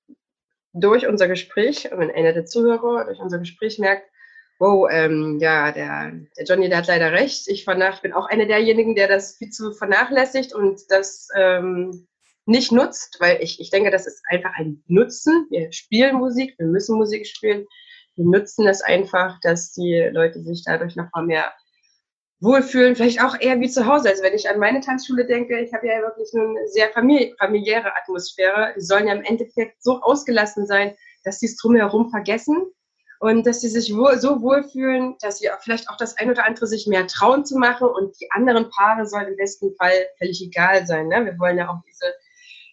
durch 0.72 1.07
unser 1.07 1.28
Gespräch, 1.28 1.89
wenn 1.93 2.11
einer 2.11 2.32
der 2.32 2.45
Zuhörer 2.45 3.05
durch 3.07 3.18
unser 3.18 3.39
Gespräch 3.39 3.78
merkt, 3.78 4.09
wow, 4.59 4.89
ähm, 4.91 5.39
ja, 5.41 5.72
der, 5.72 6.12
der 6.36 6.45
Johnny, 6.45 6.68
der 6.68 6.78
hat 6.78 6.89
leider 6.89 7.12
recht. 7.12 7.49
Ich 7.49 7.64
vernach, 7.64 8.03
bin 8.03 8.12
auch 8.12 8.26
einer 8.26 8.47
derjenigen, 8.47 8.95
der 8.95 9.09
das 9.09 9.36
viel 9.36 9.51
zu 9.51 9.72
vernachlässigt 9.72 10.53
und 10.53 10.80
das 10.89 11.28
ähm, 11.36 12.09
nicht 12.45 12.72
nutzt, 12.72 13.18
weil 13.20 13.43
ich, 13.43 13.61
ich 13.61 13.70
denke, 13.70 13.91
das 13.91 14.07
ist 14.07 14.22
einfach 14.28 14.51
ein 14.57 14.82
Nutzen. 14.86 15.47
Wir 15.51 15.70
spielen 15.72 16.16
Musik, 16.16 16.55
wir 16.59 16.66
müssen 16.66 16.97
Musik 16.97 17.26
spielen. 17.26 17.66
Wir 18.16 18.24
nutzen 18.24 18.66
es 18.66 18.82
einfach, 18.82 19.39
dass 19.43 19.72
die 19.72 20.09
Leute 20.12 20.43
sich 20.43 20.64
dadurch 20.64 20.97
noch 20.97 21.09
mal 21.14 21.24
mehr 21.24 21.53
wohlfühlen, 22.41 22.95
vielleicht 22.95 23.22
auch 23.22 23.36
eher 23.41 23.61
wie 23.61 23.68
zu 23.68 23.86
Hause. 23.86 24.11
Also 24.11 24.22
wenn 24.22 24.34
ich 24.34 24.49
an 24.49 24.59
meine 24.59 24.80
Tanzschule 24.80 25.26
denke, 25.26 25.59
ich 25.61 25.72
habe 25.72 25.86
ja 25.86 26.01
wirklich 26.01 26.28
eine 26.34 26.68
sehr 26.68 26.89
familiäre 26.91 27.97
Atmosphäre. 27.97 28.74
Die 28.76 28.80
sollen 28.80 29.09
ja 29.09 29.14
im 29.14 29.24
Endeffekt 29.24 29.82
so 29.82 30.01
ausgelassen 30.01 30.66
sein, 30.66 30.95
dass 31.24 31.41
sie 31.41 31.47
es 31.47 31.57
drumherum 31.57 32.11
vergessen 32.11 32.72
und 33.20 33.45
dass 33.47 33.61
sie 33.61 33.68
sich 33.68 33.95
wohl, 33.97 34.18
so 34.18 34.41
wohlfühlen, 34.41 35.16
dass 35.20 35.39
sie 35.39 35.51
auch 35.51 35.61
vielleicht 35.61 35.91
auch 35.91 35.97
das 35.97 36.16
ein 36.16 36.30
oder 36.30 36.47
andere 36.47 36.68
sich 36.68 36.86
mehr 36.86 37.07
trauen 37.09 37.45
zu 37.45 37.59
machen 37.59 37.89
und 37.89 38.18
die 38.20 38.30
anderen 38.30 38.70
Paare 38.70 39.07
sollen 39.07 39.28
im 39.28 39.36
besten 39.36 39.74
Fall 39.74 40.07
völlig 40.18 40.41
egal 40.41 40.86
sein. 40.86 41.09
Ne? 41.09 41.24
Wir 41.24 41.39
wollen 41.41 41.59
ja 41.59 41.68
auch 41.68 41.80
diese, 41.89 42.07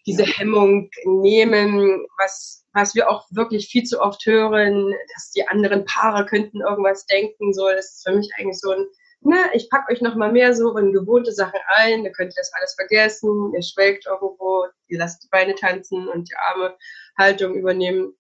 diese 0.05 0.23
Hemmung 0.23 0.91
nehmen, 1.05 2.05
was, 2.19 2.63
was 2.73 2.93
wir 2.93 3.09
auch 3.09 3.25
wirklich 3.31 3.67
viel 3.67 3.83
zu 3.83 3.99
oft 3.99 4.23
hören, 4.27 4.93
dass 5.15 5.31
die 5.31 5.47
anderen 5.47 5.85
Paare 5.85 6.27
könnten 6.27 6.61
irgendwas 6.61 7.07
denken. 7.07 7.51
So, 7.51 7.67
das 7.67 7.95
ist 7.95 8.07
für 8.07 8.15
mich 8.15 8.29
eigentlich 8.37 8.59
so 8.59 8.69
ein 8.69 8.85
na, 9.25 9.53
ich 9.53 9.69
packe 9.69 9.91
euch 9.91 10.01
noch 10.01 10.15
mal 10.15 10.31
mehr 10.31 10.53
so 10.53 10.77
in 10.77 10.93
gewohnte 10.93 11.31
Sachen 11.31 11.59
ein, 11.67 12.03
ihr 12.03 12.11
könnt 12.11 12.37
das 12.37 12.53
alles 12.53 12.75
vergessen, 12.75 13.53
ihr 13.53 13.63
schwelgt 13.63 14.05
irgendwo, 14.05 14.65
ihr 14.87 14.99
lasst 14.99 15.23
die 15.23 15.29
Beine 15.29 15.55
tanzen 15.55 16.07
und 16.07 16.29
die 16.29 16.35
Arme 16.35 16.77
Haltung 17.17 17.55
übernehmen. 17.55 18.15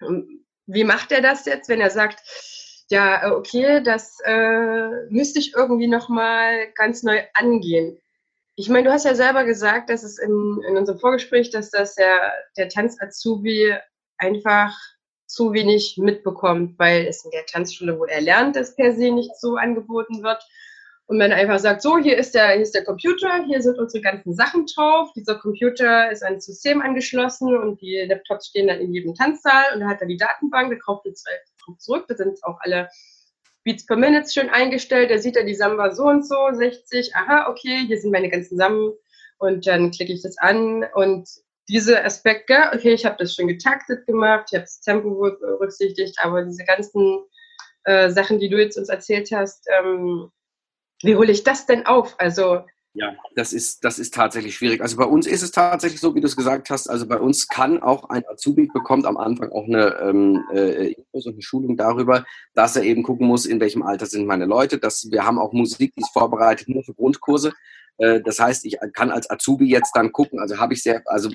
Und 0.00 0.44
wie 0.66 0.84
macht 0.84 1.12
er 1.12 1.20
das 1.20 1.44
jetzt, 1.44 1.68
wenn 1.68 1.80
er 1.80 1.90
sagt, 1.90 2.20
ja, 2.90 3.32
okay, 3.32 3.82
das 3.82 4.18
äh, 4.24 5.06
müsste 5.08 5.38
ich 5.38 5.54
irgendwie 5.54 5.88
noch 5.88 6.08
mal 6.08 6.70
ganz 6.74 7.02
neu 7.02 7.20
angehen? 7.34 7.98
Ich 8.56 8.68
meine, 8.68 8.84
du 8.84 8.92
hast 8.92 9.04
ja 9.04 9.14
selber 9.14 9.44
gesagt, 9.44 9.90
dass 9.90 10.04
es 10.04 10.18
in, 10.18 10.62
in 10.68 10.76
unserem 10.76 11.00
Vorgespräch, 11.00 11.50
dass 11.50 11.70
das 11.70 11.96
der, 11.96 12.32
der 12.56 12.68
Tanz-Azubi 12.68 13.74
einfach 14.18 14.76
zu 15.26 15.52
wenig 15.52 15.96
mitbekommt, 15.98 16.78
weil 16.78 17.06
es 17.06 17.24
in 17.24 17.30
der 17.30 17.46
Tanzschule, 17.46 17.98
wo 17.98 18.04
er 18.04 18.20
lernt, 18.20 18.56
das 18.56 18.76
per 18.76 18.92
se 18.92 19.10
nicht 19.10 19.34
so 19.38 19.56
angeboten 19.56 20.22
wird. 20.22 20.42
Und 21.06 21.18
man 21.18 21.32
einfach 21.32 21.58
sagt, 21.58 21.82
so, 21.82 21.98
hier 21.98 22.16
ist 22.16 22.34
der, 22.34 22.52
hier 22.52 22.62
ist 22.62 22.74
der 22.74 22.84
Computer, 22.84 23.44
hier 23.46 23.60
sind 23.60 23.78
unsere 23.78 24.02
ganzen 24.02 24.34
Sachen 24.34 24.64
drauf. 24.74 25.10
Dieser 25.14 25.34
Computer 25.34 26.10
ist 26.10 26.22
an 26.22 26.36
das 26.36 26.46
System 26.46 26.80
angeschlossen 26.80 27.54
und 27.54 27.80
die 27.82 28.06
Laptops 28.08 28.46
stehen 28.48 28.68
dann 28.68 28.80
in 28.80 28.94
jedem 28.94 29.14
Tanzsaal 29.14 29.74
und 29.74 29.80
da 29.80 29.88
hat 29.88 30.00
er 30.00 30.06
die 30.06 30.16
Datenbank, 30.16 30.70
der 30.70 30.78
kauft 30.78 31.04
jetzt 31.04 31.28
zurück, 31.78 32.06
da 32.08 32.14
sind 32.14 32.42
auch 32.44 32.58
alle 32.60 32.88
Beats 33.64 33.86
per 33.86 33.96
Minute 33.96 34.30
schön 34.30 34.50
eingestellt, 34.50 35.10
da 35.10 35.18
sieht 35.18 35.36
er 35.36 35.44
die 35.44 35.54
Samba 35.54 35.94
so 35.94 36.04
und 36.04 36.26
so, 36.26 36.36
60, 36.52 37.14
aha, 37.16 37.50
okay, 37.50 37.84
hier 37.86 37.98
sind 37.98 38.10
meine 38.10 38.28
ganzen 38.28 38.56
Sammen 38.56 38.92
und 39.38 39.66
dann 39.66 39.90
klicke 39.90 40.12
ich 40.12 40.22
das 40.22 40.38
an 40.38 40.84
und 40.94 41.28
diese 41.68 42.04
Aspekte, 42.04 42.70
okay, 42.72 42.92
ich 42.92 43.04
habe 43.04 43.16
das 43.18 43.34
schon 43.34 43.48
getaktet 43.48 44.06
gemacht, 44.06 44.48
ich 44.50 44.54
habe 44.54 44.64
das 44.64 44.80
Tempo 44.80 45.10
berücksichtigt, 45.10 46.16
aber 46.22 46.44
diese 46.44 46.64
ganzen 46.64 47.24
äh, 47.84 48.10
Sachen, 48.10 48.38
die 48.38 48.48
du 48.48 48.58
jetzt 48.58 48.76
uns 48.76 48.88
erzählt 48.88 49.30
hast, 49.32 49.66
ähm, 49.78 50.30
wie 51.02 51.16
hole 51.16 51.32
ich 51.32 51.44
das 51.44 51.66
denn 51.66 51.86
auf? 51.86 52.14
Also 52.18 52.64
ja, 52.96 53.12
das 53.34 53.52
ist, 53.52 53.84
das 53.84 53.98
ist 53.98 54.14
tatsächlich 54.14 54.54
schwierig. 54.54 54.80
Also 54.80 54.96
bei 54.96 55.04
uns 55.04 55.26
ist 55.26 55.42
es 55.42 55.50
tatsächlich 55.50 56.00
so, 56.00 56.14
wie 56.14 56.20
du 56.20 56.28
es 56.28 56.36
gesagt 56.36 56.70
hast. 56.70 56.88
Also 56.88 57.08
bei 57.08 57.18
uns 57.18 57.48
kann 57.48 57.82
auch 57.82 58.08
ein 58.08 58.22
Azubi 58.28 58.70
bekommt 58.72 59.04
am 59.04 59.16
Anfang 59.16 59.50
auch 59.50 59.64
eine 59.64 59.96
ähm, 60.00 60.44
äh, 60.52 60.92
Infos 60.92 61.26
und 61.26 61.32
eine 61.32 61.42
Schulung 61.42 61.76
darüber, 61.76 62.24
dass 62.54 62.76
er 62.76 62.84
eben 62.84 63.02
gucken 63.02 63.26
muss, 63.26 63.46
in 63.46 63.58
welchem 63.58 63.82
Alter 63.82 64.06
sind 64.06 64.26
meine 64.26 64.46
Leute. 64.46 64.78
Dass 64.78 65.10
wir 65.10 65.24
haben 65.24 65.40
auch 65.40 65.52
Musik, 65.52 65.92
die 65.96 66.02
ist 66.02 66.12
vorbereitet 66.12 66.68
nur 66.68 66.84
für 66.84 66.94
Grundkurse. 66.94 67.52
Äh, 67.98 68.20
das 68.20 68.38
heißt, 68.38 68.64
ich 68.64 68.76
kann 68.94 69.10
als 69.10 69.30
Azubi 69.30 69.66
jetzt 69.66 69.92
dann 69.94 70.12
gucken, 70.12 70.38
also 70.40 70.58
habe 70.58 70.74
ich 70.74 70.82
sehr, 70.82 71.02
also 71.06 71.30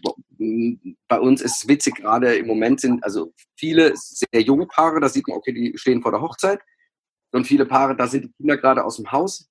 bei 1.08 1.20
uns 1.20 1.42
ist 1.42 1.58
es 1.58 1.68
witzig, 1.68 1.96
gerade 1.96 2.36
im 2.36 2.48
Moment 2.48 2.82
sind 2.82 3.04
also 3.04 3.34
viele 3.56 3.94
sehr 3.96 4.42
junge 4.42 4.68
Paare, 4.68 5.00
da 5.00 5.10
sieht 5.10 5.28
man, 5.28 5.38
okay, 5.38 5.54
die 5.54 5.78
stehen 5.78 6.02
vor 6.02 6.12
der 6.12 6.22
Hochzeit 6.22 6.60
und 7.32 7.46
viele 7.46 7.66
Paare, 7.66 7.96
da 7.96 8.08
sind 8.08 8.26
die 8.26 8.34
Kinder 8.34 8.58
gerade 8.58 8.84
aus 8.84 8.98
dem 8.98 9.12
Haus. 9.12 9.50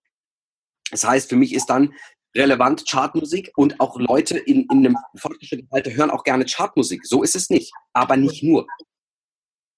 Das 0.90 1.04
heißt, 1.04 1.28
für 1.28 1.36
mich 1.36 1.54
ist 1.54 1.66
dann 1.66 1.94
relevant 2.34 2.84
Chartmusik 2.88 3.52
und 3.56 3.80
auch 3.80 3.98
Leute 3.98 4.38
in, 4.38 4.66
in 4.70 4.86
einem 4.86 4.96
fortgeschrittenen 5.16 5.70
Alter 5.72 5.92
hören 5.92 6.10
auch 6.10 6.24
gerne 6.24 6.44
Chartmusik. 6.44 7.04
So 7.06 7.22
ist 7.22 7.34
es 7.34 7.50
nicht, 7.50 7.72
aber 7.92 8.16
nicht 8.16 8.42
nur. 8.42 8.66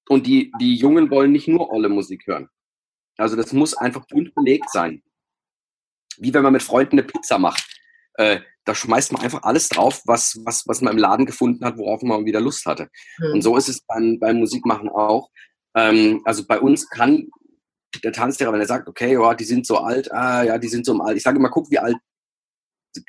Und 0.09 0.27
die, 0.27 0.53
die 0.61 0.75
Jungen 0.75 1.11
wollen 1.11 1.31
nicht 1.31 1.47
nur 1.47 1.71
olle 1.71 1.89
Musik 1.89 2.27
hören. 2.27 2.49
Also 3.17 3.37
das 3.37 3.53
muss 3.53 3.75
einfach 3.75 4.07
bunt 4.07 4.35
belegt 4.35 4.71
sein 4.71 5.03
wie 6.21 6.33
wenn 6.35 6.43
man 6.43 6.53
mit 6.53 6.63
Freunden 6.63 6.99
eine 6.99 7.07
Pizza 7.07 7.39
macht. 7.39 7.65
Äh, 8.15 8.41
da 8.65 8.75
schmeißt 8.75 9.13
man 9.13 9.23
einfach 9.23 9.43
alles 9.43 9.69
drauf, 9.69 10.03
was, 10.05 10.39
was, 10.45 10.67
was 10.67 10.81
man 10.81 10.93
im 10.93 10.99
Laden 10.99 11.27
gefunden 11.27 11.65
hat, 11.65 11.79
worauf 11.79 12.03
man 12.03 12.27
wieder 12.27 12.41
Lust 12.41 12.67
hatte. 12.67 12.89
Mhm. 13.19 13.33
Und 13.35 13.43
so 13.43 13.57
ist 13.57 13.69
es 13.69 13.81
beim, 13.83 14.19
beim 14.21 14.39
Musikmachen 14.39 14.89
auch. 14.89 15.31
Ähm, 15.75 16.21
also 16.25 16.47
bei 16.47 16.61
uns 16.61 16.89
kann 16.89 17.29
der 18.05 18.13
Tanzlehrer, 18.13 18.53
wenn 18.53 18.61
er 18.61 18.67
sagt, 18.67 18.89
okay, 18.89 19.15
ja, 19.15 19.35
die 19.35 19.45
sind 19.45 19.67
so 19.67 19.79
alt, 19.79 20.13
ah, 20.13 20.45
ja, 20.45 20.59
die 20.59 20.69
sind 20.69 20.87
so 20.87 20.99
alt. 21.01 21.17
Ich 21.17 21.23
sage 21.23 21.39
immer, 21.39 21.51
guck, 21.51 21.71
wie 21.71 21.79
alt, 21.79 21.97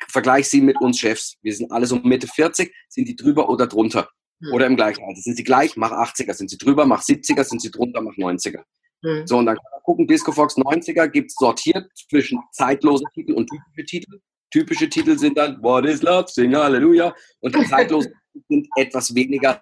vergleich 0.08 0.48
sie 0.48 0.60
mit 0.60 0.80
uns 0.80 0.98
Chefs. 0.98 1.36
Wir 1.42 1.54
sind 1.54 1.70
alle 1.70 1.86
so 1.86 1.96
Mitte 1.96 2.26
40, 2.26 2.74
sind 2.88 3.08
die 3.08 3.16
drüber 3.16 3.48
oder 3.48 3.66
drunter? 3.66 4.08
Mhm. 4.40 4.52
Oder 4.52 4.66
im 4.66 4.76
gleichen 4.76 5.04
Alter. 5.04 5.20
Sind 5.20 5.36
sie 5.36 5.44
gleich, 5.44 5.76
mach 5.76 5.92
80er. 5.92 6.34
Sind 6.34 6.50
sie 6.50 6.58
drüber, 6.58 6.86
mach 6.86 7.02
70er. 7.02 7.44
Sind 7.44 7.62
sie 7.62 7.70
drunter, 7.70 8.00
mach 8.00 8.14
90er. 8.14 8.62
Mhm. 9.02 9.26
So, 9.26 9.38
und 9.38 9.46
dann 9.46 9.56
kann 9.56 9.64
man 9.72 9.82
gucken, 9.82 10.06
Disco 10.06 10.32
Fox 10.32 10.56
90er 10.56 11.08
gibt 11.08 11.30
es 11.30 11.36
sortiert 11.38 11.90
zwischen 12.08 12.40
zeitlose 12.52 13.04
Titel 13.14 13.32
und 13.32 13.48
typische 13.48 13.86
Titel. 13.86 14.20
Typische 14.50 14.88
Titel 14.88 15.18
sind 15.18 15.38
dann 15.38 15.62
What 15.62 15.86
is 15.86 16.02
Love, 16.02 16.26
Sing 16.28 16.54
Hallelujah. 16.54 17.14
Und 17.40 17.56
die 17.56 17.66
zeitlosen 17.66 18.12
sind 18.48 18.68
etwas 18.76 19.14
weniger 19.14 19.60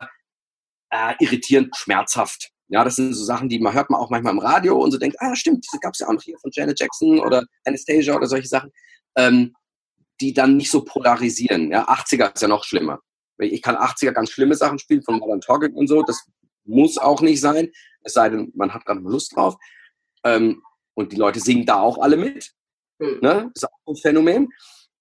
äh, 0.90 1.14
irritierend, 1.20 1.74
schmerzhaft. 1.76 2.50
Ja, 2.68 2.84
das 2.84 2.96
sind 2.96 3.12
so 3.14 3.24
Sachen, 3.24 3.48
die 3.48 3.58
man 3.58 3.72
hört 3.72 3.90
man 3.90 4.00
auch 4.00 4.10
manchmal 4.10 4.32
im 4.32 4.38
Radio 4.38 4.78
und 4.78 4.92
so 4.92 4.98
denkt, 4.98 5.16
ah, 5.20 5.34
stimmt, 5.34 5.66
das 5.72 5.80
gab 5.80 5.94
es 5.94 6.00
ja 6.00 6.08
auch 6.08 6.12
noch 6.12 6.22
hier 6.22 6.38
von 6.38 6.50
Janet 6.52 6.78
Jackson 6.78 7.18
oder 7.18 7.44
Anastasia 7.64 8.14
oder 8.14 8.26
solche 8.26 8.46
Sachen, 8.46 8.70
ähm, 9.16 9.54
die 10.20 10.32
dann 10.32 10.56
nicht 10.56 10.70
so 10.70 10.84
polarisieren. 10.84 11.72
Ja, 11.72 11.88
80er 11.88 12.34
ist 12.34 12.42
ja 12.42 12.48
noch 12.48 12.64
schlimmer. 12.64 13.00
Ich 13.38 13.62
kann 13.62 13.74
80er 13.74 14.12
ganz 14.12 14.30
schlimme 14.30 14.54
Sachen 14.54 14.78
spielen, 14.78 15.02
von 15.02 15.18
Modern 15.18 15.40
Talking 15.40 15.72
und 15.72 15.88
so, 15.88 16.02
das 16.02 16.26
muss 16.64 16.98
auch 16.98 17.20
nicht 17.20 17.40
sein 17.40 17.70
es 18.02 18.14
sei 18.14 18.28
denn, 18.28 18.52
man 18.54 18.72
hat 18.72 18.84
gerade 18.84 19.00
Lust 19.00 19.34
drauf. 19.36 19.56
Ähm, 20.24 20.62
und 20.94 21.12
die 21.12 21.16
Leute 21.16 21.40
singen 21.40 21.66
da 21.66 21.80
auch 21.80 21.98
alle 21.98 22.16
mit. 22.16 22.52
Mhm. 22.98 23.18
Ne? 23.22 23.50
Ist 23.54 23.64
auch 23.64 23.92
ein 23.92 23.96
Phänomen. 23.96 24.48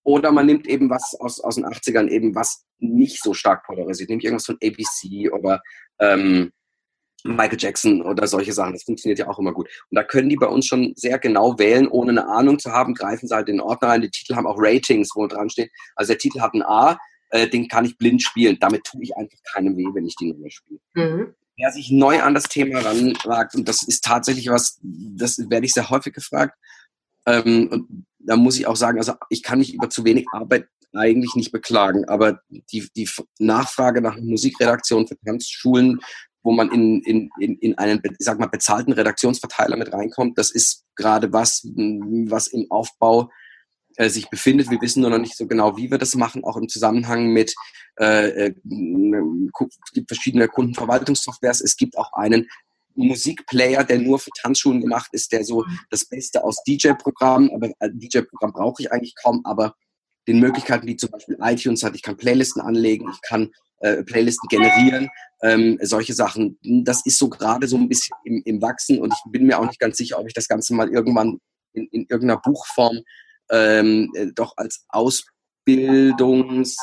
Oder 0.04 0.32
man 0.32 0.46
nimmt 0.46 0.68
eben 0.68 0.90
was 0.90 1.16
aus, 1.20 1.40
aus 1.40 1.56
den 1.56 1.66
80ern, 1.66 2.08
eben 2.08 2.34
was 2.34 2.66
nicht 2.80 3.22
so 3.22 3.34
stark 3.34 3.66
polarisiert, 3.66 4.10
nämlich 4.10 4.26
irgendwas 4.26 4.46
von 4.46 4.58
ABC 4.64 5.30
oder 5.30 5.62
ähm, 6.00 6.52
Michael 7.26 7.60
Jackson 7.60 8.02
oder 8.02 8.26
solche 8.26 8.54
Sachen. 8.54 8.74
Das 8.74 8.84
funktioniert 8.84 9.20
ja 9.20 9.28
auch 9.28 9.40
immer 9.40 9.54
gut. 9.54 9.68
Und 9.90 9.96
da 9.96 10.04
können 10.04 10.30
die 10.30 10.38
bei 10.38 10.48
uns 10.48 10.66
schon 10.66 10.94
sehr 10.96 11.20
genau 11.20 11.60
wählen, 11.60 11.88
ohne 11.88 12.12
eine 12.12 12.28
Ahnung 12.28 12.60
zu 12.60 12.72
haben, 12.72 12.94
greifen 12.94 13.28
sie 13.28 13.36
halt 13.36 13.50
in 13.50 13.58
den 13.58 13.62
Ordner 13.62 13.90
ein. 13.90 14.02
Die 14.02 14.10
Titel 14.10 14.36
haben 14.36 14.48
auch 14.48 14.58
Ratings, 14.58 15.12
wo 15.16 15.28
dran 15.28 15.50
steht. 15.50 15.70
Also 15.96 16.14
der 16.14 16.20
Titel 16.20 16.40
hat 16.40 16.54
ein 16.54 16.64
A, 16.64 16.98
äh, 17.32 17.50
den 17.50 17.68
kann 17.68 17.84
ich 17.84 17.98
blind 17.98 18.24
spielen. 18.24 18.58
Damit 18.62 18.86
tue 18.86 19.04
ich 19.04 19.16
einfach 19.18 19.38
keinem 19.54 19.76
weh, 19.76 19.88
wenn 19.94 20.06
ich 20.06 20.16
die 20.16 20.32
Nummer 20.32 20.50
spiele. 20.50 20.80
Mhm 20.94 21.36
wer 21.60 21.72
sich 21.72 21.92
neu 21.92 22.22
an 22.22 22.34
das 22.34 22.46
Thema 22.46 22.80
ranwagt, 22.80 23.56
und 23.56 23.68
das 23.68 23.84
ist 23.84 24.04
tatsächlich 24.04 24.48
was, 24.50 24.80
das 24.82 25.38
werde 25.50 25.66
ich 25.66 25.74
sehr 25.74 25.90
häufig 25.90 26.14
gefragt, 26.14 26.58
ähm, 27.26 27.70
und 27.72 28.06
da 28.20 28.36
muss 28.36 28.58
ich 28.58 28.68
auch 28.68 28.76
sagen, 28.76 28.98
also 28.98 29.14
ich 29.30 29.44
kann 29.44 29.60
mich 29.60 29.74
über 29.74 29.90
zu 29.90 30.04
wenig 30.06 30.26
Arbeit 30.32 30.68
eigentlich 30.94 31.36
nicht 31.36 31.52
beklagen, 31.52 32.06
aber 32.06 32.42
die, 32.50 32.90
die 32.96 33.10
Nachfrage 33.38 34.02
nach 34.02 34.18
Musikredaktion 34.18 35.08
für 35.08 35.18
Tanzschulen, 35.20 36.00
wo 36.42 36.52
man 36.52 36.72
in, 36.72 37.02
in, 37.02 37.30
in, 37.40 37.58
in 37.58 37.78
einen, 37.78 38.02
ich 38.04 38.26
sag 38.26 38.40
mal, 38.40 38.48
bezahlten 38.48 38.94
Redaktionsverteiler 38.94 39.78
mit 39.78 39.94
reinkommt, 39.94 40.38
das 40.38 40.52
ist 40.52 40.86
gerade 40.96 41.32
was, 41.34 41.64
was 41.66 42.48
im 42.48 42.72
Aufbau 42.72 43.30
äh, 44.00 44.10
sich 44.10 44.30
befindet. 44.30 44.72
Wir 44.72 44.82
wissen 44.82 45.02
nur 45.02 45.10
noch 45.10 45.20
nicht 45.20 45.36
so 45.36 45.46
genau, 45.46 45.76
wie 45.76 45.92
wir 45.92 45.98
das 45.98 46.16
machen, 46.16 46.46
auch 46.46 46.56
im 46.56 46.70
Zusammenhang 46.70 47.28
mit, 47.34 47.54
äh, 48.00 48.48
äh 48.48 48.56
es 48.66 49.92
gibt 49.94 50.10
verschiedene 50.10 50.48
Kundenverwaltungssoftwares, 50.48 51.60
es 51.60 51.76
gibt 51.76 51.98
auch 51.98 52.14
einen 52.14 52.48
Musikplayer, 52.96 53.84
der 53.84 54.00
nur 54.00 54.20
für 54.20 54.32
Tanzschulen 54.42 54.80
gemacht 54.80 55.10
ist, 55.12 55.34
der 55.34 55.44
so 55.44 55.66
das 55.90 56.06
Beste 56.06 56.46
aus 56.46 56.64
DJ-Programmen, 56.64 57.52
aber 57.54 57.72
äh, 57.80 57.90
DJ-Programm 57.92 58.54
brauche 58.54 58.82
ich 58.82 58.92
eigentlich 58.92 59.16
kaum, 59.22 59.42
aber 59.44 59.76
den 60.30 60.40
Möglichkeiten, 60.40 60.88
die 60.88 60.96
zum 60.96 61.12
Beispiel 61.12 61.38
iTunes 61.42 61.84
hat, 61.84 61.94
ich 61.94 62.02
kann 62.02 62.16
Playlisten 62.16 62.62
anlegen, 62.62 63.10
ich 63.12 63.22
kann 63.22 63.52
äh, 63.80 64.04
Playlisten 64.04 64.48
generieren, 64.48 65.10
ähm, 65.44 65.78
solche 65.82 66.14
Sachen. 66.14 66.58
Das 66.62 67.06
ist 67.06 67.18
so 67.18 67.30
gerade 67.30 67.68
so 67.68 67.76
ein 67.76 67.90
bisschen 67.90 68.16
im, 68.24 68.42
im 68.46 68.62
Wachsen 68.62 69.00
und 69.00 69.14
ich 69.14 69.32
bin 69.32 69.46
mir 69.46 69.60
auch 69.60 69.66
nicht 69.66 69.80
ganz 69.80 69.98
sicher, 69.98 70.20
ob 70.20 70.28
ich 70.28 70.34
das 70.34 70.48
Ganze 70.48 70.74
mal 70.74 70.90
irgendwann 70.90 71.40
in, 71.74 71.88
in 71.88 72.06
irgendeiner 72.10 72.40
Buchform 72.40 73.00
ähm, 73.52 74.12
äh, 74.16 74.28
doch 74.34 74.54
als 74.58 74.86
Ausbildungs 74.90 76.78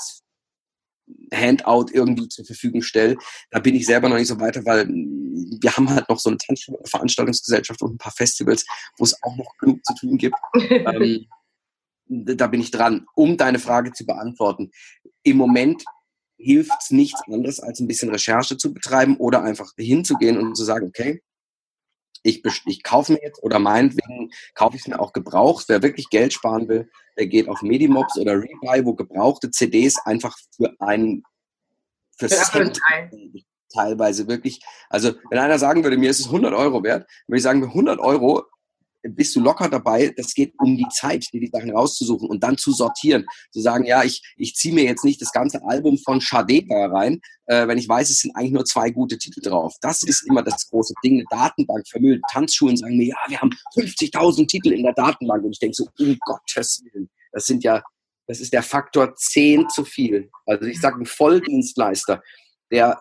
Handout 1.32 1.86
irgendwie 1.92 2.28
zur 2.28 2.44
Verfügung 2.44 2.82
stelle. 2.82 3.16
Da 3.50 3.60
bin 3.60 3.74
ich 3.74 3.86
selber 3.86 4.08
noch 4.08 4.16
nicht 4.16 4.28
so 4.28 4.40
weiter, 4.40 4.64
weil 4.64 4.86
wir 4.88 5.76
haben 5.76 5.88
halt 5.88 6.08
noch 6.08 6.18
so 6.18 6.30
eine 6.30 6.38
Tanzveranstaltungsgesellschaft 6.38 7.80
und 7.82 7.94
ein 7.94 7.98
paar 7.98 8.12
Festivals, 8.12 8.64
wo 8.98 9.04
es 9.04 9.16
auch 9.22 9.36
noch 9.36 9.56
genug 9.58 9.84
zu 9.84 9.94
tun 9.94 10.18
gibt. 10.18 10.36
ähm, 10.54 11.26
da 12.08 12.46
bin 12.46 12.60
ich 12.60 12.70
dran. 12.70 13.06
Um 13.14 13.36
deine 13.36 13.58
Frage 13.58 13.92
zu 13.92 14.06
beantworten. 14.06 14.70
im 15.22 15.36
Moment 15.36 15.84
hilft 16.38 16.72
es 16.82 16.90
nichts 16.90 17.22
anderes, 17.26 17.60
als 17.60 17.80
ein 17.80 17.86
bisschen 17.86 18.10
Recherche 18.10 18.58
zu 18.58 18.72
betreiben 18.72 19.16
oder 19.16 19.42
einfach 19.42 19.72
hinzugehen 19.76 20.36
und 20.36 20.54
zu 20.54 20.64
sagen, 20.64 20.88
okay, 20.88 21.22
ich, 22.26 22.42
ich 22.66 22.82
kaufe 22.82 23.12
mir 23.12 23.22
jetzt 23.22 23.42
oder 23.42 23.58
meinetwegen 23.58 24.30
kaufe 24.54 24.76
ich 24.76 24.82
es 24.82 24.88
mir 24.88 25.00
auch 25.00 25.12
gebraucht. 25.12 25.66
Wer 25.68 25.82
wirklich 25.82 26.10
Geld 26.10 26.32
sparen 26.32 26.68
will, 26.68 26.90
der 27.16 27.26
geht 27.26 27.48
auf 27.48 27.62
Medimobs 27.62 28.18
oder 28.18 28.34
Rebuy, 28.34 28.84
wo 28.84 28.94
gebrauchte 28.94 29.50
CDs 29.50 29.98
einfach 30.04 30.36
für 30.56 30.74
einen 30.80 31.22
für 32.18 32.28
Cent 32.28 32.80
teilweise 33.72 34.26
wirklich. 34.26 34.60
Also 34.88 35.14
wenn 35.30 35.38
einer 35.38 35.58
sagen 35.58 35.84
würde, 35.84 35.98
mir 35.98 36.10
ist 36.10 36.20
es 36.20 36.26
100 36.26 36.54
Euro 36.54 36.82
wert, 36.82 37.08
würde 37.26 37.36
ich 37.36 37.42
sagen, 37.42 37.62
100 37.62 37.98
Euro 37.98 38.44
bist 39.08 39.34
du 39.36 39.40
locker 39.40 39.68
dabei. 39.68 40.12
Das 40.16 40.34
geht 40.34 40.54
um 40.58 40.76
die 40.76 40.88
Zeit, 40.90 41.26
dir 41.32 41.40
die 41.40 41.50
Sachen 41.52 41.70
rauszusuchen 41.70 42.28
und 42.28 42.42
dann 42.42 42.56
zu 42.56 42.72
sortieren. 42.72 43.26
Zu 43.52 43.60
sagen, 43.60 43.84
ja, 43.84 44.02
ich, 44.04 44.22
ich 44.36 44.54
ziehe 44.54 44.74
mir 44.74 44.84
jetzt 44.84 45.04
nicht 45.04 45.20
das 45.20 45.32
ganze 45.32 45.62
Album 45.64 45.98
von 45.98 46.20
Sade 46.20 46.64
rein, 46.68 47.20
äh, 47.46 47.66
wenn 47.66 47.78
ich 47.78 47.88
weiß, 47.88 48.10
es 48.10 48.20
sind 48.20 48.34
eigentlich 48.36 48.52
nur 48.52 48.64
zwei 48.64 48.90
gute 48.90 49.18
Titel 49.18 49.40
drauf. 49.40 49.74
Das 49.80 50.02
ist 50.02 50.26
immer 50.28 50.42
das 50.42 50.68
große 50.68 50.94
Ding. 51.04 51.14
Eine 51.14 51.24
Datenbank 51.30 51.86
vermüllt. 51.88 52.22
Tanzschulen 52.30 52.76
sagen 52.76 52.96
mir, 52.96 53.08
ja, 53.08 53.16
wir 53.28 53.40
haben 53.40 53.50
50.000 53.74 54.46
Titel 54.48 54.72
in 54.72 54.82
der 54.82 54.94
Datenbank. 54.94 55.44
Und 55.44 55.52
ich 55.52 55.58
denke 55.58 55.74
so, 55.74 55.88
um 55.98 56.16
Gottes 56.26 56.82
Willen, 56.84 57.08
das 57.32 57.46
sind 57.46 57.64
ja, 57.64 57.82
das 58.26 58.40
ist 58.40 58.52
der 58.52 58.62
Faktor 58.62 59.14
10 59.14 59.68
zu 59.68 59.84
viel. 59.84 60.30
Also 60.46 60.64
ich 60.66 60.80
sage, 60.80 61.00
ein 61.00 61.06
Volldienstleister, 61.06 62.22
der 62.70 63.00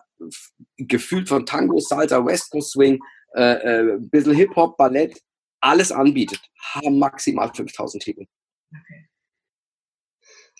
gefühlt 0.76 1.28
von 1.28 1.44
Tango, 1.44 1.78
Salsa, 1.78 2.24
West 2.24 2.50
Coast 2.50 2.72
Swing, 2.72 3.00
äh, 3.34 3.80
äh, 3.80 3.98
bisschen 3.98 4.34
Hip-Hop, 4.34 4.76
Ballett, 4.76 5.20
alles 5.66 5.92
anbietet, 5.92 6.40
haben 6.74 6.98
maximal 6.98 7.52
5000 7.54 8.02
Titel. 8.02 8.26
Okay. 8.70 9.06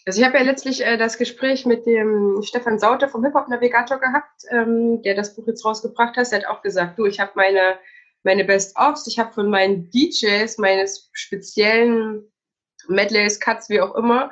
Also 0.07 0.21
ich 0.21 0.27
habe 0.27 0.39
ja 0.39 0.45
letztlich 0.45 0.85
äh, 0.85 0.97
das 0.97 1.19
Gespräch 1.19 1.67
mit 1.67 1.85
dem 1.85 2.41
Stefan 2.43 2.79
Sauter 2.79 3.09
vom 3.09 3.25
Hip-Hop 3.25 3.49
Navigator 3.49 3.99
gehabt, 3.99 4.43
ähm, 4.51 5.03
der 5.03 5.17
das 5.17 5.35
Buch 5.35 5.49
jetzt 5.49 5.65
rausgebracht 5.65 6.17
hat. 6.17 6.31
Der 6.31 6.41
hat 6.41 6.47
auch 6.47 6.63
gesagt, 6.63 6.97
du, 6.97 7.07
ich 7.07 7.19
habe 7.19 7.33
meine, 7.35 7.79
meine 8.23 8.45
Best-ofs, 8.45 9.09
ich 9.09 9.19
habe 9.19 9.33
von 9.33 9.51
meinen 9.51 9.91
DJs, 9.91 10.59
meines 10.59 11.11
speziellen 11.13 12.33
Medleys, 12.87 13.41
Cuts, 13.41 13.69
wie 13.69 13.81
auch 13.81 13.97
immer, 13.97 14.31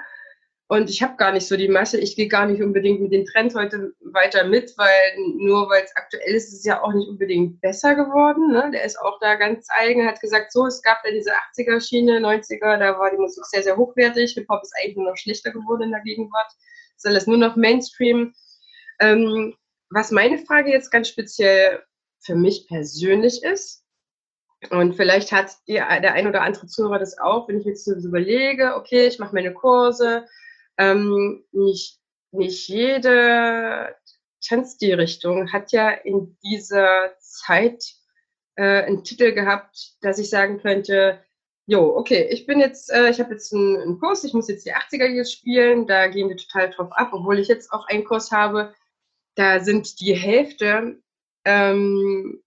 und 0.75 0.91
ich 0.91 1.03
habe 1.03 1.17
gar 1.17 1.31
nicht 1.33 1.47
so 1.47 1.57
die 1.57 1.69
Masse, 1.69 1.99
ich 1.99 2.17
gehe 2.17 2.27
gar 2.27 2.47
nicht 2.47 2.61
unbedingt 2.61 3.01
mit 3.01 3.13
den 3.13 3.25
Trends 3.25 3.55
heute 3.55 3.95
weiter 4.01 4.45
mit, 4.45 4.77
weil 4.77 5.17
nur 5.37 5.71
weil 5.71 5.85
es 5.85 5.95
aktuell 5.95 6.35
ist, 6.35 6.49
ist 6.49 6.59
es 6.59 6.65
ja 6.65 6.83
auch 6.83 6.93
nicht 6.93 7.09
unbedingt 7.09 7.61
besser 7.61 7.95
geworden. 7.95 8.51
Ne? 8.51 8.71
Der 8.73 8.85
ist 8.85 8.99
auch 8.99 9.19
da 9.21 9.37
ganz 9.37 9.69
eigen, 9.71 10.07
hat 10.07 10.21
gesagt, 10.21 10.53
so, 10.53 10.67
es 10.67 10.83
gab 10.83 11.05
ja 11.05 11.13
diese 11.13 11.31
80er-Schiene, 11.33 12.19
90er, 12.19 12.79
da 12.79 12.99
war 12.99 13.11
die 13.11 13.19
Musik 13.19 13.45
sehr, 13.47 13.63
sehr 13.63 13.77
hochwertig. 13.77 14.33
Hip-Hop 14.35 14.63
ist 14.63 14.75
eigentlich 14.77 14.97
nur 14.97 15.11
noch 15.11 15.17
schlechter 15.17 15.53
geworden 15.53 15.83
in 15.85 15.91
der 15.93 16.03
Gegenwart. 16.03 16.53
ist 16.97 17.07
alles 17.07 17.27
nur 17.27 17.39
noch 17.39 17.55
Mainstream. 17.55 18.35
Ähm, 19.01 19.55
was 19.91 20.11
meine 20.11 20.39
Frage 20.39 20.71
jetzt 20.71 20.91
ganz 20.91 21.09
speziell 21.09 21.83
für 22.21 22.35
mich 22.35 22.67
persönlich 22.69 23.43
ist, 23.45 23.85
und 24.71 24.95
vielleicht 24.95 25.31
hat 25.31 25.51
die, 25.69 25.75
der 25.75 26.15
ein 26.15 26.27
oder 26.27 26.41
andere 26.41 26.67
Zuhörer 26.67 26.99
das 26.99 27.19
auch, 27.19 27.49
wenn 27.49 27.61
ich 27.61 27.67
jetzt 27.67 27.85
so 27.85 27.93
überlege, 27.93 28.77
okay, 28.77 29.07
ich 29.07 29.19
mache 29.19 29.35
meine 29.35 29.53
Kurse, 29.53 30.25
ähm, 30.79 31.45
nicht, 31.53 32.01
nicht 32.33 32.69
jede 32.69 33.95
Tanzstilrichtung 34.47 35.53
hat 35.53 35.73
ja 35.73 35.91
in 35.91 36.37
dieser 36.43 37.15
Zeit 37.21 37.85
äh, 38.57 38.83
einen 38.83 39.05
Titel 39.05 39.33
gehabt, 39.33 39.97
dass 40.01 40.19
ich 40.19 40.31
sagen 40.31 40.59
könnte, 40.61 41.21
jo, 41.67 41.97
okay, 41.97 42.29
ich 42.31 42.47
bin 42.47 42.61
jetzt, 42.61 42.93
äh, 42.93 43.11
ich 43.11 43.21
habe 43.21 43.33
jetzt 43.33 43.53
einen, 43.55 43.81
einen, 43.81 43.99
Kurs, 43.99 44.25
ich 44.25 44.35
muss 44.35 44.49
jetzt 44.49 44.67
die 44.67 44.75
80er 44.75 45.07
jetzt 45.07 45.33
spielen, 45.33 45.87
da 45.87 46.09
gehen 46.09 46.29
wir 46.29 46.37
total 46.37 46.71
drauf 46.71 46.93
ab, 46.93 47.11
obwohl 47.13 47.39
ich 47.39 47.49
jetzt 47.49 47.73
auch 47.73 47.87
einen 47.89 48.05
Kurs 48.05 48.31
habe, 48.33 48.75
da 49.35 49.61
sind 49.61 50.01
die 50.01 50.15
Hälfte 50.15 51.01
ähm, 51.45 52.43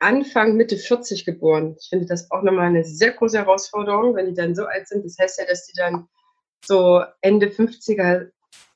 Anfang, 0.00 0.56
Mitte 0.56 0.76
40 0.76 1.24
geboren. 1.24 1.76
Ich 1.80 1.88
finde 1.88 2.06
das 2.06 2.30
auch 2.30 2.42
nochmal 2.42 2.66
eine 2.66 2.84
sehr 2.84 3.12
große 3.12 3.38
Herausforderung, 3.38 4.14
wenn 4.14 4.26
die 4.26 4.34
dann 4.34 4.54
so 4.54 4.64
alt 4.64 4.86
sind. 4.86 5.04
Das 5.04 5.18
heißt 5.18 5.38
ja, 5.38 5.46
dass 5.46 5.66
die 5.66 5.76
dann 5.76 6.08
so 6.64 7.02
Ende 7.20 7.46
50er, 7.48 8.30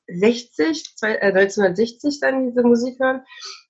60, 0.07 0.95
1960 1.01 2.19
dann 2.19 2.49
diese 2.49 2.63
Musik 2.63 2.99
hören. 2.99 3.21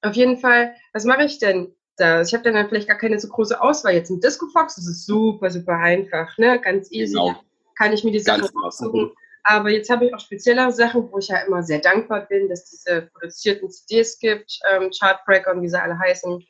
Auf 0.01 0.13
jeden 0.13 0.37
Fall, 0.37 0.75
was 0.93 1.05
mache 1.05 1.25
ich 1.25 1.39
denn 1.39 1.75
da? 1.97 2.21
Ich 2.21 2.33
habe 2.33 2.43
dann, 2.43 2.67
vielleicht 2.67 2.87
gar 2.87 2.97
keine 2.97 3.19
so 3.19 3.27
große 3.27 3.61
Auswahl. 3.61 3.93
Jetzt 3.93 4.09
im 4.09 4.19
Disco 4.19 4.47
Fox, 4.47 4.75
das 4.75 4.87
ist 4.87 5.05
super, 5.05 5.49
super 5.49 5.77
einfach, 5.77 6.37
ne? 6.37 6.59
ganz 6.59 6.91
easy. 6.91 7.13
Genau. 7.13 7.35
Kann 7.77 7.93
ich 7.93 8.03
mir 8.03 8.11
die 8.11 8.19
Sachen 8.19 8.49
aussuchen. 8.63 9.11
Aber 9.43 9.69
jetzt 9.69 9.89
habe 9.89 10.05
ich 10.05 10.13
auch 10.13 10.19
speziellere 10.19 10.71
Sachen, 10.71 11.11
wo 11.11 11.17
ich 11.17 11.27
ja 11.27 11.37
immer 11.39 11.63
sehr 11.63 11.79
dankbar 11.79 12.21
bin, 12.27 12.47
dass 12.47 12.69
diese 12.69 13.09
produzierten 13.13 13.69
CDs 13.69 14.17
gibt, 14.19 14.59
ähm, 14.71 14.89
Chartbreaker 14.97 15.51
und 15.51 15.61
wie 15.61 15.69
sie 15.69 15.81
alle 15.81 15.99
heißen. 15.99 16.45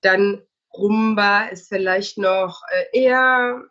Dann 0.00 0.42
Rumba 0.74 1.46
ist 1.46 1.68
vielleicht 1.68 2.18
noch 2.18 2.60
äh, 2.70 3.00
eher 3.00 3.62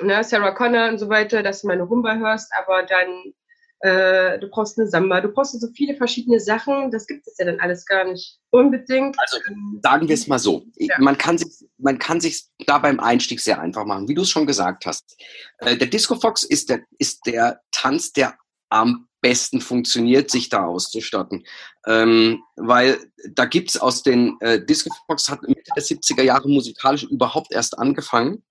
ne, 0.00 0.22
Sarah 0.24 0.52
Connor 0.52 0.88
und 0.88 0.98
so 0.98 1.08
weiter, 1.08 1.42
dass 1.42 1.62
du 1.62 1.68
meine 1.68 1.82
Rumba 1.82 2.16
hörst, 2.16 2.50
aber 2.58 2.82
dann 2.84 3.34
äh, 3.82 4.38
du 4.38 4.48
brauchst 4.48 4.78
eine 4.78 4.88
Samba, 4.88 5.20
du 5.20 5.28
brauchst 5.28 5.60
so 5.60 5.68
viele 5.74 5.96
verschiedene 5.96 6.38
Sachen, 6.38 6.92
das 6.92 7.06
gibt 7.06 7.26
es 7.26 7.36
ja 7.38 7.46
dann 7.46 7.58
alles 7.58 7.84
gar 7.84 8.04
nicht 8.04 8.38
unbedingt. 8.50 9.16
Also 9.18 9.38
sagen 9.82 10.06
wir 10.06 10.14
es 10.14 10.28
mal 10.28 10.38
so, 10.38 10.64
ja. 10.76 10.94
man 11.00 11.18
kann 11.18 11.36
sich 11.36 11.68
man 11.78 11.98
kann 11.98 12.20
sich 12.20 12.44
da 12.66 12.78
beim 12.78 13.00
Einstieg 13.00 13.40
sehr 13.40 13.60
einfach 13.60 13.84
machen, 13.84 14.08
wie 14.08 14.14
du 14.14 14.22
es 14.22 14.30
schon 14.30 14.46
gesagt 14.46 14.86
hast. 14.86 15.20
Äh, 15.58 15.76
der 15.76 15.88
Disco 15.88 16.14
Fox 16.14 16.44
ist 16.44 16.70
der 16.70 16.84
ist 16.98 17.26
der 17.26 17.60
Tanz, 17.72 18.12
der 18.12 18.36
am 18.68 19.08
besten 19.20 19.60
funktioniert, 19.60 20.30
sich 20.30 20.48
da 20.48 20.64
auszustatten. 20.64 21.44
Ähm, 21.86 22.42
weil 22.54 22.98
da 23.30 23.46
gibt 23.46 23.70
es 23.70 23.80
aus 23.80 24.04
den 24.04 24.36
äh, 24.40 24.64
Disco 24.64 24.94
Fox 25.06 25.28
hat 25.28 25.42
Mitte 25.42 25.62
der 25.74 25.82
70er 25.82 26.22
Jahre 26.22 26.48
musikalisch 26.48 27.02
überhaupt 27.04 27.52
erst 27.52 27.78
angefangen. 27.78 28.44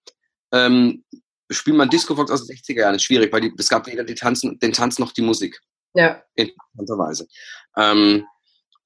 Ähm, 0.52 1.06
spielt 1.52 1.78
man 1.78 1.90
Disco 1.90 2.16
Fox 2.16 2.32
aus 2.32 2.48
den 2.48 2.58
60er 2.58 2.82
Jahren, 2.82 2.96
ist 2.96 3.04
schwierig, 3.04 3.32
weil 3.32 3.42
die, 3.42 3.54
es 3.58 3.70
gab 3.70 3.88
weder 3.88 4.04
die 4.04 4.16
Tanzen, 4.16 4.58
den 4.60 4.74
Tanz 4.74 5.00
noch 5.00 5.12
die 5.12 5.22
Musik. 5.22 5.60
Ja. 5.94 6.24
Interessanterweise. 6.36 7.28
Ähm, 7.78 8.26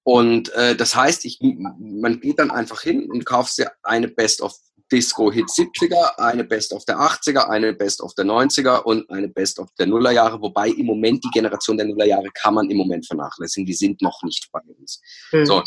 und 0.04 0.54
äh, 0.54 0.76
das 0.76 0.96
heißt, 0.96 1.26
ich, 1.26 1.40
man 1.42 2.20
geht 2.20 2.40
dann 2.40 2.52
einfach 2.52 2.82
hin 2.82 3.10
und 3.10 3.26
kauft 3.26 3.56
sich 3.56 3.66
eine 3.84 4.08
Best 4.08 4.42
of 4.42 4.54
Disco 4.92 5.32
Hit 5.32 5.46
70er, 5.46 6.20
eine 6.20 6.44
Best 6.44 6.74
of 6.74 6.86
der 6.86 6.98
80er, 6.98 7.50
eine 7.50 7.74
Best 7.74 8.02
of 8.02 8.14
der 8.14 8.26
90er 8.26 8.84
und 8.84 9.10
eine 9.10 9.28
Best 9.30 9.58
of 9.60 9.68
der 9.80 9.88
Nullerjahre, 9.88 10.40
wobei 10.42 10.70
im 10.70 10.86
Moment 10.86 11.24
die 11.24 11.32
Generation 11.32 11.78
der 11.78 11.88
Nullerjahre 11.88 12.30
kann 12.34 12.54
man 12.54 12.70
im 12.70 12.78
Moment 12.78 13.08
vernachlässigen, 13.08 13.66
die 13.66 13.74
sind 13.74 14.02
noch 14.02 14.22
nicht 14.24 14.48
bei 14.52 14.60
uns. 14.78 15.02
Mhm. 15.32 15.46
So. 15.46 15.64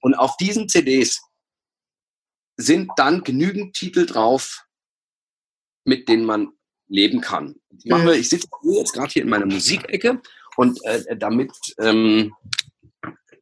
Und 0.00 0.14
auf 0.14 0.36
diesen 0.36 0.68
CDs 0.68 1.20
sind 2.56 2.90
dann 2.96 3.22
genügend 3.22 3.76
Titel 3.76 4.04
drauf, 4.04 4.65
mit 5.86 6.08
denen 6.08 6.24
man 6.24 6.52
leben 6.88 7.20
kann. 7.20 7.56
Ich, 7.78 7.90
mache, 7.90 8.16
ich 8.16 8.28
sitze 8.28 8.48
jetzt 8.62 8.92
gerade 8.92 9.10
hier 9.10 9.22
in 9.22 9.28
meiner 9.28 9.46
Musikecke 9.46 10.20
und 10.56 10.78
äh, 10.84 11.16
damit, 11.16 11.52
ähm, 11.80 12.34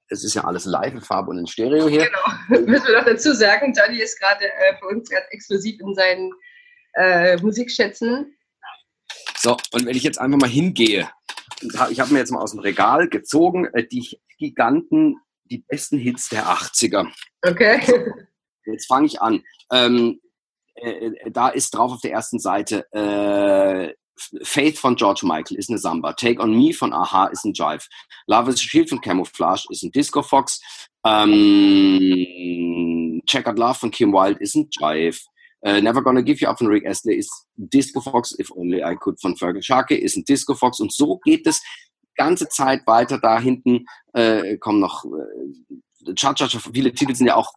es 0.08 0.24
ist 0.24 0.34
ja 0.34 0.44
alles 0.44 0.64
live 0.64 0.94
in 0.94 1.00
Farbe 1.00 1.30
und 1.30 1.38
in 1.38 1.46
Stereo 1.46 1.88
hier. 1.88 2.06
Genau, 2.06 2.60
müssen 2.66 2.86
wir 2.86 2.98
noch 2.98 3.04
dazu 3.04 3.34
sagen, 3.34 3.74
Johnny 3.76 4.00
ist 4.00 4.18
gerade 4.20 4.44
äh, 4.44 4.76
für 4.78 4.86
uns 4.86 5.08
ganz 5.08 5.24
exklusiv 5.30 5.80
in 5.80 5.94
seinen 5.94 6.32
äh, 6.94 7.36
Musikschätzen. 7.38 8.36
So, 9.38 9.56
und 9.72 9.86
wenn 9.86 9.96
ich 9.96 10.02
jetzt 10.02 10.20
einfach 10.20 10.38
mal 10.38 10.48
hingehe, 10.48 11.08
ich 11.90 12.00
habe 12.00 12.12
mir 12.12 12.18
jetzt 12.18 12.30
mal 12.30 12.40
aus 12.40 12.52
dem 12.52 12.60
Regal 12.60 13.08
gezogen, 13.08 13.66
äh, 13.72 13.86
die 13.86 14.18
Giganten, 14.38 15.18
die 15.44 15.58
besten 15.58 15.98
Hits 15.98 16.28
der 16.28 16.46
80er. 16.46 17.06
Okay. 17.42 17.80
Jetzt 18.64 18.86
fange 18.86 19.06
ich 19.06 19.20
an. 19.20 19.42
Ähm, 19.70 20.20
äh, 20.74 21.06
äh, 21.06 21.30
da 21.30 21.48
ist 21.48 21.74
drauf 21.74 21.92
auf 21.92 22.00
der 22.00 22.12
ersten 22.12 22.38
Seite 22.38 22.90
äh, 22.92 23.94
Faith 24.42 24.78
von 24.78 24.94
George 24.96 25.22
Michael 25.24 25.58
ist 25.58 25.70
eine 25.70 25.78
Samba. 25.78 26.12
Take 26.12 26.40
on 26.40 26.56
Me 26.56 26.72
von 26.72 26.92
Aha 26.92 27.26
ist 27.26 27.44
ein 27.44 27.52
Jive. 27.52 27.86
Love 28.26 28.50
is 28.50 28.56
a 28.56 28.62
Shield 28.62 28.88
von 28.88 29.00
Camouflage 29.00 29.66
ist 29.70 29.82
ein 29.82 29.90
Disco 29.90 30.22
Fox. 30.22 30.60
Ähm, 31.04 32.24
Checkered 33.26 33.58
Love 33.58 33.74
von 33.74 33.90
Kim 33.90 34.12
Wilde 34.12 34.38
ist 34.40 34.54
ein 34.54 34.68
Jive. 34.70 35.18
Uh, 35.66 35.80
Never 35.80 36.02
Gonna 36.02 36.20
Give 36.20 36.38
You 36.40 36.48
Up 36.48 36.58
von 36.58 36.66
Rick 36.66 36.86
Astley 36.86 37.16
ist 37.16 37.46
Disco 37.56 37.98
Fox. 38.00 38.38
If 38.38 38.50
Only 38.50 38.82
I 38.82 38.94
Could 38.96 39.18
von 39.20 39.34
Fergal 39.34 39.62
Sharkey 39.62 39.96
ist 39.96 40.14
ein 40.16 40.24
Disco 40.24 40.54
Fox. 40.54 40.78
Und 40.78 40.92
so 40.92 41.18
geht 41.24 41.46
es 41.46 41.62
ganze 42.16 42.48
Zeit 42.48 42.86
weiter. 42.86 43.18
Da 43.18 43.40
hinten 43.40 43.86
äh, 44.12 44.58
kommen 44.58 44.80
noch 44.80 45.06
äh, 45.06 46.14
Cha 46.14 46.34
Cha 46.34 46.48
Cha. 46.48 46.58
Viele 46.58 46.92
Titel 46.92 47.14
sind 47.14 47.28
ja 47.28 47.36
auch 47.36 47.54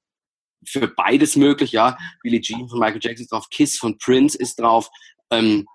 für 0.65 0.87
beides 0.87 1.35
möglich, 1.35 1.71
ja. 1.71 1.97
Billie 2.21 2.41
Jean 2.41 2.67
von 2.67 2.79
Michael 2.79 2.99
Jackson 3.01 3.23
ist 3.23 3.31
drauf, 3.31 3.49
Kiss 3.49 3.77
von 3.77 3.97
Prince 3.97 4.37
ist 4.37 4.59
drauf. 4.59 4.89
Ähm, 5.31 5.65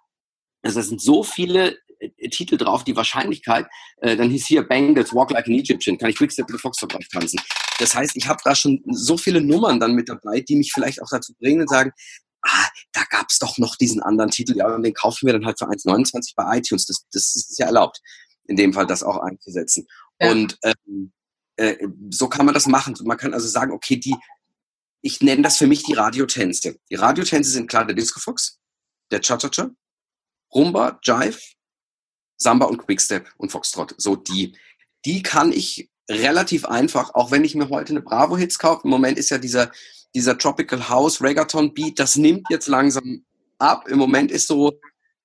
also 0.62 0.80
da 0.80 0.86
sind 0.86 1.00
so 1.00 1.22
viele 1.22 1.76
äh, 1.98 2.28
Titel 2.28 2.56
drauf, 2.56 2.84
die 2.84 2.96
Wahrscheinlichkeit, 2.96 3.66
äh, 3.98 4.16
dann 4.16 4.30
hieß 4.30 4.46
hier 4.46 4.62
Bangles, 4.62 5.14
Walk 5.14 5.30
Like 5.30 5.46
an 5.46 5.54
Egyptian, 5.54 5.98
kann 5.98 6.10
ich 6.10 6.16
Quickstep 6.16 6.46
the 6.48 6.58
Fox 6.58 6.78
drauf 6.78 7.04
tanzen. 7.12 7.40
Das 7.78 7.94
heißt, 7.94 8.16
ich 8.16 8.28
habe 8.28 8.40
da 8.44 8.54
schon 8.54 8.82
so 8.86 9.16
viele 9.16 9.40
Nummern 9.40 9.80
dann 9.80 9.94
mit 9.94 10.08
dabei, 10.08 10.40
die 10.40 10.56
mich 10.56 10.72
vielleicht 10.72 11.02
auch 11.02 11.08
dazu 11.10 11.34
bringen 11.38 11.62
und 11.62 11.68
sagen, 11.68 11.92
ah, 12.42 12.66
da 12.92 13.02
gab's 13.10 13.38
doch 13.38 13.58
noch 13.58 13.76
diesen 13.76 14.02
anderen 14.02 14.30
Titel, 14.30 14.56
ja, 14.56 14.66
und 14.74 14.82
den 14.82 14.94
kaufen 14.94 15.26
wir 15.26 15.32
dann 15.32 15.46
halt 15.46 15.58
für 15.58 15.68
1,29 15.68 16.32
bei 16.36 16.58
iTunes, 16.58 16.86
das, 16.86 17.06
das 17.12 17.34
ist 17.34 17.58
ja 17.58 17.66
erlaubt. 17.66 18.00
in 18.46 18.56
dem 18.56 18.72
Fall 18.72 18.86
das 18.86 19.02
auch 19.02 19.18
einzusetzen. 19.18 19.86
Ja. 20.20 20.30
Und 20.30 20.58
ähm, 20.64 21.12
äh, 21.56 21.76
so 22.10 22.28
kann 22.28 22.46
man 22.46 22.54
das 22.54 22.66
machen. 22.66 22.94
Man 23.04 23.16
kann 23.16 23.34
also 23.34 23.48
sagen, 23.48 23.72
okay, 23.72 23.96
die, 23.96 24.16
ich 25.02 25.20
nenne 25.20 25.42
das 25.42 25.58
für 25.58 25.66
mich 25.66 25.82
die 25.82 25.94
Radiotänze. 25.94 26.76
Die 26.90 26.94
Radiotänze 26.94 27.50
sind 27.50 27.68
klar 27.68 27.84
der 27.84 27.94
Disco 27.94 28.20
Fox, 28.20 28.58
der 29.10 29.20
Cha-Cha-Cha, 29.20 29.70
Rumba, 30.54 30.98
Jive, 31.02 31.38
Samba 32.36 32.66
und 32.66 32.78
Quickstep 32.78 33.30
und 33.36 33.50
Foxtrot. 33.50 33.94
So 33.98 34.16
die, 34.16 34.56
die 35.04 35.22
kann 35.22 35.52
ich 35.52 35.90
relativ 36.10 36.64
einfach, 36.64 37.14
auch 37.14 37.30
wenn 37.30 37.44
ich 37.44 37.54
mir 37.54 37.68
heute 37.68 37.92
eine 37.92 38.02
Bravo 38.02 38.36
Hits 38.36 38.58
kaufe. 38.58 38.82
Im 38.84 38.90
Moment 38.90 39.18
ist 39.18 39.30
ja 39.30 39.38
dieser, 39.38 39.70
dieser 40.14 40.38
Tropical 40.38 40.88
House 40.88 41.22
Reggaeton 41.22 41.74
Beat, 41.74 41.98
das 41.98 42.16
nimmt 42.16 42.46
jetzt 42.50 42.66
langsam 42.68 43.24
ab. 43.58 43.88
Im 43.88 43.98
Moment 43.98 44.30
ist 44.30 44.48
so, 44.48 44.80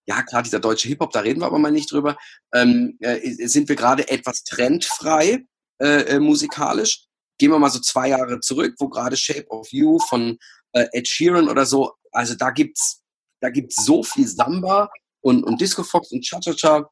ja 0.05 0.21
klar, 0.23 0.43
dieser 0.43 0.59
deutsche 0.59 0.87
Hip-Hop, 0.87 1.11
da 1.11 1.19
reden 1.19 1.41
wir 1.41 1.47
aber 1.47 1.59
mal 1.59 1.71
nicht 1.71 1.91
drüber, 1.91 2.17
ähm, 2.53 2.97
äh, 2.99 3.47
sind 3.47 3.67
wir 3.67 3.75
gerade 3.75 4.07
etwas 4.09 4.43
trendfrei 4.43 5.45
äh, 5.79 6.15
äh, 6.15 6.19
musikalisch. 6.19 7.06
Gehen 7.37 7.51
wir 7.51 7.59
mal 7.59 7.69
so 7.69 7.79
zwei 7.79 8.09
Jahre 8.09 8.39
zurück, 8.39 8.75
wo 8.79 8.89
gerade 8.89 9.15
Shape 9.15 9.47
of 9.49 9.67
You 9.71 9.99
von 9.99 10.37
äh, 10.73 10.87
Ed 10.91 11.07
Sheeran 11.07 11.49
oder 11.49 11.65
so, 11.65 11.93
also 12.11 12.35
da 12.35 12.51
gibt's, 12.51 13.03
da 13.41 13.49
gibt's 13.49 13.83
so 13.85 14.03
viel 14.03 14.27
Samba 14.27 14.89
und, 15.21 15.43
und 15.43 15.61
Disco 15.61 15.83
Fox 15.83 16.11
und 16.11 16.23
Cha-Cha-Cha. 16.23 16.89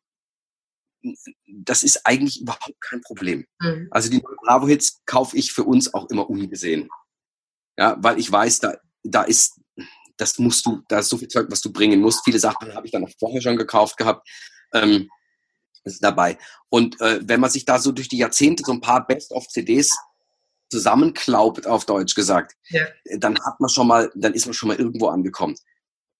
Das 1.45 1.83
ist 1.83 2.05
eigentlich 2.05 2.41
überhaupt 2.41 2.81
kein 2.81 3.01
Problem. 3.01 3.45
Mhm. 3.59 3.87
Also 3.91 4.09
die 4.09 4.21
Bravo-Hits 4.21 5.01
kaufe 5.05 5.37
ich 5.37 5.51
für 5.51 5.63
uns 5.63 5.93
auch 5.93 6.09
immer 6.09 6.29
ungesehen. 6.29 6.89
Ja, 7.77 7.97
weil 7.99 8.19
ich 8.19 8.31
weiß, 8.31 8.59
da, 8.59 8.77
da 9.03 9.23
ist, 9.23 9.59
das 10.17 10.39
musst 10.39 10.65
du, 10.65 10.81
da 10.87 10.99
ist 10.99 11.09
so 11.09 11.17
viel 11.17 11.27
Zeug, 11.27 11.47
was 11.49 11.61
du 11.61 11.71
bringen 11.71 12.01
musst. 12.01 12.23
Viele 12.23 12.39
Sachen 12.39 12.73
habe 12.73 12.87
ich 12.87 12.91
dann 12.91 13.03
auch 13.03 13.11
vorher 13.19 13.41
schon 13.41 13.57
gekauft 13.57 13.97
gehabt. 13.97 14.27
Ähm, 14.73 15.09
ist 15.83 16.03
dabei. 16.03 16.37
Und 16.69 16.99
äh, 16.99 17.19
wenn 17.23 17.39
man 17.39 17.51
sich 17.51 17.65
da 17.65 17.79
so 17.79 17.91
durch 17.91 18.09
die 18.09 18.17
Jahrzehnte 18.17 18.63
so 18.65 18.71
ein 18.71 18.81
paar 18.81 19.05
Best-of-CDs 19.05 19.95
zusammenklaubt, 20.69 21.67
auf 21.67 21.85
Deutsch 21.85 22.15
gesagt, 22.15 22.55
ja. 22.69 22.85
dann 23.17 23.39
hat 23.43 23.59
man 23.59 23.69
schon 23.69 23.87
mal, 23.87 24.11
dann 24.15 24.33
ist 24.33 24.45
man 24.45 24.53
schon 24.53 24.69
mal 24.69 24.77
irgendwo 24.77 25.07
angekommen. 25.07 25.55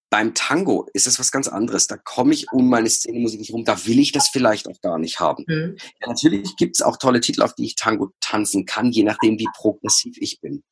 Beim 0.08 0.34
Tango 0.34 0.88
ist 0.94 1.08
es 1.08 1.18
was 1.18 1.32
ganz 1.32 1.48
anderes. 1.48 1.88
Da 1.88 1.96
komme 1.96 2.32
ich 2.32 2.46
um 2.52 2.68
meine 2.68 2.88
Szenemusik 2.88 3.40
nicht 3.40 3.52
rum. 3.52 3.64
Da 3.64 3.86
will 3.86 3.98
ich 3.98 4.12
das 4.12 4.28
vielleicht 4.28 4.68
auch 4.68 4.80
gar 4.80 4.98
nicht 4.98 5.18
haben. 5.18 5.44
Mhm. 5.48 5.76
Ja, 6.00 6.08
natürlich 6.08 6.54
gibt 6.56 6.76
es 6.76 6.82
auch 6.82 6.96
tolle 6.96 7.20
Titel, 7.20 7.42
auf 7.42 7.54
die 7.54 7.64
ich 7.64 7.74
Tango 7.74 8.12
tanzen 8.20 8.66
kann, 8.66 8.92
je 8.92 9.02
nachdem, 9.02 9.38
wie 9.38 9.48
progressiv 9.56 10.16
ich 10.18 10.40
bin. 10.40 10.62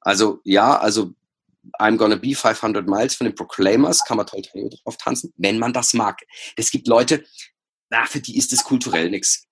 Also 0.00 0.40
ja, 0.44 0.78
also 0.78 1.12
I'm 1.80 1.96
Gonna 1.96 2.14
Be 2.14 2.34
500 2.34 2.86
Miles 2.86 3.16
von 3.16 3.24
den 3.24 3.34
Proclaimers 3.34 4.04
kann 4.04 4.16
man 4.16 4.26
toll 4.26 4.42
drauf 4.52 4.96
tanzen, 4.96 5.32
wenn 5.36 5.58
man 5.58 5.72
das 5.72 5.94
mag. 5.94 6.20
Es 6.56 6.70
gibt 6.70 6.86
Leute, 6.86 7.24
na, 7.90 8.06
für 8.06 8.20
die 8.20 8.36
ist 8.38 8.52
es 8.52 8.62
kulturell 8.62 9.10
nichts. 9.10 9.46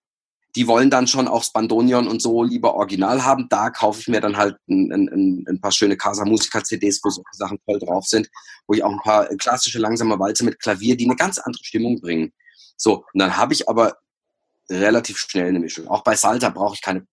Die 0.57 0.67
wollen 0.67 0.91
dann 0.91 1.07
schon 1.07 1.29
auch 1.29 1.43
Spandonion 1.43 2.07
und 2.07 2.23
so 2.23 2.43
lieber 2.43 2.75
original 2.75 3.25
haben. 3.25 3.49
Da 3.49 3.71
kaufe 3.71 4.01
ich 4.01 4.09
mir 4.09 4.21
dann 4.21 4.37
halt 4.37 4.57
ein, 4.69 4.93
ein, 4.93 5.45
ein 5.49 5.61
paar 5.61 5.73
schöne 5.73 5.97
Casa 5.97 6.25
Musica 6.25 6.63
CDs, 6.63 7.01
wo 7.03 7.11
solche 7.11 7.29
Sachen 7.33 7.59
toll 7.67 7.79
drauf 7.79 8.07
sind, 8.07 8.29
wo 8.67 8.75
ich 8.75 8.85
auch 8.85 8.93
ein 8.93 9.01
paar 9.01 9.27
klassische 9.37 9.79
langsame 9.79 10.19
Walze 10.19 10.45
mit 10.45 10.61
Klavier, 10.61 10.97
die 10.97 11.07
eine 11.07 11.17
ganz 11.17 11.39
andere 11.39 11.65
Stimmung 11.65 12.01
bringen. 12.01 12.33
So, 12.77 13.05
und 13.13 13.19
dann 13.21 13.37
habe 13.37 13.53
ich 13.53 13.69
aber 13.69 13.97
relativ 14.71 15.19
schnell 15.19 15.49
eine 15.49 15.61
Mischung. 15.61 15.89
Auch 15.89 16.03
bei 16.03 16.17
Salsa 16.17 16.51
brauche 16.51 16.75
ich 16.75 16.83
keine, 16.83 17.07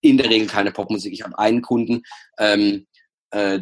in 0.00 0.18
der 0.18 0.30
Regel 0.30 0.48
keine 0.48 0.72
Popmusik. 0.72 1.12
Ich 1.12 1.22
habe 1.22 1.38
einen 1.38 1.62
Kunden, 1.62 2.02
ähm, 2.38 2.86
äh, 3.30 3.60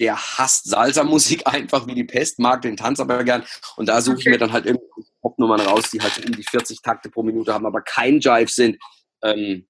der 0.00 0.16
hasst 0.16 0.68
Salsa-Musik 0.68 1.46
einfach 1.46 1.86
wie 1.86 1.94
die 1.94 2.04
Pest, 2.04 2.38
mag 2.38 2.62
den 2.62 2.76
Tanz 2.76 3.00
aber 3.00 3.24
gern. 3.24 3.44
Und 3.76 3.88
da 3.88 4.00
suche 4.00 4.18
ich 4.18 4.26
mir 4.26 4.38
dann 4.38 4.52
halt 4.52 4.66
irgendwie 4.66 4.93
Popnummern 5.24 5.60
raus, 5.60 5.90
die 5.90 6.00
halt 6.00 6.24
um 6.26 6.32
die 6.32 6.42
40 6.42 6.82
Takte 6.82 7.08
pro 7.08 7.22
Minute 7.22 7.54
haben, 7.54 7.64
aber 7.64 7.80
kein 7.80 8.20
Jive 8.20 8.50
sind. 8.50 8.76
Ähm, 9.22 9.66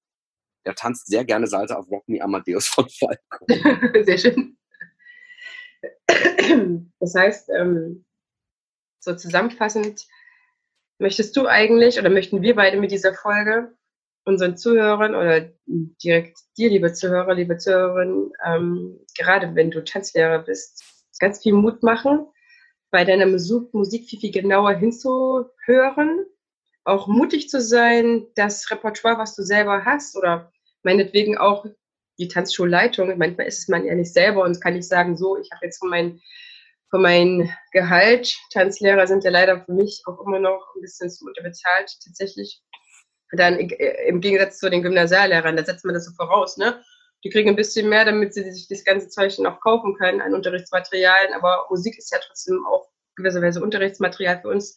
der 0.65 0.75
tanzt 0.75 1.07
sehr 1.07 1.23
gerne 1.23 1.47
Salsa 1.47 1.75
auf 1.75 1.89
Rock 1.89 2.07
Me 2.07 2.21
Amadeus 2.21 2.67
von 2.67 2.87
Falco. 2.89 3.45
sehr 4.03 4.17
schön. 4.17 4.57
Das 6.99 7.15
heißt, 7.15 7.49
ähm, 7.49 8.05
so 8.99 9.15
zusammenfassend, 9.15 10.05
möchtest 10.99 11.37
du 11.37 11.47
eigentlich 11.47 11.99
oder 11.99 12.09
möchten 12.09 12.41
wir 12.41 12.55
beide 12.55 12.79
mit 12.79 12.91
dieser 12.91 13.13
Folge 13.13 13.73
unseren 14.25 14.57
Zuhörern 14.57 15.13
oder 15.13 15.51
direkt 15.67 16.37
dir, 16.57 16.69
liebe 16.69 16.91
Zuhörer, 16.93 17.35
liebe 17.35 17.57
Zuhörerinnen, 17.57 18.31
ähm, 18.43 18.99
gerade 19.17 19.55
wenn 19.55 19.71
du 19.71 19.83
Tanzlehrer 19.83 20.39
bist, 20.39 20.83
ganz 21.19 21.43
viel 21.43 21.53
Mut 21.53 21.83
machen, 21.83 22.25
bei 22.95 23.03
deiner 23.03 23.25
Musik, 23.25 23.73
Musik 23.73 24.07
viel, 24.07 24.21
viel 24.21 24.31
genauer 24.31 24.71
hinzuhören, 24.71 26.25
auch 26.85 27.07
mutig 27.07 27.49
zu 27.49 27.59
sein, 27.59 28.25
das 28.35 28.71
Repertoire, 28.71 29.17
was 29.17 29.35
du 29.35 29.43
selber 29.43 29.83
hast 29.83 30.15
oder 30.15 30.49
meinetwegen 30.83 31.37
auch 31.37 31.65
die 32.17 32.29
Tanzschulleitung, 32.29 33.17
manchmal 33.17 33.47
ist 33.47 33.59
es 33.59 33.67
man 33.67 33.83
ja 33.83 33.93
nicht 33.95 34.13
selber 34.13 34.45
und 34.45 34.61
kann 34.61 34.75
nicht 34.75 34.87
sagen, 34.87 35.17
so, 35.17 35.37
ich 35.37 35.51
habe 35.51 35.65
jetzt 35.65 35.79
von 35.79 35.89
meinem 35.89 36.21
von 36.89 37.01
meinem 37.01 37.49
Gehalt, 37.73 38.33
Tanzlehrer 38.53 39.07
sind 39.07 39.25
ja 39.25 39.29
leider 39.29 39.65
für 39.65 39.73
mich 39.73 40.01
auch 40.05 40.25
immer 40.25 40.39
noch 40.39 40.65
ein 40.73 40.81
bisschen 40.81 41.09
zu 41.09 41.25
unterbezahlt, 41.25 41.91
tatsächlich 42.01 42.61
dann 43.33 43.59
äh, 43.59 44.07
im 44.07 44.21
Gegensatz 44.21 44.59
zu 44.59 44.69
den 44.69 44.83
Gymnasiallehrern, 44.83 45.57
da 45.57 45.65
setzt 45.65 45.83
man 45.83 45.95
das 45.95 46.05
so 46.05 46.13
voraus, 46.13 46.55
ne? 46.55 46.81
Die 47.25 47.31
kriegen 47.31 47.49
ein 47.49 47.55
bisschen 47.55 47.89
mehr, 47.89 48.05
damit 48.05 48.35
sie 48.35 48.51
sich 48.51 48.67
das 48.67 48.83
ganze 48.83 49.09
Zeug 49.09 49.37
noch 49.39 49.59
kaufen 49.59 49.95
können 49.95 50.21
an 50.21 50.35
Unterrichtsmaterialien, 50.35 51.33
aber 51.33 51.65
Musik 51.71 51.97
ist 51.97 52.11
ja 52.11 52.19
trotzdem 52.23 52.63
auch 52.67 52.87
gewisserweise 53.15 53.63
Unterrichtsmaterial 53.63 54.41
für 54.41 54.49
uns. 54.49 54.75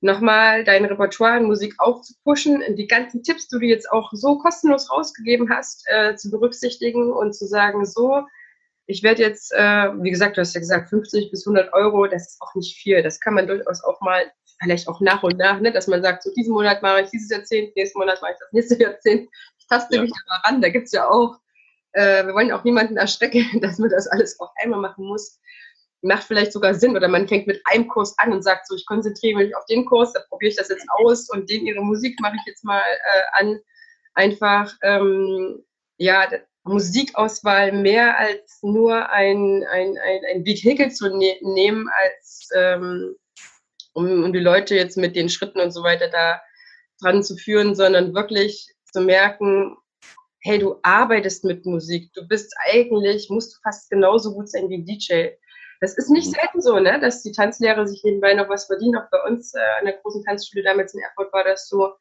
Nochmal 0.00 0.64
dein 0.64 0.84
Repertoire 0.84 1.34
an 1.34 1.44
Musik 1.44 1.74
aufzupushen, 1.78 2.64
die 2.74 2.88
ganzen 2.88 3.22
Tipps, 3.22 3.46
die 3.46 3.58
du 3.60 3.66
jetzt 3.66 3.88
auch 3.92 4.10
so 4.12 4.38
kostenlos 4.38 4.90
rausgegeben 4.90 5.48
hast, 5.48 5.84
äh, 5.86 6.16
zu 6.16 6.32
berücksichtigen 6.32 7.12
und 7.12 7.34
zu 7.34 7.46
sagen, 7.46 7.86
so, 7.86 8.26
ich 8.86 9.04
werde 9.04 9.22
jetzt, 9.22 9.52
äh, 9.52 9.92
wie 10.02 10.10
gesagt, 10.10 10.36
du 10.36 10.40
hast 10.40 10.54
ja 10.54 10.60
gesagt, 10.60 10.88
50 10.88 11.30
bis 11.30 11.46
100 11.46 11.72
Euro, 11.72 12.08
das 12.08 12.32
ist 12.32 12.42
auch 12.42 12.52
nicht 12.56 12.76
viel. 12.78 13.00
Das 13.04 13.20
kann 13.20 13.34
man 13.34 13.46
durchaus 13.46 13.84
auch 13.84 14.00
mal 14.00 14.24
vielleicht 14.60 14.88
auch 14.88 15.00
nach 15.00 15.22
und 15.22 15.38
nach, 15.38 15.60
ne, 15.60 15.70
dass 15.70 15.86
man 15.86 16.02
sagt, 16.02 16.24
so 16.24 16.32
diesen 16.34 16.52
Monat 16.52 16.82
mache 16.82 17.02
ich 17.02 17.10
dieses 17.10 17.30
Jahrzehnt, 17.30 17.76
nächsten 17.76 18.00
Monat 18.00 18.20
mache 18.20 18.32
ich 18.32 18.38
das 18.40 18.52
nächste 18.52 18.82
Jahrzehnt. 18.82 19.28
Ich 19.60 19.66
taste 19.68 19.94
ja. 19.94 20.02
mich 20.02 20.10
da 20.10 20.34
mal 20.34 20.40
ran. 20.48 20.60
Da 20.60 20.68
gibt's 20.70 20.90
ja 20.90 21.08
auch, 21.08 21.38
äh, 21.92 22.26
wir 22.26 22.34
wollen 22.34 22.52
auch 22.52 22.64
niemanden 22.64 22.96
erschrecken, 22.96 23.44
dass 23.60 23.78
man 23.78 23.90
das 23.90 24.06
alles 24.08 24.38
auf 24.40 24.50
einmal 24.62 24.80
machen 24.80 25.04
muss. 25.06 25.38
Macht 26.02 26.24
vielleicht 26.24 26.52
sogar 26.52 26.74
Sinn 26.74 26.96
oder 26.96 27.08
man 27.08 27.28
fängt 27.28 27.46
mit 27.46 27.60
einem 27.66 27.86
Kurs 27.86 28.14
an 28.18 28.32
und 28.32 28.42
sagt 28.42 28.66
so, 28.66 28.74
ich 28.74 28.86
konzentriere 28.86 29.38
mich 29.38 29.54
auf 29.54 29.66
den 29.66 29.84
Kurs, 29.84 30.14
da 30.14 30.20
probiere 30.28 30.50
ich 30.50 30.56
das 30.56 30.70
jetzt 30.70 30.86
aus 30.98 31.28
und 31.28 31.50
den 31.50 31.66
ihre 31.66 31.82
Musik 31.82 32.18
mache 32.20 32.36
ich 32.36 32.46
jetzt 32.46 32.64
mal 32.64 32.80
äh, 32.80 33.42
an. 33.42 33.60
Einfach, 34.14 34.72
ähm, 34.82 35.62
ja, 35.98 36.26
Musikauswahl 36.64 37.72
mehr 37.72 38.18
als 38.18 38.58
nur 38.62 39.10
ein, 39.10 39.64
ein, 39.70 39.98
ein, 39.98 40.20
ein 40.30 40.44
Vehikel 40.44 40.90
zu 40.90 41.08
ne 41.08 41.36
nehmen 41.42 41.88
als 42.02 42.48
ähm, 42.54 43.16
um, 43.92 44.24
um 44.24 44.32
die 44.32 44.40
Leute 44.40 44.74
jetzt 44.74 44.96
mit 44.96 45.16
den 45.16 45.28
Schritten 45.28 45.60
und 45.60 45.72
so 45.72 45.82
weiter 45.82 46.08
da 46.08 46.40
dran 47.00 47.22
zu 47.22 47.36
führen, 47.36 47.74
sondern 47.74 48.14
wirklich 48.14 48.72
zu 48.92 49.00
merken, 49.00 49.76
hey, 50.40 50.58
du 50.58 50.76
arbeitest 50.82 51.44
mit 51.44 51.66
Musik, 51.66 52.12
du 52.14 52.26
bist 52.26 52.52
eigentlich, 52.70 53.28
musst 53.30 53.54
du 53.54 53.60
fast 53.62 53.90
genauso 53.90 54.34
gut 54.34 54.48
sein 54.48 54.68
wie 54.68 54.82
DJ. 54.82 55.28
Das 55.80 55.96
ist 55.96 56.10
nicht 56.10 56.28
mhm. 56.28 56.34
selten 56.34 56.62
so, 56.62 56.78
ne, 56.78 56.98
dass 57.00 57.22
die 57.22 57.32
Tanzlehrer 57.32 57.86
sich 57.86 58.02
nebenbei 58.04 58.34
noch 58.34 58.48
was 58.48 58.66
verdienen. 58.66 58.96
Auch 58.96 59.10
bei 59.10 59.22
uns 59.28 59.54
äh, 59.54 59.60
an 59.78 59.86
der 59.86 59.94
großen 59.98 60.24
Tanzschule 60.24 60.62
damals 60.62 60.94
in 60.94 61.00
Erfurt 61.00 61.32
war 61.32 61.44
das 61.44 61.68
so, 61.68 61.94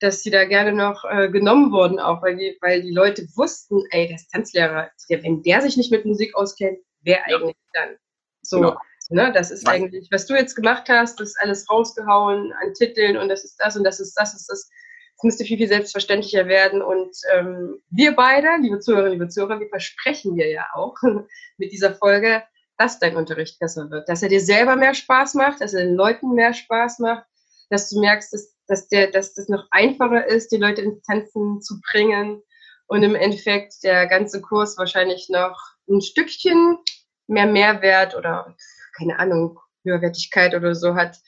dass 0.00 0.22
sie 0.22 0.30
da 0.30 0.44
gerne 0.44 0.72
noch 0.72 1.04
äh, 1.04 1.28
genommen 1.28 1.72
wurden, 1.72 1.98
auch 1.98 2.22
weil 2.22 2.36
die, 2.36 2.56
weil 2.60 2.82
die 2.82 2.92
Leute 2.92 3.26
wussten, 3.34 3.82
ey, 3.90 4.08
das 4.10 4.28
Tanzlehrer, 4.28 4.90
wenn 5.08 5.42
der 5.42 5.60
sich 5.60 5.76
nicht 5.76 5.90
mit 5.90 6.04
Musik 6.04 6.34
auskennt, 6.36 6.78
wer 7.02 7.24
eigentlich 7.26 7.56
dann? 7.72 7.96
So. 8.42 8.60
Genau. 8.60 8.76
Ne? 9.10 9.32
Das 9.32 9.50
ist 9.50 9.64
Nein. 9.64 9.84
eigentlich, 9.84 10.08
was 10.10 10.26
du 10.26 10.34
jetzt 10.34 10.54
gemacht 10.54 10.88
hast, 10.88 11.18
das 11.18 11.30
ist 11.30 11.40
alles 11.40 11.68
rausgehauen 11.70 12.52
an 12.52 12.74
Titeln 12.74 13.16
und 13.16 13.28
das 13.28 13.42
ist 13.42 13.56
das 13.58 13.76
und 13.76 13.84
das 13.84 14.00
ist 14.00 14.14
das, 14.14 14.34
ist 14.34 14.48
das. 14.48 14.70
Es 15.18 15.24
müsste 15.24 15.44
viel, 15.44 15.58
viel 15.58 15.68
selbstverständlicher 15.68 16.46
werden. 16.46 16.80
Und 16.80 17.16
ähm, 17.34 17.82
wir 17.90 18.14
beide, 18.14 18.48
liebe 18.60 18.78
Zuhörerinnen, 18.78 19.18
liebe 19.18 19.28
Zuhörer, 19.28 19.58
wir 19.58 19.68
versprechen 19.68 20.36
dir 20.36 20.48
ja 20.48 20.66
auch 20.74 20.94
mit 21.58 21.72
dieser 21.72 21.94
Folge, 21.94 22.44
dass 22.76 23.00
dein 23.00 23.16
Unterricht 23.16 23.58
besser 23.58 23.90
wird. 23.90 24.08
Dass 24.08 24.22
er 24.22 24.28
dir 24.28 24.40
selber 24.40 24.76
mehr 24.76 24.94
Spaß 24.94 25.34
macht, 25.34 25.60
dass 25.60 25.74
er 25.74 25.84
den 25.84 25.96
Leuten 25.96 26.34
mehr 26.34 26.54
Spaß 26.54 27.00
macht, 27.00 27.26
dass 27.68 27.90
du 27.90 28.00
merkst, 28.00 28.32
dass, 28.32 28.54
dass, 28.68 28.86
der, 28.86 29.10
dass 29.10 29.34
das 29.34 29.48
noch 29.48 29.66
einfacher 29.72 30.24
ist, 30.24 30.52
die 30.52 30.56
Leute 30.56 30.82
ins 30.82 31.02
Tanzen 31.02 31.60
zu 31.60 31.80
bringen. 31.80 32.40
Und 32.86 33.02
im 33.02 33.16
Endeffekt 33.16 33.82
der 33.82 34.06
ganze 34.06 34.40
Kurs 34.40 34.78
wahrscheinlich 34.78 35.28
noch 35.28 35.58
ein 35.90 36.00
Stückchen 36.00 36.78
mehr 37.26 37.46
Mehrwert 37.46 38.14
oder 38.14 38.54
keine 38.96 39.18
Ahnung, 39.18 39.58
Höherwertigkeit 39.84 40.54
oder 40.54 40.74
so 40.74 40.94
hat, 40.94 41.18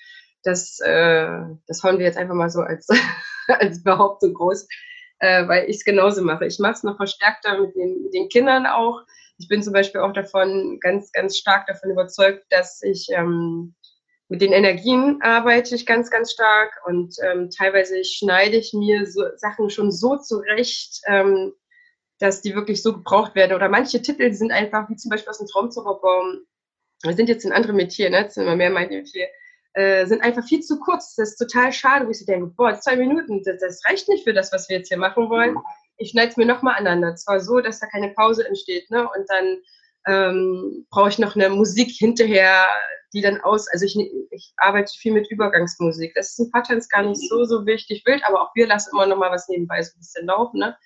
das, 0.43 0.80
äh, 0.80 1.28
das 1.66 1.82
hauen 1.82 1.99
wir 1.99 2.07
jetzt 2.07 2.18
einfach 2.18 2.34
mal 2.34 2.51
so 2.51 2.61
als, 2.61 2.88
als 3.61 3.82
Behauptung 3.82 4.34
groß, 4.34 4.68
äh, 5.20 5.46
weil 5.48 5.68
ich 5.68 5.76
es 5.76 5.84
genauso 5.84 6.22
mache. 6.22 6.46
Ich 6.46 6.59
mache 6.59 6.74
es 6.74 6.82
noch 6.82 6.96
verstärkter 6.96 7.61
mit 7.61 7.74
den, 7.74 8.03
mit 8.03 8.14
den 8.14 8.28
Kindern 8.28 8.66
auch. 8.66 9.01
Ich 9.38 9.48
bin 9.48 9.62
zum 9.62 9.72
Beispiel 9.72 10.01
auch 10.03 10.12
davon 10.12 10.78
ganz, 10.80 11.12
ganz 11.12 11.36
stark 11.36 11.66
davon 11.66 11.90
überzeugt, 11.90 12.44
dass 12.51 12.82
ich 12.82 13.09
ähm, 13.11 13.74
mit 14.30 14.42
den 14.42 14.53
Energien 14.53 15.20
arbeite 15.22 15.74
ich 15.74 15.86
ganz, 15.86 16.09
ganz 16.09 16.30
stark 16.30 16.70
und 16.86 17.16
ähm, 17.24 17.51
teilweise 17.51 18.05
schneide 18.05 18.57
ich 18.57 18.72
mir 18.72 19.05
so 19.05 19.24
Sachen 19.36 19.70
schon 19.70 19.90
so 19.90 20.16
zurecht, 20.18 21.01
ähm, 21.07 21.53
dass 22.20 22.40
die 22.40 22.55
wirklich 22.55 22.80
so 22.80 22.92
gebraucht 22.92 23.34
werden. 23.34 23.57
Oder 23.57 23.68
manche 23.68 24.01
Titel 24.01 24.32
sind 24.32 24.53
einfach, 24.53 24.88
wie 24.88 24.94
zum 24.94 25.09
Beispiel 25.09 25.30
aus 25.30 25.38
dem 25.38 25.48
Traumzauberbaum, 25.48 26.46
wir 27.03 27.14
sind 27.14 27.28
jetzt 27.28 27.44
in 27.44 27.51
anderen 27.51 27.74
Metier, 27.74 28.09
ne? 28.11 28.24
das 28.24 28.34
sind 28.34 28.44
immer 28.44 28.55
mehr 28.55 28.70
mein 28.70 28.88
Metier, 28.88 29.26
äh, 29.74 30.06
sind 30.06 30.22
einfach 30.22 30.44
viel 30.44 30.60
zu 30.60 30.78
kurz. 30.80 31.14
Das 31.14 31.30
ist 31.30 31.36
total 31.36 31.72
schade, 31.72 32.06
wo 32.06 32.10
ich 32.10 32.18
so 32.18 32.24
denke, 32.24 32.46
boah, 32.46 32.78
zwei 32.78 32.96
Minuten, 32.96 33.42
das, 33.44 33.60
das 33.60 33.80
reicht 33.88 34.08
nicht 34.08 34.24
für 34.24 34.32
das, 34.32 34.52
was 34.52 34.68
wir 34.68 34.78
jetzt 34.78 34.88
hier 34.88 34.98
machen 34.98 35.28
wollen. 35.30 35.56
Ich 35.96 36.10
schneide 36.10 36.30
es 36.30 36.36
mir 36.36 36.46
nochmal 36.46 36.74
aneinander. 36.74 37.14
Zwar 37.16 37.40
so, 37.40 37.60
dass 37.60 37.80
da 37.80 37.86
keine 37.86 38.10
Pause 38.10 38.46
entsteht, 38.46 38.90
ne? 38.90 39.02
Und 39.02 39.26
dann 39.28 39.58
ähm, 40.06 40.86
brauche 40.90 41.10
ich 41.10 41.18
noch 41.18 41.36
eine 41.36 41.50
Musik 41.50 41.90
hinterher, 41.90 42.66
die 43.12 43.20
dann 43.20 43.40
aus, 43.40 43.68
also 43.68 43.84
ich, 43.84 43.96
ich 44.30 44.52
arbeite 44.56 44.92
viel 44.98 45.12
mit 45.12 45.30
Übergangsmusik. 45.30 46.14
Das 46.14 46.30
ist 46.30 46.38
in 46.38 46.50
Patterns 46.50 46.88
gar 46.88 47.02
nicht 47.02 47.28
so, 47.28 47.44
so 47.44 47.66
wichtig 47.66 48.02
wild, 48.06 48.22
aber 48.24 48.42
auch 48.42 48.54
wir 48.54 48.66
lassen 48.66 48.90
immer 48.92 49.06
noch 49.06 49.18
mal 49.18 49.30
was 49.30 49.48
nebenbei 49.48 49.82
so 49.82 49.92
ein 49.94 49.98
bisschen 49.98 50.26
laufen, 50.26 50.60
ne? 50.60 50.76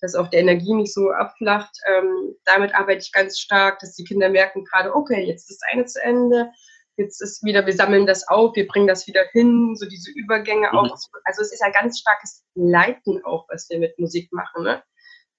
dass 0.00 0.14
auch 0.14 0.28
die 0.28 0.36
Energie 0.36 0.74
nicht 0.74 0.94
so 0.94 1.10
abflacht. 1.10 1.76
Ähm, 1.86 2.34
damit 2.44 2.74
arbeite 2.74 3.00
ich 3.00 3.12
ganz 3.12 3.38
stark, 3.38 3.78
dass 3.80 3.94
die 3.94 4.04
Kinder 4.04 4.28
merken 4.28 4.64
gerade, 4.64 4.94
okay, 4.94 5.24
jetzt 5.24 5.50
ist 5.50 5.62
eine 5.70 5.86
zu 5.86 6.02
Ende, 6.02 6.50
jetzt 6.98 7.22
ist 7.22 7.44
wieder, 7.44 7.64
wir 7.64 7.72
sammeln 7.72 8.06
das 8.06 8.26
auf, 8.28 8.54
wir 8.56 8.66
bringen 8.66 8.88
das 8.88 9.06
wieder 9.06 9.24
hin, 9.32 9.74
so 9.76 9.86
diese 9.86 10.10
Übergänge 10.10 10.68
mhm. 10.72 10.78
auch. 10.78 10.98
Also 11.24 11.42
es 11.42 11.52
ist 11.52 11.62
ein 11.62 11.72
ganz 11.72 11.98
starkes 11.98 12.44
Leiten 12.54 13.24
auch, 13.24 13.46
was 13.48 13.68
wir 13.70 13.78
mit 13.78 13.98
Musik 13.98 14.32
machen. 14.32 14.64
Ne? 14.64 14.82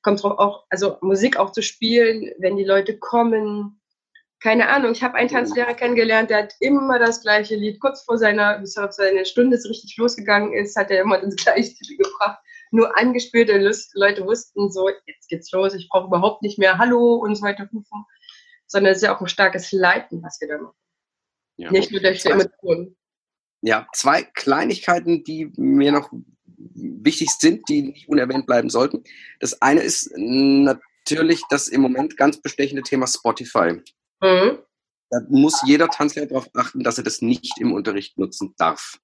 Kommt 0.01 0.24
drauf 0.24 0.39
auch, 0.39 0.66
also 0.70 0.97
Musik 1.01 1.38
auch 1.38 1.51
zu 1.51 1.62
spielen, 1.62 2.32
wenn 2.39 2.55
die 2.55 2.64
Leute 2.64 2.97
kommen. 2.97 3.82
Keine 4.41 4.70
Ahnung, 4.70 4.93
ich 4.93 5.03
habe 5.03 5.16
einen 5.16 5.30
Tanzlehrer 5.30 5.74
kennengelernt, 5.74 6.30
der 6.30 6.43
hat 6.43 6.53
immer 6.62 6.97
das 6.97 7.22
gleiche 7.22 7.55
Lied. 7.55 7.82
Kurz 7.82 8.03
vor 8.03 8.18
seiner, 8.18 8.60
bis 8.60 8.74
seine 8.74 9.26
Stunde 9.26 9.57
es 9.57 9.70
richtig 9.70 9.97
losgegangen 9.97 10.53
ist, 10.53 10.78
hat 10.78 10.91
er 10.91 11.01
immer 11.01 11.20
das 11.20 11.36
gleiche 11.36 11.76
Lied 11.82 11.99
gebracht. 11.99 12.39
Nur 12.72 12.97
angespielte 12.97 13.57
Leute 13.95 14.26
wussten 14.26 14.72
so, 14.72 14.88
jetzt 15.07 15.28
geht's 15.28 15.51
los, 15.51 15.74
ich 15.74 15.89
brauche 15.89 16.07
überhaupt 16.07 16.41
nicht 16.41 16.57
mehr 16.57 16.78
Hallo 16.78 17.16
und 17.16 17.36
so 17.36 17.41
weiter 17.41 17.64
rufen, 17.64 18.05
sondern 18.68 18.91
es 18.91 18.99
ist 18.99 19.03
ja 19.03 19.16
auch 19.16 19.20
ein 19.20 19.28
starkes 19.28 19.74
Leiten, 19.74 20.24
was 20.24 20.39
wir 20.39 20.47
da 20.47 20.57
machen. 20.60 20.76
Ja. 21.60 21.72
Nicht 21.72 21.91
nur 21.91 21.99
durch 21.99 22.22
die 22.22 22.30
Emotionen. 22.30 22.95
Ja, 23.62 23.86
zwei 23.93 24.24
Kleinigkeiten, 24.24 25.26
die 25.26 25.51
mir 25.57 25.91
noch 25.91 26.10
wichtig 26.55 27.30
sind, 27.38 27.68
die 27.68 27.82
nicht 27.82 28.07
unerwähnt 28.07 28.45
bleiben 28.45 28.70
sollten. 28.70 29.03
Das 29.41 29.62
eine 29.62 29.82
ist 29.82 30.14
natürlich 30.16 31.41
das 31.49 31.68
im 31.68 31.82
Moment 31.82 32.16
ganz 32.16 32.41
bestechende 32.41 32.82
Thema 32.84 33.07
Spotify. 33.07 33.74
Mhm. 34.22 34.60
Da 35.10 35.20
muss 35.28 35.62
jeder 35.66 35.89
Tanzlehrer 35.89 36.28
darauf 36.28 36.49
achten, 36.55 36.84
dass 36.84 36.97
er 36.97 37.03
das 37.03 37.22
nicht 37.22 37.60
im 37.60 37.74
Unterricht 37.74 38.18
nutzen 38.18 38.53
darf. 38.57 38.97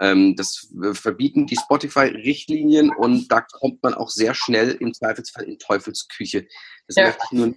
Ähm, 0.00 0.36
das 0.36 0.72
verbieten 0.92 1.46
die 1.46 1.56
Spotify-Richtlinien 1.56 2.90
und 2.90 3.30
da 3.30 3.42
kommt 3.42 3.82
man 3.82 3.92
auch 3.92 4.08
sehr 4.08 4.34
schnell 4.34 4.70
im 4.70 4.94
Zweifelsfall 4.94 5.44
in 5.44 5.58
Teufelsküche. 5.58 6.46
Das 6.86 6.96
ja. 6.96 7.04
möchte 7.06 7.22
ich 7.26 7.32
nur 7.32 7.54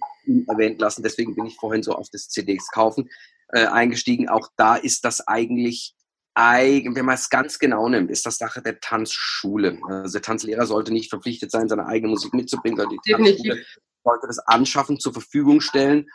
erwähnt 0.48 0.80
lassen. 0.80 1.02
Deswegen 1.02 1.34
bin 1.34 1.46
ich 1.46 1.56
vorhin 1.56 1.82
so 1.82 1.92
auf 1.92 2.08
das 2.10 2.28
CDs 2.28 2.68
kaufen 2.70 3.08
äh, 3.48 3.66
eingestiegen. 3.66 4.28
Auch 4.28 4.48
da 4.56 4.76
ist 4.76 5.04
das 5.04 5.26
eigentlich, 5.26 5.94
wenn 6.34 7.04
man 7.04 7.16
es 7.16 7.30
ganz 7.30 7.58
genau 7.58 7.88
nimmt, 7.88 8.10
ist 8.10 8.24
das 8.24 8.38
Sache 8.38 8.62
der 8.62 8.78
Tanzschule. 8.78 9.80
Also 9.88 10.12
der 10.12 10.22
Tanzlehrer 10.22 10.66
sollte 10.66 10.92
nicht 10.92 11.10
verpflichtet 11.10 11.50
sein, 11.50 11.68
seine 11.68 11.86
eigene 11.86 12.10
Musik 12.10 12.32
mitzubringen, 12.32 12.78
sondern 12.78 12.96
die 12.96 13.10
Definitiv. 13.10 13.36
Tanzschule 13.38 13.66
sollte 14.04 14.26
das 14.28 14.38
anschaffen, 14.38 15.00
zur 15.00 15.12
Verfügung 15.12 15.60
stellen 15.60 16.06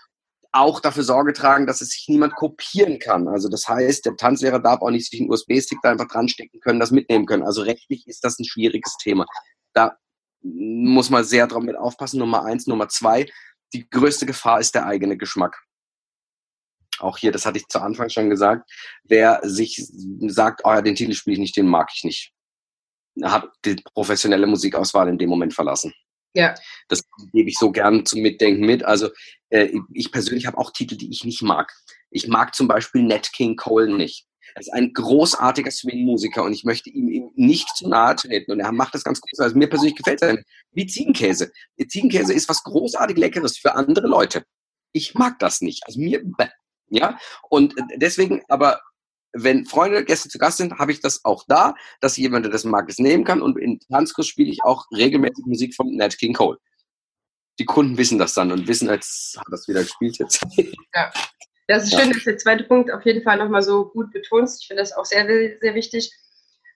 auch 0.54 0.80
dafür 0.80 1.04
Sorge 1.04 1.34
tragen, 1.34 1.66
dass 1.66 1.82
es 1.82 1.90
sich 1.90 2.08
niemand 2.08 2.36
kopieren 2.36 3.00
kann. 3.00 3.28
Also 3.28 3.50
das 3.50 3.68
heißt, 3.68 4.06
der 4.06 4.16
Tanzlehrer 4.16 4.60
darf 4.60 4.82
auch 4.82 4.92
nicht 4.92 5.10
sich 5.10 5.20
einen 5.20 5.32
USB-Stick 5.32 5.80
da 5.82 5.90
einfach 5.92 6.08
dran 6.08 6.30
stecken 6.30 6.60
können, 6.60 6.80
das 6.80 6.92
mitnehmen 6.92 7.26
können. 7.26 7.44
Also 7.44 7.64
rechtlich 7.64 8.08
ist 8.08 8.24
das 8.24 8.38
ein 8.40 8.46
schwieriges 8.46 8.96
Thema. 9.02 9.26
Da 9.74 9.98
muss 10.44 11.10
man 11.10 11.24
sehr 11.24 11.48
drauf 11.48 11.64
mit 11.64 11.76
aufpassen. 11.76 12.20
Nummer 12.20 12.46
eins, 12.46 12.68
Nummer 12.68 12.88
zwei. 12.88 13.26
Die 13.74 13.90
größte 13.90 14.28
Gefahr 14.28 14.60
ist 14.60 14.76
der 14.76 14.86
eigene 14.86 15.18
Geschmack 15.18 15.60
auch 17.00 17.18
hier, 17.18 17.32
das 17.32 17.46
hatte 17.46 17.58
ich 17.58 17.68
zu 17.68 17.80
Anfang 17.82 18.10
schon 18.10 18.30
gesagt, 18.30 18.70
wer 19.04 19.40
sich 19.44 19.86
sagt, 20.28 20.62
oh 20.64 20.72
ja, 20.72 20.82
den 20.82 20.96
Titel 20.96 21.14
spiele 21.14 21.34
ich 21.34 21.40
nicht, 21.40 21.58
den 21.58 21.68
mag 21.68 21.90
ich 21.94 22.04
nicht, 22.04 22.34
hat 23.24 23.50
die 23.66 23.76
professionelle 23.94 24.48
Musikauswahl 24.48 25.08
in 25.08 25.18
dem 25.18 25.30
Moment 25.30 25.54
verlassen. 25.54 25.94
Ja. 26.36 26.56
Das 26.88 27.04
gebe 27.32 27.50
ich 27.50 27.58
so 27.58 27.72
gern 27.72 28.06
zum 28.06 28.22
Mitdenken 28.22 28.66
mit. 28.66 28.84
Also 28.84 29.10
äh, 29.50 29.70
ich 29.94 30.12
persönlich 30.12 30.48
habe 30.48 30.58
auch 30.58 30.72
Titel, 30.72 30.98
die 30.98 31.12
ich 31.12 31.24
nicht 31.24 31.44
mag. 31.44 31.72
Ich 32.10 32.28
mag 32.28 32.56
zum 32.56 32.68
Beispiel 32.68 33.04
Nat 33.04 33.32
King 33.34 33.56
Cole 33.56 33.96
nicht. 33.96 34.26
Er 34.56 34.62
ist 34.62 34.74
ein 34.74 34.94
großartiger 34.94 35.72
Swing-Musiker 35.72 36.44
und 36.44 36.54
ich 36.54 36.64
möchte 36.64 36.90
ihm, 36.90 37.32
nicht 37.36 37.68
zu 37.76 37.88
nahe 37.88 38.16
treten. 38.16 38.52
Und 38.52 38.60
er 38.60 38.72
macht 38.72 38.94
das 38.94 39.04
ganz 39.04 39.20
groß. 39.20 39.40
Also 39.40 39.58
mir 39.58 39.68
persönlich 39.68 39.96
gefällt 39.96 40.22
es 40.22 40.38
wie 40.72 40.86
Ziegenkäse. 40.86 41.52
Ziegenkäse 41.88 42.34
ist 42.34 42.50
was 42.50 42.64
großartig 42.64 43.18
Leckeres 43.18 43.58
für 43.58 43.74
andere 43.74 44.08
Leute. 44.08 44.44
Ich 44.92 45.16
mag 45.16 45.40
das 45.40 45.62
nicht. 45.62 45.84
Also 45.88 46.00
mir, 46.00 46.22
ja, 46.94 47.18
und 47.50 47.76
deswegen, 47.96 48.44
aber 48.48 48.82
wenn 49.34 49.66
Freunde, 49.66 50.06
Gäste 50.06 50.30
zu 50.30 50.38
Gast 50.38 50.58
sind, 50.58 50.78
habe 50.78 50.92
ich 50.92 51.02
das 51.02 51.26
auch 51.26 51.44
da, 51.48 51.74
dass 52.02 52.18
jemand, 52.18 52.46
der 52.46 52.52
das 52.52 52.64
mag, 52.64 52.88
es 52.88 53.00
nehmen 53.00 53.24
kann. 53.24 53.42
Und 53.42 53.58
in 53.58 53.80
Tanzkurs 53.92 54.28
spiele 54.28 54.52
ich 54.52 54.64
auch 54.64 54.86
regelmäßig 54.92 55.46
Musik 55.46 55.76
von 55.76 55.96
Nat 55.96 56.18
King 56.18 56.34
Cole. 56.34 56.58
Die 57.60 57.66
Kunden 57.66 57.98
wissen 57.98 58.20
das 58.20 58.34
dann 58.34 58.52
und 58.52 58.68
wissen, 58.68 58.90
als 58.90 59.36
hat 59.38 59.48
das 59.50 59.68
wieder 59.68 59.82
gespielt 59.82 60.18
jetzt. 60.20 60.44
Ja. 60.94 61.12
Das 61.68 61.86
ist 61.86 61.98
schön, 61.98 62.12
dass 62.12 62.24
der 62.24 62.38
zweite 62.38 62.66
Punkt 62.66 62.92
auf 62.92 63.06
jeden 63.06 63.24
Fall 63.24 63.38
nochmal 63.38 63.64
so 63.64 63.86
gut 63.86 64.12
betonst. 64.12 64.62
Ich 64.62 64.68
finde 64.68 64.84
das 64.84 64.92
auch 64.94 65.06
sehr, 65.06 65.26
sehr 65.26 65.76
wichtig. 65.76 66.12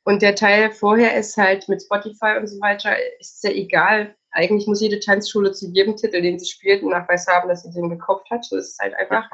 Und 0.05 0.21
der 0.21 0.35
Teil 0.35 0.71
vorher 0.71 1.17
ist 1.17 1.35
halt 1.35 1.67
mit 1.67 1.81
Spotify 1.81 2.37
und 2.39 2.47
so 2.47 2.59
weiter, 2.61 2.95
ist 3.19 3.41
sehr 3.41 3.55
egal. 3.55 4.15
Eigentlich 4.31 4.65
muss 4.65 4.79
jede 4.79 4.99
Tanzschule 4.99 5.51
zu 5.51 5.67
jedem 5.71 5.97
Titel, 5.97 6.21
den 6.21 6.39
sie 6.39 6.45
spielt, 6.45 6.81
einen 6.81 6.91
Nachweis 6.91 7.27
haben, 7.27 7.49
dass 7.49 7.63
sie 7.63 7.71
den 7.71 7.89
gekauft 7.89 8.29
hat. 8.31 8.45
So 8.45 8.55
ist 8.55 8.71
es 8.71 8.79
halt 8.79 8.93
einfach 8.95 9.29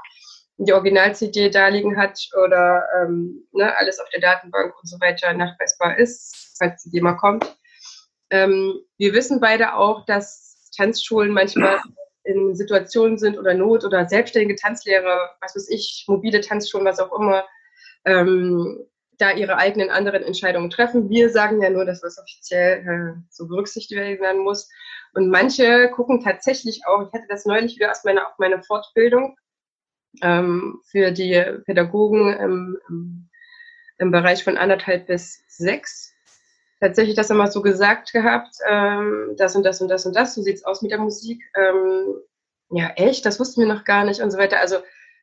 die 0.57 0.73
Original-CD 0.73 1.49
da 1.49 1.67
liegen 1.67 1.97
hat 1.97 2.19
oder 2.43 2.83
ähm, 3.01 3.47
ne, 3.51 3.75
alles 3.77 3.99
auf 3.99 4.09
der 4.09 4.21
Datenbank 4.21 4.73
und 4.79 4.87
so 4.87 4.99
weiter 4.99 5.33
nachweisbar 5.33 5.97
ist, 5.97 6.55
falls 6.57 6.83
die 6.83 7.01
mal 7.01 7.15
kommt. 7.15 7.55
Ähm, 8.29 8.79
wir 8.97 9.13
wissen 9.13 9.39
beide 9.39 9.75
auch, 9.75 10.05
dass 10.05 10.71
Tanzschulen 10.75 11.31
manchmal 11.31 11.79
in 12.23 12.55
Situationen 12.55 13.17
sind 13.17 13.37
oder 13.37 13.53
Not 13.53 13.83
oder 13.83 14.07
selbstständige 14.07 14.55
Tanzlehrer, 14.55 15.31
was 15.41 15.55
weiß 15.55 15.69
ich, 15.69 16.05
mobile 16.07 16.41
Tanzschulen, 16.41 16.85
was 16.85 16.99
auch 16.99 17.11
immer, 17.19 17.45
ähm, 18.05 18.85
da 19.17 19.31
ihre 19.31 19.57
eigenen 19.57 19.89
anderen 19.89 20.23
Entscheidungen 20.23 20.69
treffen. 20.69 21.09
Wir 21.09 21.29
sagen 21.29 21.61
ja 21.61 21.69
nur, 21.69 21.85
dass 21.85 22.01
das 22.01 22.17
offiziell 22.17 22.79
äh, 22.79 23.21
so 23.29 23.47
berücksichtigt 23.47 23.99
werden 23.99 24.41
muss. 24.41 24.69
Und 25.13 25.29
manche 25.29 25.89
gucken 25.91 26.23
tatsächlich 26.23 26.81
auch, 26.87 27.07
ich 27.07 27.13
hatte 27.13 27.27
das 27.29 27.45
neulich 27.45 27.75
wieder 27.75 27.91
aus 27.91 28.03
meiner, 28.03 28.27
auf 28.27 28.37
meiner 28.39 28.63
Fortbildung, 28.63 29.35
ähm, 30.21 30.81
für 30.85 31.11
die 31.11 31.41
Pädagogen 31.65 32.33
im, 32.33 32.77
im, 32.89 33.29
im, 33.97 34.11
Bereich 34.11 34.43
von 34.43 34.57
anderthalb 34.57 35.07
bis 35.07 35.43
sechs. 35.47 36.13
Tatsächlich 36.79 37.15
das 37.15 37.29
immer 37.29 37.47
so 37.47 37.61
gesagt 37.61 38.11
gehabt, 38.11 38.55
ähm, 38.69 39.35
das 39.37 39.55
und 39.55 39.63
das 39.63 39.81
und 39.81 39.87
das 39.87 40.05
und 40.05 40.15
das, 40.15 40.35
so 40.35 40.41
sieht's 40.41 40.65
aus 40.65 40.81
mit 40.81 40.91
der 40.91 40.99
Musik. 40.99 41.41
Ähm, 41.55 42.15
ja, 42.69 42.89
echt, 42.95 43.25
das 43.25 43.39
wussten 43.39 43.61
wir 43.61 43.67
noch 43.67 43.85
gar 43.85 44.03
nicht 44.03 44.21
und 44.21 44.31
so 44.31 44.37
weiter. 44.37 44.59
Also 44.59 44.77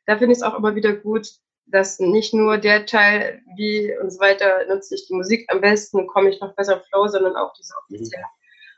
da 0.05 0.17
finde 0.17 0.33
ich 0.33 0.39
es 0.39 0.43
auch 0.43 0.57
immer 0.57 0.75
wieder 0.75 0.93
gut, 0.93 1.27
dass 1.65 1.99
nicht 1.99 2.33
nur 2.33 2.57
der 2.57 2.85
Teil, 2.85 3.41
wie 3.55 3.95
und 4.01 4.11
so 4.11 4.19
weiter, 4.19 4.65
nutze 4.67 4.95
ich 4.95 5.07
die 5.07 5.13
Musik 5.13 5.45
am 5.49 5.61
besten, 5.61 6.07
komme 6.07 6.29
ich 6.29 6.39
noch 6.41 6.55
besser 6.55 6.81
Flow, 6.89 7.07
sondern 7.07 7.35
auch 7.35 7.53
diese 7.53 7.73
offizielle. 7.83 8.25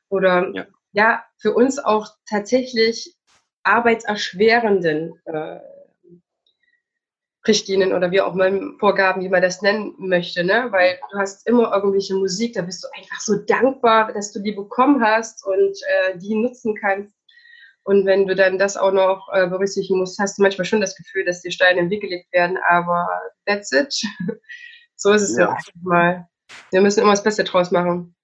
Oder 0.10 0.52
ja. 0.54 0.66
ja, 0.92 1.24
für 1.38 1.54
uns 1.54 1.80
auch 1.80 2.08
tatsächlich 2.30 3.16
arbeitserschwerenden 3.64 5.20
äh, 5.26 5.60
Richtlinien 7.46 7.94
oder 7.94 8.12
wie 8.12 8.22
auch 8.22 8.34
mal 8.34 8.74
Vorgaben, 8.80 9.22
wie 9.22 9.30
man 9.30 9.42
das 9.42 9.62
nennen 9.62 9.94
möchte, 9.98 10.44
ne? 10.44 10.68
Weil 10.72 10.98
du 11.12 11.18
hast 11.18 11.46
immer 11.48 11.74
irgendwelche 11.74 12.16
Musik, 12.16 12.54
da 12.54 12.62
bist 12.62 12.84
du 12.84 12.88
einfach 12.96 13.20
so 13.20 13.36
dankbar, 13.36 14.14
dass 14.14 14.32
du 14.32 14.40
die 14.40 14.54
bekommen 14.54 15.04
hast 15.04 15.46
und 15.46 15.78
äh, 16.06 16.18
die 16.18 16.36
nutzen 16.36 16.76
kannst. 16.76 17.14
Und 17.84 18.06
wenn 18.06 18.28
du 18.28 18.36
dann 18.36 18.58
das 18.58 18.78
auch 18.78 18.94
noch 18.94 19.28
äh, 19.34 19.46
berücksichtigen 19.48 20.00
musst, 20.00 20.18
hast 20.20 20.38
du 20.38 20.42
manchmal 20.42 20.64
schon 20.64 20.80
das 20.80 20.96
Gefühl, 20.96 21.26
dass 21.26 21.42
die 21.42 21.52
Steine 21.52 21.82
im 21.82 21.90
Weg 21.90 22.02
gelegt 22.02 22.32
werden, 22.32 22.58
aber 22.70 23.08
that's 23.46 23.74
it. 23.74 23.94
so 24.96 25.12
ist 25.12 25.24
es 25.24 25.38
ja, 25.38 25.50
ja 25.50 25.58
mal. 25.82 26.28
Wir 26.72 26.80
müssen 26.80 27.02
immer 27.02 27.12
das 27.12 27.24
Beste 27.24 27.44
draus 27.44 27.72
machen. 27.72 28.16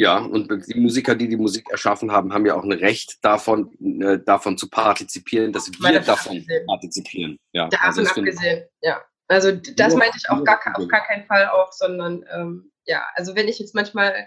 Ja, 0.00 0.16
und 0.16 0.50
die 0.66 0.80
Musiker, 0.80 1.14
die 1.14 1.28
die 1.28 1.36
Musik 1.36 1.68
erschaffen 1.70 2.10
haben, 2.10 2.32
haben 2.32 2.46
ja 2.46 2.54
auch 2.54 2.64
ein 2.64 2.72
Recht 2.72 3.22
davon, 3.22 3.70
äh, 4.00 4.18
davon 4.18 4.56
zu 4.56 4.70
partizipieren, 4.70 5.52
dass 5.52 5.70
wir 5.70 6.00
davon 6.00 6.38
abgesehen. 6.38 6.66
partizipieren. 6.66 7.38
Ja, 7.52 7.68
davon 7.68 7.86
also 7.86 8.10
abgesehen, 8.20 8.64
ja. 8.80 9.02
Also 9.28 9.52
das 9.52 9.94
meinte 9.94 10.16
ich 10.16 10.30
auch 10.30 10.42
gar, 10.42 10.58
auf 10.72 10.88
gar 10.88 11.06
keinen 11.06 11.26
Fall 11.26 11.46
auch, 11.48 11.70
sondern 11.72 12.24
ähm, 12.34 12.72
ja, 12.86 13.06
also 13.14 13.36
wenn 13.36 13.46
ich 13.46 13.58
jetzt 13.58 13.74
manchmal 13.74 14.26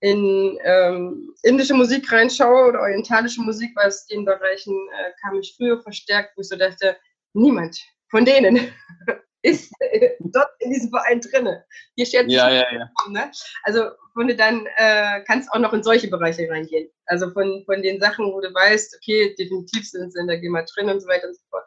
in 0.00 0.58
ähm, 0.62 1.34
indische 1.44 1.72
Musik 1.72 2.12
reinschaue 2.12 2.68
oder 2.68 2.80
orientalische 2.80 3.40
Musik, 3.40 3.70
weil 3.74 3.88
es 3.88 4.06
den 4.08 4.26
Bereichen 4.26 4.74
äh, 4.98 5.12
kam 5.22 5.38
ich 5.40 5.54
früher 5.56 5.80
verstärkt, 5.80 6.36
wo 6.36 6.42
ich 6.42 6.48
so 6.48 6.56
dachte, 6.56 6.94
niemand 7.32 7.80
von 8.10 8.26
denen 8.26 8.68
ist 9.46 9.72
dort 10.20 10.50
in 10.58 10.72
diesem 10.72 10.90
Verein 10.90 11.20
drin. 11.20 11.48
Hier 11.94 12.06
steht 12.06 12.30
ja, 12.30 12.50
ja, 12.50 12.66
ja. 12.72 12.90
Ne? 13.08 13.30
Also 13.62 13.90
wenn 14.14 14.28
du 14.28 14.36
dann 14.36 14.66
äh, 14.76 15.22
kannst 15.26 15.50
auch 15.52 15.58
noch 15.58 15.72
in 15.72 15.82
solche 15.82 16.08
Bereiche 16.08 16.48
reingehen. 16.50 16.90
Also 17.06 17.30
von, 17.30 17.62
von 17.64 17.82
den 17.82 18.00
Sachen, 18.00 18.32
wo 18.32 18.40
du 18.40 18.52
weißt, 18.52 18.96
okay, 18.96 19.34
definitiv 19.38 19.88
sind 19.88 20.12
sie 20.12 20.20
in 20.20 20.26
der 20.26 20.38
GEMA 20.38 20.64
drin 20.74 20.88
und 20.88 21.00
so 21.00 21.08
weiter 21.08 21.28
und 21.28 21.34
so 21.34 21.42
fort. 21.50 21.64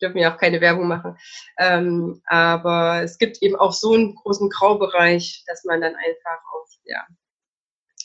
Dürfen 0.00 0.18
ja 0.18 0.32
auch 0.32 0.38
keine 0.38 0.62
Werbung 0.62 0.88
machen. 0.88 1.18
Ähm, 1.58 2.22
aber 2.26 3.02
es 3.02 3.18
gibt 3.18 3.42
eben 3.42 3.56
auch 3.56 3.72
so 3.72 3.92
einen 3.92 4.14
großen 4.14 4.48
Graubereich, 4.48 5.44
dass 5.46 5.64
man 5.64 5.82
dann 5.82 5.94
einfach 5.94 6.40
auch, 6.54 6.66
ja, 6.84 7.06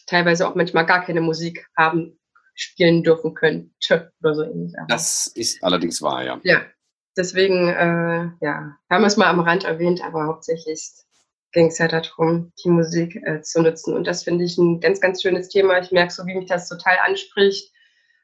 teilweise 0.07 0.47
auch 0.47 0.55
manchmal 0.55 0.85
gar 0.85 1.05
keine 1.05 1.21
Musik 1.21 1.65
haben, 1.77 2.19
spielen 2.53 3.03
dürfen 3.03 3.33
könnte 3.33 4.11
oder 4.21 4.35
so 4.35 4.43
ähnlich. 4.43 4.73
Das 4.89 5.27
ist 5.27 5.63
allerdings 5.63 6.01
wahr, 6.01 6.23
ja. 6.23 6.39
Ja, 6.43 6.65
deswegen, 7.17 7.69
äh, 7.69 8.29
ja, 8.45 8.77
haben 8.89 9.01
wir 9.01 9.07
es 9.07 9.17
mal 9.17 9.27
am 9.27 9.39
Rand 9.39 9.63
erwähnt, 9.63 10.03
aber 10.03 10.25
hauptsächlich 10.25 10.91
ging 11.51 11.67
es 11.67 11.77
ja 11.77 11.87
darum, 11.87 12.51
die 12.63 12.69
Musik 12.69 13.15
äh, 13.25 13.41
zu 13.41 13.61
nutzen. 13.61 13.93
Und 13.93 14.05
das 14.05 14.23
finde 14.23 14.43
ich 14.43 14.57
ein 14.57 14.79
ganz, 14.81 14.99
ganz 14.99 15.21
schönes 15.21 15.49
Thema. 15.49 15.79
Ich 15.79 15.91
merke 15.91 16.13
so, 16.13 16.25
wie 16.25 16.35
mich 16.35 16.49
das 16.49 16.67
total 16.67 16.97
anspricht, 17.05 17.71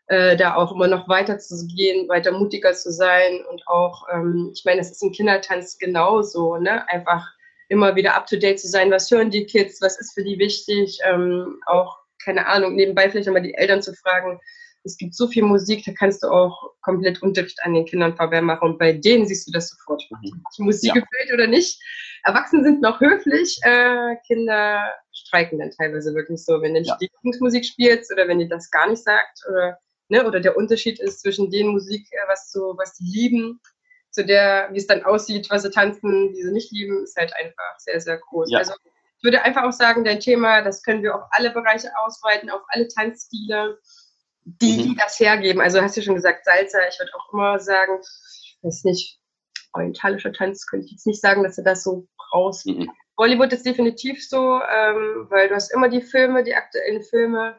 äh, 0.08 0.36
da 0.36 0.56
auch 0.56 0.74
immer 0.74 0.88
noch 0.88 1.08
weiter 1.08 1.40
zu 1.40 1.66
gehen, 1.68 2.10
weiter 2.10 2.34
mutiger 2.34 2.74
zu 2.74 2.92
sein 2.92 3.46
und 3.50 3.66
auch, 3.68 4.06
ähm, 4.14 4.52
ich 4.54 4.64
meine, 4.66 4.82
es 4.82 4.92
ist 4.92 5.02
im 5.02 5.14
Kindertanz 5.14 5.78
genauso, 5.78 6.58
ne? 6.58 6.88
Einfach 6.90 7.26
immer 7.70 7.96
wieder 7.96 8.16
up 8.16 8.28
to 8.28 8.36
date 8.36 8.60
zu 8.60 8.68
sein. 8.68 8.92
Was 8.92 9.10
hören 9.10 9.32
die 9.32 9.46
Kids? 9.46 9.82
Was 9.82 9.98
ist 9.98 10.14
für 10.14 10.24
die 10.24 10.38
wichtig? 10.38 11.00
Ähm, 11.06 11.62
auch, 11.66 11.98
keine 12.24 12.46
Ahnung, 12.48 12.76
nebenbei 12.76 13.10
vielleicht 13.10 13.28
nochmal 13.28 13.42
die 13.42 13.54
Eltern 13.54 13.82
zu 13.82 13.94
fragen, 13.94 14.40
es 14.84 14.98
gibt 14.98 15.16
so 15.16 15.28
viel 15.28 15.44
Musik, 15.44 15.84
da 15.86 15.92
kannst 15.98 16.24
du 16.24 16.28
auch 16.28 16.72
komplett 16.82 17.22
Unterricht 17.22 17.60
an 17.64 17.74
den 17.74 17.86
Kindern 17.86 18.16
vorbei 18.16 18.42
machen 18.42 18.72
und 18.72 18.80
bei 18.80 18.94
denen 18.94 19.26
siehst 19.26 19.48
du 19.48 19.52
das 19.52 19.70
sofort. 19.70 20.04
Mhm. 20.10 20.44
Die 20.58 20.64
Musik 20.64 20.96
ja. 20.96 21.02
gefällt 21.02 21.34
oder 21.34 21.48
nicht. 21.48 21.80
Erwachsene 22.24 22.64
sind 22.64 22.82
noch 22.82 23.00
höflich, 23.00 23.60
äh, 23.64 24.16
Kinder 24.28 24.92
streiken 25.12 25.60
dann 25.60 25.72
teilweise 25.72 26.14
wirklich 26.14 26.44
so, 26.44 26.62
wenn 26.62 26.74
du 26.74 26.82
ja. 26.82 26.98
die 27.00 27.06
Lieblingsmusik 27.06 27.66
spielst 27.66 28.12
oder 28.12 28.28
wenn 28.28 28.40
die 28.40 28.48
das 28.48 28.70
gar 28.70 28.90
nicht 28.90 29.04
sagt 29.04 29.40
oder 29.50 29.78
ne, 30.10 30.26
oder 30.26 30.40
der 30.40 30.58
Unterschied 30.58 31.00
ist 31.00 31.22
zwischen 31.22 31.50
den 31.50 31.68
Musik, 31.68 32.08
äh, 32.12 32.28
was 32.28 32.52
so 32.52 32.76
was 32.78 32.96
die 32.96 33.06
lieben, 33.06 33.60
zu 34.12 34.26
der, 34.26 34.70
wie 34.72 34.78
es 34.78 34.88
dann 34.88 35.04
aussieht, 35.04 35.50
was 35.50 35.64
sie 35.64 35.72
tanzen, 35.72 36.34
die 36.34 36.44
sie 36.44 36.52
nicht 36.52 36.72
lieben, 36.72 37.04
ist 37.04 37.18
halt 37.18 37.34
einfach 37.36 37.78
sehr 37.78 38.00
sehr 38.00 38.18
groß. 38.18 38.52
Ja. 38.52 38.60
Also 38.60 38.74
ich 39.18 39.24
würde 39.24 39.44
einfach 39.44 39.64
auch 39.64 39.72
sagen, 39.72 40.04
dein 40.04 40.20
Thema, 40.20 40.64
das 40.64 40.82
können 40.82 41.04
wir 41.04 41.14
auf 41.14 41.22
alle 41.30 41.52
Bereiche 41.52 41.92
ausweiten, 42.04 42.50
auf 42.50 42.64
alle 42.70 42.88
Tanzstile 42.88 43.78
die, 44.62 44.78
mhm. 44.78 44.84
die 44.84 44.96
das 44.96 45.20
hergeben. 45.20 45.62
Also 45.62 45.82
hast 45.82 45.96
du 45.98 46.02
schon 46.02 46.16
gesagt, 46.16 46.46
Salsa, 46.46 46.80
ich 46.90 47.00
würde 47.00 47.12
auch 47.16 47.34
immer 47.34 47.60
sagen, 47.60 48.00
ich 48.02 48.58
weiß 48.62 48.84
nicht, 48.86 49.20
orientalischer 49.74 50.34
Tanz 50.34 50.66
könnte 50.68 50.86
ich 50.86 50.92
jetzt 50.92 51.08
nicht 51.08 51.22
sagen, 51.22 51.44
dass 51.44 51.56
du 51.56 51.64
das 51.64 51.84
so 51.84 52.08
brauchst. 52.18 52.66
Mhm. 52.66 52.92
Bollywood 53.16 53.54
ist 53.54 53.66
definitiv 53.66 54.28
so, 54.28 54.60
ähm, 54.62 55.28
weil 55.30 55.50
du 55.50 55.56
hast 55.56 55.74
immer 55.74 55.90
die 55.90 56.02
Filme, 56.02 56.44
die 56.44 56.56
aktuellen 56.56 57.04
Filme. 57.04 57.58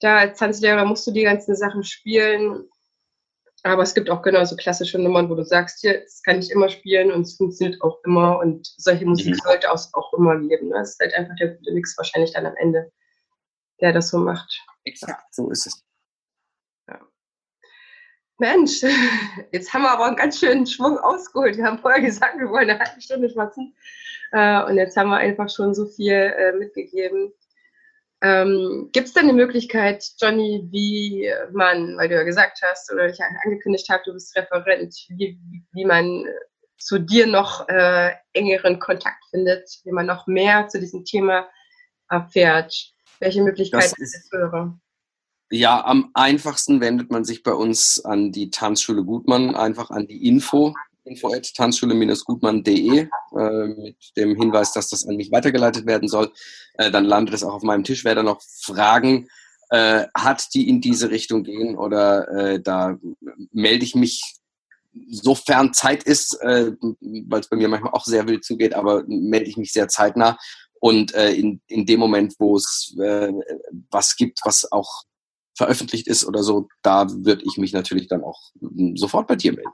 Da 0.00 0.18
als 0.18 0.38
Tanzlehrer 0.38 0.84
musst 0.84 1.06
du 1.06 1.10
die 1.10 1.22
ganzen 1.22 1.54
Sachen 1.54 1.82
spielen. 1.84 2.68
Aber 3.62 3.82
es 3.82 3.94
gibt 3.94 4.10
auch 4.10 4.22
genauso 4.22 4.54
klassische 4.54 4.98
Nummern, 4.98 5.28
wo 5.28 5.34
du 5.34 5.44
sagst, 5.44 5.80
hier, 5.80 6.00
das 6.00 6.22
kann 6.22 6.38
ich 6.38 6.50
immer 6.50 6.68
spielen 6.68 7.10
und 7.10 7.22
es 7.22 7.36
funktioniert 7.36 7.82
auch 7.82 7.98
immer 8.04 8.38
und 8.38 8.66
solche 8.76 9.04
Musik 9.06 9.34
mhm. 9.34 9.40
sollte 9.42 9.72
auch, 9.72 9.80
auch 9.94 10.12
immer 10.14 10.38
geben. 10.38 10.68
Ne? 10.68 10.74
Das 10.74 10.90
ist 10.90 11.00
halt 11.00 11.14
einfach 11.14 11.34
der 11.36 11.56
gute 11.56 11.72
Mix 11.72 11.96
wahrscheinlich 11.96 12.32
dann 12.32 12.46
am 12.46 12.56
Ende, 12.56 12.92
der 13.80 13.92
das 13.92 14.10
so 14.10 14.18
macht. 14.18 14.62
Exakt, 14.84 15.34
so 15.34 15.50
ist 15.50 15.66
es. 15.66 15.84
Mensch, 18.38 18.82
jetzt 19.52 19.72
haben 19.72 19.82
wir 19.82 19.90
aber 19.90 20.06
einen 20.06 20.16
ganz 20.16 20.38
schönen 20.38 20.66
Schwung 20.66 20.98
ausgeholt. 20.98 21.56
Wir 21.56 21.64
haben 21.64 21.78
vorher 21.78 22.00
gesagt, 22.00 22.38
wir 22.38 22.48
wollen 22.50 22.70
eine 22.70 22.78
halbe 22.78 23.00
Stunde 23.00 23.30
schwatzen. 23.30 23.74
Äh, 24.32 24.62
und 24.64 24.76
jetzt 24.76 24.96
haben 24.96 25.08
wir 25.08 25.16
einfach 25.16 25.48
schon 25.48 25.74
so 25.74 25.86
viel 25.86 26.12
äh, 26.12 26.52
mitgegeben. 26.52 27.32
Ähm, 28.22 28.88
Gibt 28.92 29.08
es 29.08 29.14
denn 29.14 29.24
eine 29.24 29.34
Möglichkeit, 29.34 30.04
Johnny, 30.20 30.66
wie 30.70 31.30
man, 31.52 31.96
weil 31.96 32.08
du 32.08 32.14
ja 32.14 32.22
gesagt 32.22 32.60
hast 32.62 32.90
oder 32.92 33.06
ich 33.08 33.18
angekündigt 33.44 33.88
habe, 33.90 34.02
du 34.06 34.14
bist 34.14 34.34
Referent, 34.36 34.94
wie, 35.10 35.38
wie 35.72 35.84
man 35.84 36.24
zu 36.78 36.98
dir 36.98 37.26
noch 37.26 37.68
äh, 37.68 38.12
engeren 38.32 38.78
Kontakt 38.78 39.22
findet, 39.30 39.68
wie 39.84 39.92
man 39.92 40.06
noch 40.06 40.26
mehr 40.26 40.68
zu 40.68 40.80
diesem 40.80 41.04
Thema 41.04 41.48
erfährt? 42.08 42.74
Welche 43.20 43.42
Möglichkeiten 43.42 44.02
es 44.02 44.28
für 44.30 44.78
ja, 45.50 45.84
am 45.84 46.10
einfachsten 46.14 46.80
wendet 46.80 47.10
man 47.10 47.24
sich 47.24 47.42
bei 47.42 47.52
uns 47.52 48.04
an 48.04 48.32
die 48.32 48.50
Tanzschule 48.50 49.04
Gutmann, 49.04 49.54
einfach 49.54 49.90
an 49.90 50.06
die 50.06 50.26
Info, 50.26 50.74
info 51.04 51.32
at 51.32 51.54
tanzschule-gutmann.de 51.54 53.08
äh, 53.38 53.66
mit 53.68 53.96
dem 54.16 54.36
Hinweis, 54.36 54.72
dass 54.72 54.88
das 54.88 55.06
an 55.06 55.16
mich 55.16 55.30
weitergeleitet 55.30 55.86
werden 55.86 56.08
soll. 56.08 56.32
Äh, 56.74 56.90
dann 56.90 57.04
landet 57.04 57.34
es 57.34 57.44
auch 57.44 57.54
auf 57.54 57.62
meinem 57.62 57.84
Tisch. 57.84 58.04
Wer 58.04 58.16
da 58.16 58.22
noch 58.22 58.42
Fragen 58.42 59.28
äh, 59.70 60.06
hat, 60.16 60.52
die 60.54 60.68
in 60.68 60.80
diese 60.80 61.10
Richtung 61.10 61.44
gehen 61.44 61.76
oder 61.76 62.28
äh, 62.28 62.60
da 62.60 62.98
melde 63.52 63.84
ich 63.84 63.94
mich 63.94 64.36
sofern 65.10 65.74
Zeit 65.74 66.02
ist, 66.02 66.40
äh, 66.40 66.72
weil 66.80 67.40
es 67.40 67.48
bei 67.48 67.56
mir 67.56 67.68
manchmal 67.68 67.92
auch 67.92 68.04
sehr 68.04 68.26
wild 68.26 68.44
zugeht, 68.44 68.74
aber 68.74 69.04
melde 69.06 69.48
ich 69.48 69.56
mich 69.56 69.72
sehr 69.72 69.88
zeitnah. 69.88 70.38
Und 70.80 71.14
äh, 71.14 71.32
in, 71.32 71.60
in 71.68 71.86
dem 71.86 72.00
Moment, 72.00 72.34
wo 72.38 72.56
es 72.56 72.94
was 73.90 74.16
gibt, 74.16 74.40
was 74.44 74.70
auch 74.70 75.04
veröffentlicht 75.56 76.06
ist 76.06 76.24
oder 76.24 76.42
so, 76.42 76.68
da 76.82 77.06
würde 77.10 77.42
ich 77.44 77.56
mich 77.56 77.72
natürlich 77.72 78.08
dann 78.08 78.22
auch 78.22 78.40
hm, 78.60 78.96
sofort 78.96 79.26
bei 79.26 79.36
dir 79.36 79.52
melden. 79.52 79.70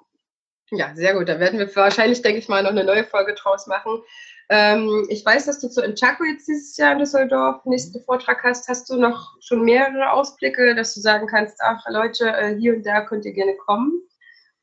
Ja, 0.70 0.94
sehr 0.94 1.14
gut. 1.14 1.28
Da 1.28 1.38
werden 1.38 1.58
wir 1.58 1.74
wahrscheinlich, 1.76 2.22
denke 2.22 2.38
ich 2.38 2.48
mal, 2.48 2.62
noch 2.62 2.70
eine 2.70 2.84
neue 2.84 3.04
Folge 3.04 3.34
draus 3.34 3.66
machen. 3.66 4.00
Ähm, 4.48 5.06
ich 5.10 5.24
weiß, 5.24 5.44
dass 5.44 5.60
du 5.60 5.68
zu 5.68 5.82
Inchaco 5.82 6.24
jetzt 6.24 6.48
dieses 6.48 6.76
Jahr 6.78 6.92
in 6.92 6.98
Düsseldorf 6.98 7.64
nächsten 7.66 8.02
Vortrag 8.04 8.42
hast. 8.42 8.68
Hast 8.68 8.88
du 8.88 8.96
noch 8.96 9.36
schon 9.40 9.64
mehrere 9.64 10.12
Ausblicke, 10.12 10.74
dass 10.74 10.94
du 10.94 11.00
sagen 11.00 11.26
kannst, 11.26 11.58
ach 11.60 11.84
Leute, 11.88 12.28
äh, 12.28 12.56
hier 12.58 12.74
und 12.74 12.86
da 12.86 13.02
könnt 13.02 13.26
ihr 13.26 13.32
gerne 13.32 13.54
kommen? 13.56 13.92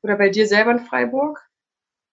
Oder 0.02 0.16
bei 0.18 0.30
dir 0.30 0.48
selber 0.48 0.72
in 0.72 0.80
Freiburg? 0.80 1.40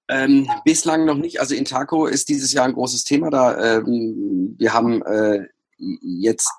Ähm, 0.09 0.49
bislang 0.65 1.05
noch 1.07 1.17
nicht. 1.17 1.41
Also 1.41 1.55
Intaco 1.55 2.07
ist 2.07 2.29
dieses 2.29 2.53
Jahr 2.53 2.67
ein 2.67 2.75
großes 2.75 3.05
Thema. 3.05 3.31
Da 3.31 3.79
ähm, 3.79 4.55
wir 4.59 4.75
haben 4.75 5.03
äh, 5.03 5.47
jetzt 5.79 6.51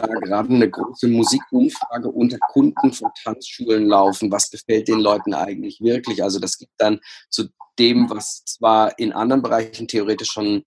da 0.00 0.06
gerade 0.06 0.48
eine 0.48 0.70
große 0.70 1.08
Musikumfrage 1.08 2.10
unter 2.10 2.38
Kunden 2.38 2.92
von 2.92 3.10
Tanzschulen 3.22 3.86
laufen. 3.86 4.30
Was 4.30 4.50
gefällt 4.50 4.88
den 4.88 5.00
Leuten 5.00 5.34
eigentlich 5.34 5.80
wirklich? 5.80 6.22
Also 6.22 6.38
das 6.38 6.58
gibt 6.58 6.72
dann 6.78 7.00
zu 7.30 7.48
dem, 7.78 8.08
was 8.10 8.44
zwar 8.44 8.98
in 8.98 9.12
anderen 9.12 9.42
Bereichen 9.42 9.88
theoretisch 9.88 10.30
schon 10.30 10.64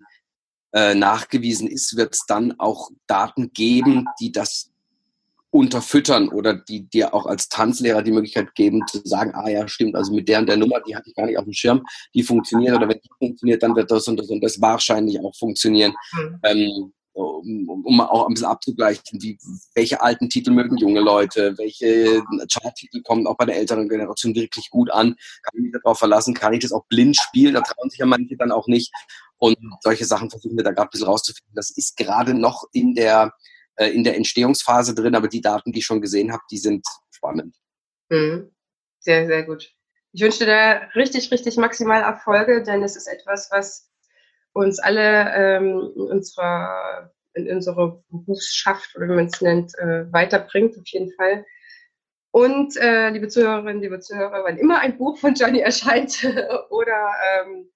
äh, 0.73 0.93
nachgewiesen 0.93 1.67
ist, 1.67 1.97
wird 1.97 2.13
es 2.13 2.25
dann 2.27 2.59
auch 2.59 2.89
Daten 3.07 3.51
geben, 3.53 4.05
die 4.19 4.31
das 4.31 4.71
unterfüttern 5.51 6.29
oder 6.29 6.53
die 6.53 6.87
dir 6.87 7.13
auch 7.13 7.25
als 7.25 7.49
Tanzlehrer 7.49 8.03
die 8.03 8.11
Möglichkeit 8.11 8.53
geben 8.53 8.85
zu 8.87 9.01
sagen, 9.03 9.31
ah 9.33 9.49
ja, 9.49 9.67
stimmt, 9.67 9.95
also 9.95 10.13
mit 10.13 10.29
der 10.29 10.39
und 10.39 10.47
der 10.47 10.57
Nummer, 10.57 10.79
die 10.81 10.95
hatte 10.95 11.09
ich 11.09 11.15
gar 11.15 11.25
nicht 11.25 11.39
auf 11.39 11.45
dem 11.45 11.53
Schirm, 11.53 11.83
die 12.13 12.21
funktioniert 12.21 12.75
oder 12.75 12.87
wenn 12.87 12.99
die 13.03 13.09
funktioniert, 13.17 13.63
dann 13.63 13.75
wird 13.75 13.89
das 13.89 14.07
und 14.07 14.17
das 14.17 14.29
und 14.29 14.41
das 14.43 14.61
wahrscheinlich 14.61 15.19
auch 15.19 15.35
funktionieren. 15.35 15.95
Mhm. 16.13 16.39
Ähm, 16.43 16.93
um, 17.13 17.69
um 17.69 18.01
auch 18.01 18.27
ein 18.27 18.33
bisschen 18.33 18.47
abzugleichen, 18.47 19.21
wie, 19.21 19.37
welche 19.75 20.01
alten 20.01 20.29
Titel 20.29 20.51
mögen 20.51 20.77
junge 20.77 21.01
Leute, 21.01 21.57
welche 21.57 22.21
Charttitel 22.51 23.01
kommen 23.01 23.27
auch 23.27 23.37
bei 23.37 23.45
der 23.45 23.57
älteren 23.57 23.89
Generation 23.89 24.35
wirklich 24.35 24.69
gut 24.69 24.91
an, 24.91 25.15
kann 25.43 25.53
ich 25.55 25.63
mich 25.63 25.73
darauf 25.73 25.99
verlassen, 25.99 26.33
kann 26.33 26.53
ich 26.53 26.61
das 26.61 26.71
auch 26.71 26.85
blind 26.87 27.17
spielen, 27.17 27.53
da 27.53 27.61
trauen 27.61 27.89
sich 27.89 27.99
ja 27.99 28.05
manche 28.05 28.37
dann 28.37 28.51
auch 28.51 28.67
nicht 28.67 28.91
und 29.39 29.57
solche 29.81 30.05
Sachen 30.05 30.29
versuchen 30.29 30.57
wir 30.57 30.63
da 30.63 30.71
gerade 30.71 30.89
ein 30.89 30.91
bisschen 30.91 31.07
rauszufinden. 31.07 31.55
Das 31.55 31.71
ist 31.71 31.97
gerade 31.97 32.33
noch 32.33 32.65
in 32.73 32.93
der, 32.93 33.33
äh, 33.75 33.87
in 33.87 34.03
der 34.03 34.15
Entstehungsphase 34.17 34.93
drin, 34.93 35.15
aber 35.15 35.29
die 35.29 35.41
Daten, 35.41 35.71
die 35.71 35.79
ich 35.79 35.85
schon 35.85 36.01
gesehen 36.01 36.31
habe, 36.31 36.43
die 36.51 36.57
sind 36.57 36.85
spannend. 37.09 37.55
Mhm. 38.09 38.51
Sehr, 38.99 39.27
sehr 39.27 39.43
gut. 39.43 39.73
Ich 40.11 40.21
wünsche 40.21 40.39
dir 40.39 40.47
da 40.47 40.71
richtig, 40.95 41.31
richtig 41.31 41.55
maximal 41.57 42.01
Erfolge, 42.01 42.63
denn 42.63 42.83
es 42.83 42.95
ist 42.95 43.07
etwas, 43.07 43.49
was 43.51 43.88
uns 44.53 44.79
alle 44.79 45.31
ähm, 45.35 45.91
in, 45.95 46.01
unserer, 46.01 47.11
in 47.33 47.49
unserer 47.49 48.03
Berufsschaft 48.09 48.95
oder 48.95 49.07
wie 49.07 49.15
man 49.15 49.25
es 49.27 49.41
nennt, 49.41 49.77
äh, 49.79 50.11
weiterbringt, 50.11 50.77
auf 50.77 50.87
jeden 50.87 51.11
Fall. 51.13 51.45
Und 52.31 52.77
äh, 52.77 53.09
liebe 53.09 53.27
Zuhörerinnen, 53.27 53.81
liebe 53.81 53.99
Zuhörer, 53.99 54.43
wann 54.43 54.57
immer 54.57 54.79
ein 54.79 54.97
Buch 54.97 55.17
von 55.17 55.33
Johnny 55.33 55.59
erscheint 55.61 56.23
oder 56.69 57.11
ähm, 57.41 57.69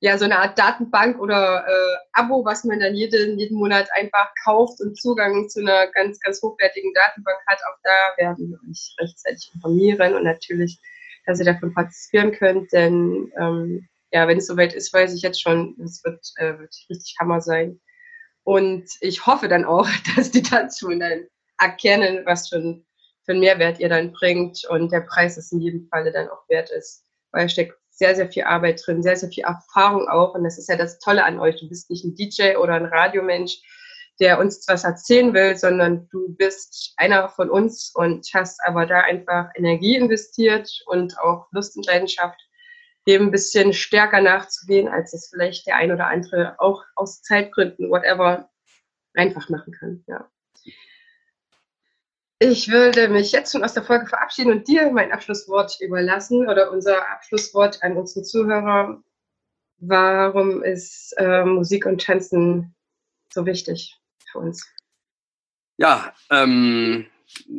ja, 0.00 0.18
so 0.18 0.26
eine 0.26 0.38
Art 0.38 0.58
Datenbank 0.58 1.18
oder 1.18 1.66
äh, 1.66 1.96
Abo, 2.12 2.44
was 2.44 2.64
man 2.64 2.80
dann 2.80 2.94
jeden, 2.94 3.38
jeden 3.38 3.56
Monat 3.56 3.88
einfach 3.94 4.28
kauft 4.44 4.80
und 4.80 5.00
Zugang 5.00 5.48
zu 5.48 5.60
einer 5.60 5.86
ganz, 5.92 6.20
ganz 6.20 6.42
hochwertigen 6.42 6.92
Datenbank 6.92 7.38
hat, 7.46 7.58
auch 7.66 7.78
da 7.82 8.22
werden 8.22 8.50
wir 8.50 8.58
euch 8.68 8.94
rechtzeitig 9.00 9.50
informieren 9.54 10.14
und 10.14 10.24
natürlich, 10.24 10.78
dass 11.24 11.38
ihr 11.38 11.46
davon 11.46 11.72
partizipieren 11.72 12.32
könnt, 12.32 12.72
denn 12.72 13.32
ähm, 13.40 13.88
ja, 14.12 14.28
wenn 14.28 14.38
es 14.38 14.46
soweit 14.46 14.74
ist, 14.74 14.92
weiß 14.92 15.14
ich 15.14 15.22
jetzt 15.22 15.40
schon, 15.40 15.76
es 15.82 16.02
wird, 16.04 16.24
äh, 16.36 16.58
wird 16.58 16.74
richtig 16.88 17.16
Hammer 17.20 17.40
sein. 17.40 17.80
Und 18.44 18.84
ich 19.00 19.26
hoffe 19.26 19.48
dann 19.48 19.64
auch, 19.64 19.88
dass 20.16 20.30
die 20.30 20.42
Tanzschulen 20.42 21.00
dann 21.00 21.26
erkennen, 21.58 22.22
was 22.24 22.48
schon 22.48 22.86
für 23.24 23.32
einen 23.32 23.40
Mehrwert 23.40 23.80
ihr 23.80 23.88
dann 23.88 24.12
bringt 24.12 24.64
und 24.68 24.92
der 24.92 25.00
Preis 25.00 25.36
es 25.36 25.50
in 25.50 25.60
jedem 25.60 25.88
Falle 25.88 26.12
dann 26.12 26.28
auch 26.28 26.48
wert 26.48 26.70
ist. 26.70 27.04
Weil 27.32 27.48
steckt 27.48 27.74
sehr, 27.90 28.14
sehr 28.14 28.28
viel 28.28 28.44
Arbeit 28.44 28.82
drin, 28.86 29.02
sehr, 29.02 29.16
sehr 29.16 29.30
viel 29.30 29.44
Erfahrung 29.44 30.06
auch. 30.08 30.34
Und 30.34 30.44
das 30.44 30.58
ist 30.58 30.68
ja 30.68 30.76
das 30.76 30.98
Tolle 30.98 31.24
an 31.24 31.40
euch. 31.40 31.58
Du 31.58 31.68
bist 31.68 31.90
nicht 31.90 32.04
ein 32.04 32.14
DJ 32.14 32.56
oder 32.56 32.74
ein 32.74 32.86
Radiomensch, 32.86 33.58
der 34.20 34.38
uns 34.38 34.64
was 34.68 34.84
erzählen 34.84 35.34
will, 35.34 35.56
sondern 35.56 36.08
du 36.10 36.34
bist 36.36 36.94
einer 36.98 37.28
von 37.28 37.50
uns 37.50 37.90
und 37.94 38.26
hast 38.32 38.60
aber 38.64 38.86
da 38.86 39.00
einfach 39.00 39.48
Energie 39.56 39.96
investiert 39.96 40.70
und 40.86 41.18
auch 41.18 41.48
Lust 41.52 41.76
und 41.76 41.86
Leidenschaft, 41.86 42.40
dem 43.06 43.24
ein 43.24 43.30
bisschen 43.30 43.72
stärker 43.72 44.20
nachzugehen, 44.20 44.88
als 44.88 45.12
es 45.12 45.28
vielleicht 45.28 45.66
der 45.66 45.76
ein 45.76 45.92
oder 45.92 46.08
andere 46.08 46.58
auch 46.58 46.84
aus 46.94 47.22
Zeitgründen, 47.22 47.90
whatever, 47.90 48.50
einfach 49.14 49.48
machen 49.48 49.72
kann. 49.72 50.04
Ja. 50.06 50.28
Ich 52.38 52.68
würde 52.68 53.08
mich 53.08 53.32
jetzt 53.32 53.52
schon 53.52 53.64
aus 53.64 53.72
der 53.72 53.84
Folge 53.84 54.06
verabschieden 54.06 54.52
und 54.52 54.68
dir 54.68 54.90
mein 54.90 55.10
Abschlusswort 55.10 55.78
überlassen 55.80 56.48
oder 56.48 56.70
unser 56.70 57.08
Abschlusswort 57.10 57.82
an 57.82 57.96
unsere 57.96 58.24
Zuhörer. 58.24 59.02
Warum 59.78 60.62
ist 60.62 61.14
äh, 61.16 61.44
Musik 61.44 61.86
und 61.86 62.04
Tanzen 62.04 62.74
so 63.32 63.46
wichtig 63.46 63.98
für 64.30 64.40
uns? 64.40 64.70
Ja, 65.78 66.12
ähm, 66.30 67.06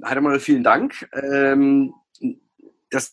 Heidemann, 0.03 0.39
vielen 0.39 0.63
Dank. 0.63 1.09
Ähm, 1.13 1.93
das 2.89 3.11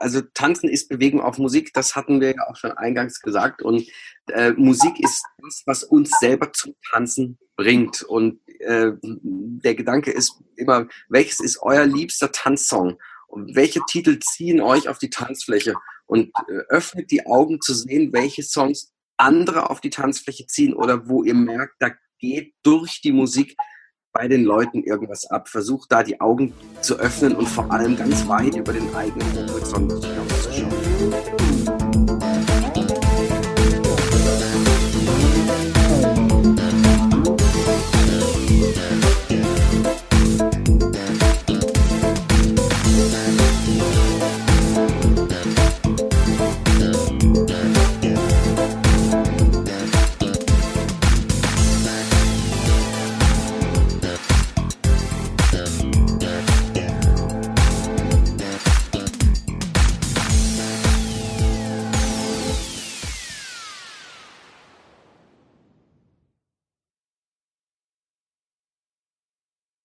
also 0.00 0.20
Tanzen 0.34 0.68
ist 0.68 0.88
Bewegung 0.88 1.20
auf 1.20 1.38
Musik, 1.38 1.72
das 1.72 1.94
hatten 1.94 2.20
wir 2.20 2.34
ja 2.34 2.48
auch 2.48 2.56
schon 2.56 2.72
eingangs 2.72 3.20
gesagt. 3.20 3.62
Und 3.62 3.88
äh, 4.28 4.52
Musik 4.52 4.98
ist 4.98 5.24
das, 5.42 5.62
was 5.66 5.84
uns 5.84 6.10
selber 6.20 6.52
zum 6.52 6.74
Tanzen 6.90 7.38
bringt. 7.56 8.02
Und 8.02 8.40
äh, 8.60 8.92
der 9.02 9.74
Gedanke 9.74 10.10
ist 10.10 10.42
immer, 10.56 10.88
welches 11.08 11.40
ist 11.40 11.62
euer 11.62 11.86
liebster 11.86 12.32
Tanzsong? 12.32 12.98
Und 13.28 13.56
welche 13.56 13.80
Titel 13.88 14.18
ziehen 14.20 14.60
euch 14.60 14.88
auf 14.88 14.98
die 14.98 15.10
Tanzfläche? 15.10 15.74
Und 16.06 16.30
äh, 16.48 16.52
öffnet 16.68 17.10
die 17.10 17.26
Augen 17.26 17.60
zu 17.60 17.74
sehen, 17.74 18.12
welche 18.12 18.42
Songs 18.42 18.92
andere 19.16 19.70
auf 19.70 19.80
die 19.80 19.90
Tanzfläche 19.90 20.46
ziehen 20.46 20.74
oder 20.74 21.08
wo 21.08 21.22
ihr 21.22 21.34
merkt, 21.34 21.74
da 21.78 21.90
geht 22.18 22.54
durch 22.62 23.00
die 23.00 23.12
Musik 23.12 23.56
bei 24.14 24.28
den 24.28 24.44
Leuten 24.44 24.84
irgendwas 24.84 25.26
ab. 25.26 25.48
Versucht 25.48 25.90
da 25.90 26.02
die 26.02 26.20
Augen 26.20 26.54
zu 26.80 26.96
öffnen 26.98 27.34
und 27.34 27.48
vor 27.48 27.70
allem 27.70 27.96
ganz 27.96 28.26
weit 28.28 28.54
über 28.54 28.72
den 28.72 28.94
eigenen 28.94 29.50
Horizont 29.50 29.92
hinauszuschauen. 29.92 31.83